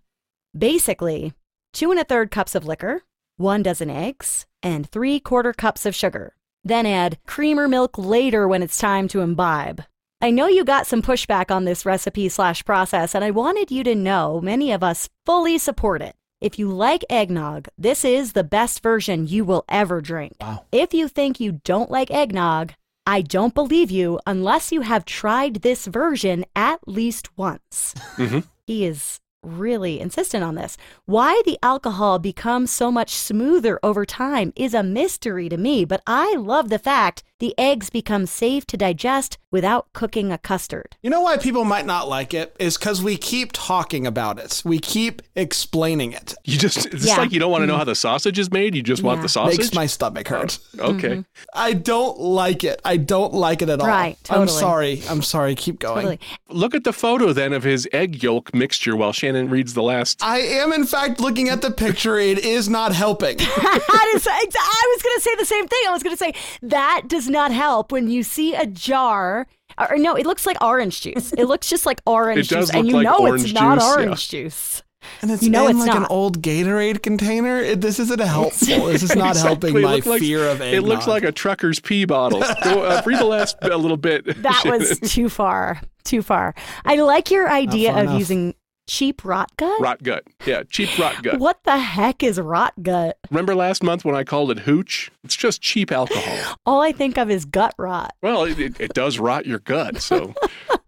Basically, 0.57 1.33
two 1.73 1.91
and 1.91 1.99
a 1.99 2.05
third 2.05 2.31
cups 2.31 2.55
of 2.55 2.65
liquor, 2.65 3.03
one 3.35 3.63
dozen 3.63 3.89
eggs, 3.89 4.45
and 4.63 4.89
three 4.89 5.19
quarter 5.19 5.51
cups 5.51 5.85
of 5.85 5.93
sugar. 5.93 6.36
Then 6.67 6.85
add 6.85 7.17
creamer 7.25 7.69
milk 7.69 7.97
later 7.97 8.45
when 8.45 8.61
it's 8.61 8.77
time 8.77 9.07
to 9.09 9.21
imbibe. 9.21 9.83
I 10.19 10.31
know 10.31 10.47
you 10.47 10.65
got 10.65 10.85
some 10.85 11.01
pushback 11.01 11.49
on 11.49 11.63
this 11.63 11.85
recipe 11.85 12.27
slash 12.27 12.65
process, 12.65 13.15
and 13.15 13.23
I 13.23 13.31
wanted 13.31 13.71
you 13.71 13.85
to 13.85 13.95
know 13.95 14.41
many 14.41 14.73
of 14.73 14.83
us 14.83 15.07
fully 15.25 15.57
support 15.59 16.01
it. 16.01 16.13
If 16.41 16.59
you 16.59 16.67
like 16.67 17.05
eggnog, 17.09 17.69
this 17.77 18.03
is 18.03 18.33
the 18.33 18.43
best 18.43 18.83
version 18.83 19.27
you 19.27 19.45
will 19.45 19.63
ever 19.69 20.01
drink. 20.01 20.35
Wow. 20.41 20.65
If 20.73 20.93
you 20.93 21.07
think 21.07 21.39
you 21.39 21.61
don't 21.63 21.89
like 21.89 22.11
eggnog, 22.11 22.73
I 23.05 23.21
don't 23.21 23.55
believe 23.55 23.89
you 23.89 24.19
unless 24.27 24.69
you 24.73 24.81
have 24.81 25.05
tried 25.05 25.61
this 25.61 25.85
version 25.85 26.43
at 26.53 26.85
least 26.85 27.29
once. 27.37 27.93
Mhm. 28.17 28.43
He 28.65 28.85
is 28.85 29.21
really 29.47 29.99
insistent 29.99 30.43
on 30.43 30.55
this. 30.55 30.77
Why 31.05 31.41
the 31.45 31.57
alcohol 31.63 32.19
becomes 32.19 32.71
so 32.71 32.91
much 32.91 33.15
smoother 33.15 33.79
over 33.81 34.05
time 34.05 34.53
is 34.55 34.73
a 34.73 34.83
mystery 34.83 35.49
to 35.49 35.57
me, 35.57 35.85
but 35.85 36.01
I 36.05 36.35
love 36.35 36.69
the 36.69 36.79
fact 36.79 37.23
the 37.39 37.53
eggs 37.57 37.89
become 37.89 38.25
safe 38.25 38.65
to 38.67 38.77
digest 38.77 39.37
without 39.51 39.91
cooking 39.93 40.31
a 40.31 40.37
custard. 40.37 40.95
You 41.01 41.09
know 41.09 41.21
why 41.21 41.37
people 41.37 41.63
might 41.63 41.85
not 41.85 42.09
like 42.09 42.33
it 42.33 42.55
is 42.59 42.77
because 42.77 43.01
we 43.01 43.15
keep 43.15 43.51
talking 43.53 44.05
about 44.05 44.39
it. 44.39 44.61
We 44.65 44.79
keep 44.79 45.21
explaining 45.35 46.11
it. 46.11 46.33
You 46.43 46.57
just, 46.57 46.85
it's 46.87 47.05
Yeah. 47.05 47.17
like 47.17 47.31
you 47.31 47.39
don't 47.39 47.51
want 47.51 47.61
to 47.61 47.67
know 47.67 47.73
mm-hmm. 47.73 47.79
how 47.79 47.85
the 47.85 47.95
sausage 47.95 48.39
is 48.39 48.51
made. 48.51 48.75
You 48.75 48.83
just 48.83 49.03
want 49.03 49.21
the 49.21 49.29
sausage. 49.29 49.59
Makes 49.59 49.73
my 49.73 49.85
stomach 49.85 50.27
hurt. 50.27 50.59
Oh, 50.79 50.95
okay. 50.95 51.09
Mm-hmm. 51.09 51.21
I 51.53 51.73
don't 51.73 52.19
like 52.19 52.63
it. 52.63 52.81
I 52.83 52.97
don't 52.97 53.33
like 53.33 53.61
it 53.61 53.69
at 53.69 53.79
all. 53.79 53.87
Right, 53.87 54.17
Totally. 54.23 54.43
I'm 54.43 54.49
sorry. 54.49 55.01
I'm 55.09 55.21
sorry. 55.21 55.55
Keep 55.55 55.79
going. 55.79 55.95
Totally. 55.95 56.19
Look 56.49 56.75
at 56.75 56.83
the 56.83 56.93
photo 56.93 57.31
then 57.33 57.53
of 57.53 57.63
his 57.63 57.87
egg 57.93 58.21
yolk 58.21 58.53
mixture 58.53 58.95
while 58.95 59.13
Shannon 59.13 59.49
reads 59.49 59.73
the 59.73 59.83
last. 59.83 60.21
I 60.23 60.39
am, 60.39 60.73
in 60.73 60.85
fact, 60.85 61.19
looking 61.19 61.49
at 61.49 61.61
the 61.61 61.71
picture. 61.71 62.17
It 62.17 62.39
is 62.39 62.67
not 62.67 62.93
helping. 62.93 63.37
I 63.41 64.91
was 64.93 65.03
going 65.03 65.15
to 65.15 65.21
say 65.21 65.35
the 65.35 65.45
same 65.45 65.67
thing. 65.67 65.79
I 65.87 65.91
was 65.91 66.03
going 66.03 66.15
to 66.15 66.17
say 66.17 66.33
that 66.63 67.03
does 67.07 67.26
not 67.29 67.51
help 67.51 67.91
when 67.91 68.09
you 68.09 68.23
see 68.23 68.53
a 68.55 68.65
jar. 68.65 69.47
Or 69.77 69.97
no, 69.97 70.15
it 70.15 70.25
looks 70.25 70.45
like 70.45 70.57
orange 70.63 71.01
juice. 71.01 71.33
It 71.33 71.45
looks 71.45 71.69
just 71.69 71.85
like 71.85 72.01
orange 72.05 72.51
It 72.51 72.55
does 72.55 72.67
juice, 72.69 72.75
and 72.75 72.87
you 72.87 72.95
like 72.95 73.03
know 73.03 73.25
it's 73.33 73.51
not 73.53 73.75
juice, 73.77 73.83
yeah. 73.83 73.89
orange 73.93 74.29
juice. 74.29 74.83
And 75.21 75.29
it's 75.31 75.43
You 75.43 75.51
know 75.51 75.67
in 75.67 75.77
it's 75.77 75.85
like 75.85 75.95
an 75.95 76.05
old 76.09 76.41
Gatorade 76.41 77.03
container. 77.03 77.59
It, 77.59 77.81
this 77.81 77.99
isn't 77.99 78.19
helpful. 78.19 78.85
This 78.87 79.03
is 79.03 79.15
not 79.15 79.29
Exactly. 79.35 79.71
helping 79.71 79.77
It 79.77 79.81
my 80.05 80.11
like- 80.11 80.19
fear 80.21 80.49
of 80.49 80.59
eggnog. 80.61 80.73
It 80.73 80.87
looks 80.87 81.05
like 81.07 81.23
a 81.23 81.31
trucker's 81.31 81.79
pee 81.79 82.05
bottle. 82.05 82.39
Go, 82.63 82.83
uh, 82.83 83.01
read 83.05 83.19
the 83.19 83.25
last 83.25 83.55
a 83.61 83.77
little 83.77 83.97
bit. 83.97 84.25
That 84.41 84.63
was 84.65 84.99
too 85.03 85.29
far. 85.29 85.79
Too 86.03 86.21
far. 86.23 86.55
I 86.85 86.95
like 86.95 87.29
your 87.29 87.49
idea 87.49 87.91
of 87.93 88.03
enough. 88.05 88.19
using 88.19 88.55
cheap 88.87 89.23
rot 89.23 89.55
gut. 89.57 89.79
rot 89.79 90.01
gut. 90.01 90.23
Yeah, 90.45 90.63
cheap 90.69 90.97
rot 90.97 91.21
gut. 91.21 91.39
What 91.47 91.63
the 91.63 91.77
heck 91.77 92.23
is 92.23 92.39
rot 92.39 92.73
gut? 92.81 93.17
Remember 93.29 93.53
last 93.55 93.83
month 93.83 94.03
when 94.03 94.15
I 94.15 94.23
called 94.23 94.51
it 94.51 94.59
hooch? 94.59 95.11
It's 95.23 95.35
just 95.35 95.61
cheap 95.61 95.91
alcohol. 95.91 96.55
All 96.65 96.81
I 96.81 96.91
think 96.91 97.17
of 97.17 97.29
is 97.29 97.45
gut 97.45 97.75
rot. 97.77 98.13
Well, 98.21 98.43
it, 98.43 98.59
it, 98.59 98.79
it 98.79 98.93
does 98.93 99.19
rot 99.19 99.45
your 99.45 99.59
gut. 99.59 100.01
So 100.01 100.33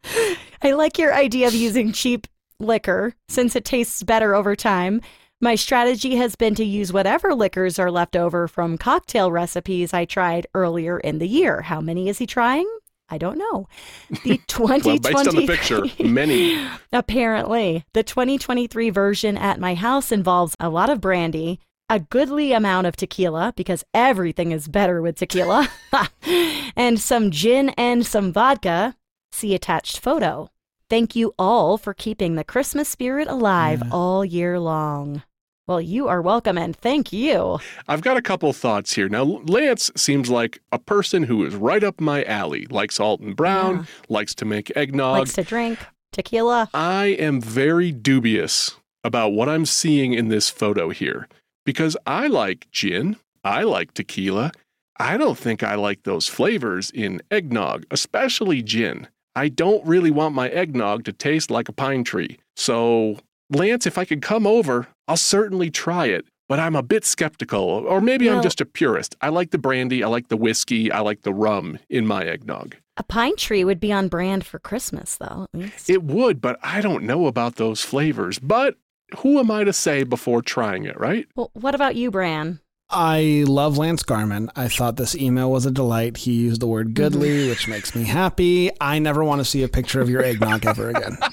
I 0.61 0.71
like 0.71 0.97
your 0.97 1.13
idea 1.13 1.47
of 1.47 1.53
using 1.53 1.91
cheap 1.91 2.27
liquor 2.59 3.13
since 3.27 3.55
it 3.55 3.65
tastes 3.65 4.03
better 4.03 4.35
over 4.35 4.55
time. 4.55 5.01
My 5.41 5.55
strategy 5.55 6.17
has 6.17 6.35
been 6.35 6.53
to 6.55 6.65
use 6.65 6.91
whatever 6.91 7.33
liquors 7.33 7.79
are 7.79 7.91
left 7.91 8.17
over 8.17 8.47
from 8.49 8.77
cocktail 8.77 9.31
recipes 9.31 9.93
I 9.93 10.03
tried 10.03 10.47
earlier 10.53 10.99
in 10.99 11.19
the 11.19 11.27
year. 11.27 11.61
How 11.61 11.79
many 11.79 12.09
is 12.09 12.17
he 12.17 12.25
trying? 12.25 12.67
I 13.09 13.17
don't 13.17 13.37
know. 13.37 13.67
The 14.23 14.39
2020 14.47 14.87
well, 14.87 14.99
based 14.99 15.27
on 15.27 15.35
the 15.35 15.47
picture, 15.47 15.83
many. 16.03 16.67
Apparently, 16.93 17.85
the 17.93 18.03
2023 18.03 18.89
version 18.89 19.37
at 19.37 19.59
my 19.59 19.75
house 19.75 20.11
involves 20.11 20.55
a 20.59 20.69
lot 20.69 20.89
of 20.89 21.01
brandy, 21.01 21.59
a 21.89 21.99
goodly 21.99 22.51
amount 22.51 22.87
of 22.87 22.95
tequila, 22.95 23.53
because 23.55 23.83
everything 23.93 24.51
is 24.51 24.67
better 24.67 25.01
with 25.01 25.17
tequila, 25.17 25.69
and 26.75 26.99
some 26.99 27.31
gin 27.31 27.69
and 27.69 28.05
some 28.05 28.31
vodka. 28.33 28.95
See 29.31 29.53
attached 29.55 29.99
photo. 29.99 30.49
Thank 30.89 31.15
you 31.15 31.33
all 31.37 31.77
for 31.77 31.93
keeping 31.93 32.35
the 32.35 32.43
Christmas 32.43 32.89
spirit 32.89 33.27
alive 33.27 33.79
mm. 33.79 33.91
all 33.91 34.25
year 34.25 34.59
long. 34.59 35.21
Well, 35.69 35.79
you 35.79 36.07
are 36.07 36.19
welcome 36.19 36.57
and 36.57 36.75
thank 36.75 37.13
you. 37.13 37.59
I've 37.87 38.01
got 38.01 38.17
a 38.17 38.23
couple 38.23 38.51
thoughts 38.53 38.93
here. 38.93 39.07
Now, 39.07 39.21
Lance 39.23 39.91
seems 39.95 40.27
like 40.27 40.59
a 40.71 40.79
person 40.79 41.21
who 41.21 41.45
is 41.45 41.53
right 41.53 41.83
up 41.83 42.01
my 42.01 42.23
alley. 42.23 42.65
Likes 42.71 42.99
Alton 42.99 43.35
Brown, 43.35 43.87
likes 44.07 44.33
to 44.35 44.45
make 44.45 44.75
eggnog. 44.75 45.19
Likes 45.19 45.33
to 45.33 45.43
drink 45.43 45.77
tequila. 46.11 46.71
I 46.73 47.15
am 47.19 47.39
very 47.39 47.91
dubious 47.91 48.77
about 49.03 49.33
what 49.33 49.47
I'm 49.47 49.67
seeing 49.67 50.15
in 50.15 50.29
this 50.29 50.49
photo 50.49 50.89
here 50.89 51.27
because 51.67 51.95
I 52.07 52.25
like 52.25 52.67
gin, 52.71 53.17
I 53.43 53.61
like 53.61 53.93
tequila. 53.93 54.51
I 54.97 55.17
don't 55.17 55.37
think 55.37 55.61
I 55.61 55.75
like 55.75 56.01
those 56.01 56.25
flavors 56.25 56.89
in 56.89 57.21
eggnog, 57.29 57.85
especially 57.91 58.63
gin. 58.63 59.07
I 59.35 59.49
don't 59.49 59.85
really 59.85 60.09
want 60.09 60.33
my 60.33 60.49
eggnog 60.49 61.03
to 61.03 61.13
taste 61.13 61.51
like 61.51 61.69
a 61.69 61.73
pine 61.73 62.03
tree. 62.03 62.39
So, 62.55 63.17
Lance, 63.49 63.85
if 63.85 63.97
I 63.97 64.05
could 64.05 64.21
come 64.21 64.45
over, 64.45 64.87
I'll 65.07 65.17
certainly 65.17 65.69
try 65.69 66.05
it. 66.05 66.25
But 66.47 66.59
I'm 66.59 66.75
a 66.75 66.81
bit 66.81 67.05
skeptical, 67.05 67.61
or 67.61 68.01
maybe 68.01 68.27
I'm 68.27 68.41
just 68.41 68.59
a 68.59 68.65
purist. 68.65 69.15
I 69.21 69.29
like 69.29 69.51
the 69.51 69.59
brandy, 69.59 70.03
I 70.03 70.07
like 70.07 70.29
the 70.29 70.37
whiskey, 70.37 70.91
I 70.91 71.01
like 71.01 71.21
the 71.21 71.33
rum 71.33 71.77
in 71.91 72.07
my 72.07 72.23
eggnog. 72.23 72.75
A 72.97 73.03
pine 73.03 73.35
tree 73.35 73.63
would 73.63 73.79
be 73.79 73.93
on 73.93 74.07
brand 74.07 74.43
for 74.43 74.57
Christmas, 74.57 75.15
though. 75.15 75.45
It 75.87 76.01
would, 76.01 76.41
but 76.41 76.57
I 76.63 76.81
don't 76.81 77.03
know 77.03 77.27
about 77.27 77.57
those 77.57 77.83
flavors. 77.83 78.39
But 78.39 78.77
who 79.19 79.37
am 79.37 79.51
I 79.51 79.63
to 79.63 79.71
say 79.71 80.03
before 80.03 80.41
trying 80.41 80.85
it, 80.85 80.99
right? 80.99 81.27
well, 81.35 81.51
what 81.53 81.75
about 81.75 81.95
you, 81.95 82.09
Bran? 82.09 82.59
I 82.89 83.43
love 83.47 83.77
Lance 83.77 84.01
Garman. 84.01 84.49
I 84.55 84.67
thought 84.67 84.95
this 84.95 85.15
email 85.15 85.51
was 85.51 85.67
a 85.67 85.71
delight. 85.71 86.17
He 86.17 86.33
used 86.33 86.61
the 86.61 86.67
word 86.67 86.87
mm-hmm. 86.87 86.93
goodly, 86.95 87.47
which 87.47 87.67
makes 87.67 87.95
me 87.95 88.05
happy. 88.05 88.71
I 88.81 88.97
never 88.97 89.23
want 89.23 89.39
to 89.39 89.45
see 89.45 89.61
a 89.61 89.67
picture 89.67 90.01
of 90.01 90.09
your 90.09 90.23
eggnog 90.23 90.65
ever 90.65 90.89
again. 90.89 91.17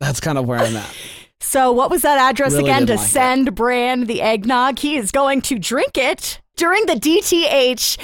That's 0.00 0.20
kind 0.20 0.38
of 0.38 0.46
where 0.46 0.58
I'm 0.58 0.76
at. 0.76 0.94
So, 1.40 1.70
what 1.72 1.90
was 1.90 2.02
that 2.02 2.18
address 2.18 2.52
Really 2.52 2.64
again 2.70 2.80
to 2.82 2.86
didn't 2.86 2.98
like 3.00 3.06
it. 3.08 3.10
send 3.10 3.54
Bran 3.54 4.04
the 4.06 4.22
eggnog? 4.22 4.78
He 4.78 4.96
is 4.96 5.12
going 5.12 5.40
to 5.42 5.58
drink 5.58 5.96
it 5.96 6.40
during 6.56 6.86
the 6.86 6.94
DTH 6.94 7.96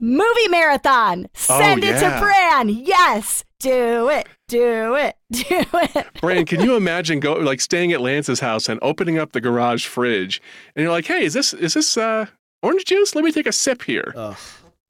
movie 0.00 0.48
marathon. 0.48 1.26
Send 1.34 1.84
it 1.84 1.98
to 2.00 2.16
Oh. 2.16 2.20
Bran. 2.20 2.68
Yes. 2.70 3.44
Do 3.58 4.08
it. 4.08 4.26
Do 4.48 4.94
it. 4.94 5.16
Do 5.30 5.44
it. 5.74 6.06
Brian, 6.22 6.46
can 6.46 6.60
you 6.62 6.76
imagine 6.76 7.20
go 7.20 7.34
like 7.34 7.60
staying 7.60 7.92
at 7.92 8.00
Lance's 8.00 8.40
house 8.40 8.68
and 8.68 8.78
opening 8.82 9.18
up 9.18 9.32
the 9.32 9.40
garage 9.42 9.84
fridge 9.86 10.40
and 10.74 10.82
you're 10.82 10.90
like, 10.92 11.06
"Hey, 11.06 11.24
is 11.24 11.34
this 11.34 11.52
is 11.52 11.74
this 11.74 11.96
uh, 11.98 12.26
orange 12.62 12.86
juice? 12.86 13.14
Let 13.14 13.24
me 13.24 13.32
take 13.32 13.46
a 13.46 13.52
sip 13.52 13.82
here." 13.82 14.14
Ugh. 14.16 14.36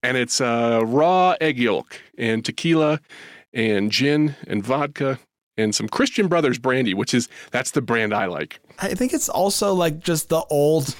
And 0.04 0.16
it's 0.16 0.40
uh, 0.40 0.80
raw 0.84 1.34
egg 1.40 1.58
yolk 1.58 2.00
and 2.16 2.44
tequila 2.44 3.00
and 3.52 3.90
gin 3.90 4.36
and 4.46 4.64
vodka 4.64 5.18
and 5.60 5.74
some 5.74 5.88
Christian 5.88 6.26
Brothers 6.28 6.58
brandy, 6.58 6.94
which 6.94 7.14
is 7.14 7.28
that's 7.50 7.70
the 7.72 7.82
brand 7.82 8.12
I 8.14 8.26
like. 8.26 8.60
I 8.78 8.94
think 8.94 9.12
it's 9.12 9.28
also 9.28 9.74
like 9.74 10.00
just 10.00 10.28
the 10.28 10.42
old, 10.50 10.94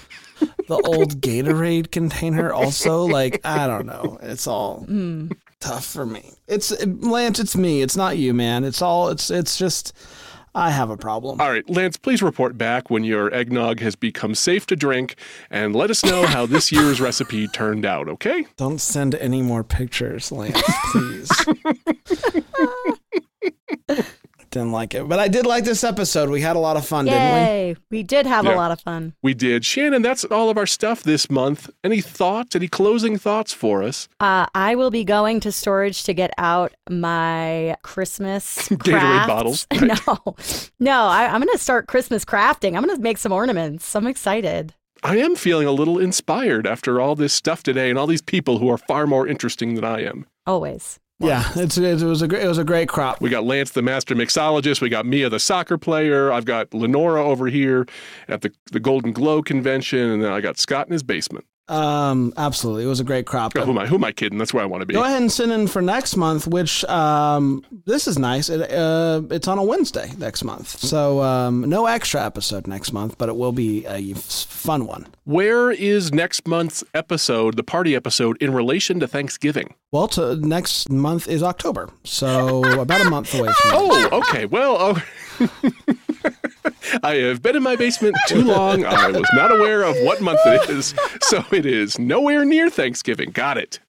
the 0.69 0.77
old 0.87 1.21
Gatorade 1.21 1.91
container. 1.91 2.53
Also, 2.53 3.05
like 3.05 3.41
I 3.45 3.67
don't 3.67 3.87
know. 3.87 4.19
It's 4.23 4.47
all 4.47 4.87
tough 5.61 5.87
for 5.87 6.07
me. 6.07 6.33
It's 6.47 6.71
Lance. 6.87 7.39
It's 7.39 7.57
me. 7.57 7.83
It's 7.83 7.97
not 7.97 8.19
you, 8.19 8.35
man. 8.35 8.65
It's 8.65 8.83
all. 8.83 9.09
It's 9.09 9.31
it's 9.31 9.57
just. 9.57 9.93
I 10.53 10.71
have 10.71 10.91
a 10.91 10.97
problem. 10.97 11.41
All 11.41 11.49
right, 11.49 11.69
Lance, 11.71 11.97
please 11.97 12.23
report 12.23 12.59
back 12.59 12.91
when 12.91 13.05
your 13.05 13.33
eggnog 13.33 13.79
has 13.79 13.95
become 13.95 14.35
safe 14.35 14.67
to 14.67 14.75
drink 14.75 15.15
and 15.49 15.77
let 15.77 15.91
us 15.91 16.05
know 16.05 16.27
how 16.27 16.45
this 16.45 16.73
year's 16.73 17.01
recipe 17.07 17.47
turned 17.47 17.87
out, 17.87 18.09
okay? 18.09 18.47
Don't 18.57 18.81
send 18.81 19.15
any 19.15 19.43
more 19.43 19.63
pictures, 19.63 20.33
Lance, 20.33 20.61
please. 20.91 21.31
Didn't 24.51 24.73
like 24.73 24.95
it, 24.95 25.09
but 25.09 25.21
I 25.21 25.29
did 25.29 25.47
like 25.47 25.63
this 25.65 25.85
episode. 25.85 26.29
We 26.29 26.41
had 26.41 26.57
a 26.57 26.59
lot 26.59 26.77
of 26.77 26.85
fun, 26.85 27.05
didn't 27.05 27.77
we? 27.91 27.99
We 27.99 28.03
did 28.03 28.27
have 28.27 28.45
Yeah. 28.45 28.55
a 28.55 28.57
lot 28.57 28.73
of 28.73 28.81
fun. 28.81 29.15
We 29.23 29.33
did. 29.33 29.65
Shannon, 29.65 30.03
that's 30.03 30.25
all 30.25 30.51
of 30.51 30.59
our 30.59 30.67
stuff 30.67 31.05
this 31.05 31.31
month. 31.31 31.71
Any 31.85 32.01
thoughts, 32.01 32.57
any 32.57 32.67
closing 32.67 33.17
thoughts 33.17 33.53
for 33.53 33.83
us? 33.85 34.09
Uh, 34.19 34.47
I 34.53 34.75
will 34.75 34.91
be 34.91 35.05
going 35.05 35.39
to 35.41 35.53
storage 35.53 36.03
to 36.03 36.13
get 36.13 36.33
out 36.37 36.73
my 36.89 37.77
Christmas 37.83 38.69
Gatorade 38.71 38.91
crafts. 38.99 39.27
bottles, 39.29 39.67
No, 39.81 40.35
no, 40.81 41.03
I, 41.05 41.27
I'm 41.33 41.41
going 41.41 41.53
to 41.53 41.59
start 41.59 41.87
Christmas 41.87 42.25
crafting. 42.25 42.77
I'm 42.77 42.83
going 42.85 42.97
to 42.97 43.01
make 43.01 43.19
some 43.19 43.31
ornaments. 43.33 43.95
I'm 43.95 44.09
excited. 44.09 44.75
I 45.05 45.17
am 45.19 45.37
feeling 45.37 45.67
a 45.69 45.73
little 45.73 45.99
inspired 45.99 46.67
after 46.67 47.01
all 47.01 47.15
this 47.15 47.33
stuff 47.33 47.63
today 47.63 47.89
and 47.89 47.99
all 47.99 48.09
these 48.09 48.21
people 48.21 48.59
who 48.59 48.69
are 48.69 48.79
far 48.79 49.07
more 49.07 49.29
interesting 49.29 49.75
than 49.77 49.85
I 49.85 50.03
am. 50.05 50.27
Always. 50.47 50.99
Yeah, 51.21 51.45
it's 51.55 51.77
it 51.77 52.01
was 52.03 52.23
a 52.23 52.29
great, 52.29 52.43
it 52.43 52.49
was 52.49 52.59
a 52.59 52.65
great 52.65 52.89
crop. 52.89 53.21
We 53.21 53.29
got 53.29 53.45
Lance, 53.45 53.71
the 53.71 53.83
master 53.83 54.15
mixologist. 54.15 54.81
We 54.81 54.89
got 54.89 55.05
Mia, 55.05 55.29
the 55.29 55.39
soccer 55.39 55.77
player. 55.77 56.33
I've 56.33 56.47
got 56.47 56.73
Lenora 56.73 57.23
over 57.23 57.47
here 57.47 57.87
at 58.27 58.41
the, 58.41 58.53
the 58.73 58.81
Golden 58.81 59.13
Glow 59.13 59.43
convention. 59.43 59.99
And 59.99 60.23
then 60.23 60.33
I 60.33 60.41
got 60.41 60.59
Scott 60.59 60.87
in 60.87 60.93
his 60.93 61.03
basement. 61.03 61.45
Um, 61.71 62.33
absolutely, 62.37 62.83
it 62.83 62.89
was 62.89 62.99
a 62.99 63.05
great 63.05 63.27
crop. 63.27 63.53
Oh, 63.57 63.65
who, 63.65 63.71
am 63.71 63.79
I, 63.79 63.87
who 63.87 63.95
am 63.95 64.03
I 64.03 64.11
kidding? 64.11 64.39
That's 64.39 64.53
where 64.53 64.63
I 64.63 64.67
want 64.67 64.81
to 64.81 64.87
be. 64.87 64.95
Go 64.95 65.05
ahead 65.05 65.23
and 65.23 65.31
send 65.31 65.53
in 65.53 65.69
for 65.69 65.81
next 65.81 66.17
month, 66.17 66.49
which 66.49 66.85
um, 66.87 67.65
this 67.87 68.09
is 68.09 68.19
nice. 68.19 68.49
It, 68.49 68.73
uh, 68.73 69.23
it's 69.31 69.47
on 69.47 69.57
a 69.57 69.63
Wednesday 69.63 70.11
next 70.19 70.43
month, 70.43 70.81
so 70.81 71.23
um, 71.23 71.61
no 71.61 71.87
extra 71.87 72.27
episode 72.27 72.67
next 72.67 72.93
month, 72.93 73.19
but 73.19 73.29
it 73.29 73.37
will 73.37 73.53
be 73.53 73.87
a 73.87 74.15
fun 74.15 74.85
one. 74.87 75.07
Where 75.25 75.71
is 75.71 76.13
next 76.13 76.49
month's 76.49 76.83
episode, 76.93 77.57
the 77.57 77.63
party 77.63 77.95
episode, 77.95 78.37
in 78.43 78.53
relation 78.53 78.99
to 78.99 79.07
Thanksgiving? 79.07 79.75
Well, 79.93 80.09
to, 80.09 80.35
next 80.37 80.91
month 80.91 81.29
is 81.29 81.41
October, 81.41 81.89
so 82.03 82.65
about 82.81 83.07
a 83.07 83.11
month 83.11 83.33
away 83.33 83.49
from. 83.53 83.71
Oh, 83.83 84.09
okay. 84.13 84.47
Well, 84.47 84.77
oh. 84.81 85.03
I 87.03 87.17
have 87.17 87.43
been 87.43 87.57
in 87.57 87.63
my 87.63 87.77
basement 87.77 88.17
too 88.29 88.43
long. 88.43 88.85
I 88.85 89.09
was 89.11 89.29
not 89.35 89.51
aware 89.53 89.83
of 89.83 89.97
what 90.03 90.21
month 90.21 90.41
it 90.45 90.71
is. 90.71 90.95
So 91.23 91.45
it 91.53 91.67
is 91.67 91.99
nowhere 91.99 92.45
near 92.45 92.71
Thanksgiving. 92.71 93.31
Got 93.31 93.59
it. 93.59 93.81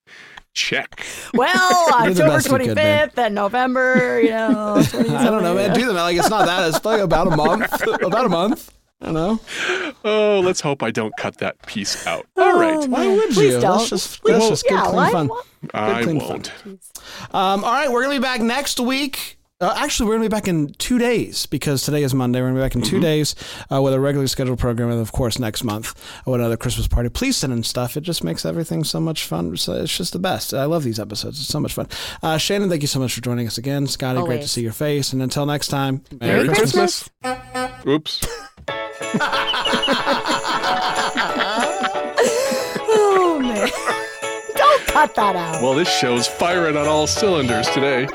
Check. 0.54 1.06
Well, 1.32 1.48
You're 2.04 2.10
October 2.10 2.28
best 2.28 2.46
you 2.50 2.58
could, 2.58 2.76
25th 2.76 3.18
and 3.18 3.34
November, 3.34 4.20
you 4.20 4.30
know. 4.30 4.74
I 4.94 5.24
don't 5.24 5.42
know, 5.42 5.54
man. 5.54 5.74
Do 5.74 5.86
them 5.86 5.96
like 5.96 6.16
it's 6.16 6.28
not 6.28 6.44
that. 6.46 6.68
It's 6.74 6.84
like 6.84 7.00
about 7.00 7.28
a 7.32 7.36
month. 7.36 7.82
about 8.02 8.26
a 8.26 8.28
month. 8.28 8.70
I 9.00 9.10
know. 9.10 9.40
Oh, 10.04 10.40
let's 10.44 10.60
hope 10.60 10.82
I 10.82 10.90
don't 10.92 11.12
cut 11.18 11.38
that 11.38 11.60
piece 11.66 12.06
out. 12.06 12.26
All 12.36 12.58
right. 12.60 12.88
Why 12.88 13.08
would 13.08 13.30
Please 13.30 13.54
you? 13.54 13.60
don't. 13.60 13.78
That's 13.78 13.88
just, 13.88 14.22
that's 14.22 14.48
just 14.48 14.62
good, 14.64 14.74
yeah, 14.74 14.82
clean 14.84 14.94
why- 14.96 15.10
fun. 15.10 15.28
why- 15.28 15.42
I 15.74 16.02
clean 16.02 16.18
won't. 16.18 16.52
Um, 17.32 17.64
all 17.64 17.72
right, 17.72 17.90
we're 17.90 18.02
gonna 18.02 18.16
be 18.16 18.20
back 18.22 18.40
next 18.40 18.78
week. 18.78 19.38
Uh, 19.62 19.72
actually, 19.76 20.08
we're 20.08 20.14
gonna 20.14 20.24
be 20.24 20.28
back 20.28 20.48
in 20.48 20.72
two 20.74 20.98
days 20.98 21.46
because 21.46 21.84
today 21.84 22.02
is 22.02 22.12
Monday. 22.12 22.40
We're 22.40 22.48
gonna 22.48 22.58
be 22.58 22.64
back 22.64 22.74
in 22.74 22.82
2 22.82 22.98
days 22.98 23.36
uh, 23.72 23.80
with 23.80 23.94
a 23.94 24.00
regularly 24.00 24.26
scheduled 24.26 24.58
program, 24.58 24.90
and 24.90 25.00
of 25.00 25.12
course, 25.12 25.38
next 25.38 25.62
month 25.62 25.94
with 26.26 26.40
another 26.40 26.56
Christmas 26.56 26.88
party. 26.88 27.08
Please 27.08 27.36
send 27.36 27.52
in 27.52 27.62
stuff. 27.62 27.96
It 27.96 28.00
just 28.00 28.24
makes 28.24 28.44
everything 28.44 28.82
so 28.82 28.98
much 28.98 29.24
fun. 29.24 29.56
So 29.56 29.74
it's 29.74 29.96
just 29.96 30.14
the 30.14 30.18
best. 30.18 30.52
I 30.52 30.64
love 30.64 30.82
these 30.82 30.98
episodes. 30.98 31.38
It's 31.38 31.46
so 31.48 31.60
much 31.60 31.74
fun. 31.74 31.86
Uh, 32.24 32.38
Shannon, 32.38 32.70
thank 32.70 32.82
you 32.82 32.88
so 32.88 32.98
much 32.98 33.14
for 33.14 33.20
joining 33.20 33.46
us 33.46 33.56
again. 33.56 33.86
Scotty, 33.86 34.20
great 34.22 34.42
to 34.42 34.48
see 34.48 34.62
your 34.62 34.72
face. 34.72 35.12
And 35.12 35.22
until 35.22 35.46
next 35.46 35.68
time, 35.68 36.02
Merry 36.20 36.48
Christmas. 36.48 37.08
Oops. 37.86 38.26
Oh 42.94 43.38
man. 43.40 43.68
Don't 44.56 44.86
cut 44.86 45.14
that 45.14 45.36
out. 45.36 45.62
Well, 45.62 45.74
this 45.74 45.88
show's 45.88 46.26
firing 46.26 46.76
on 46.76 46.86
all 46.86 47.06
cylinders 47.06 47.68
today. 47.70 48.06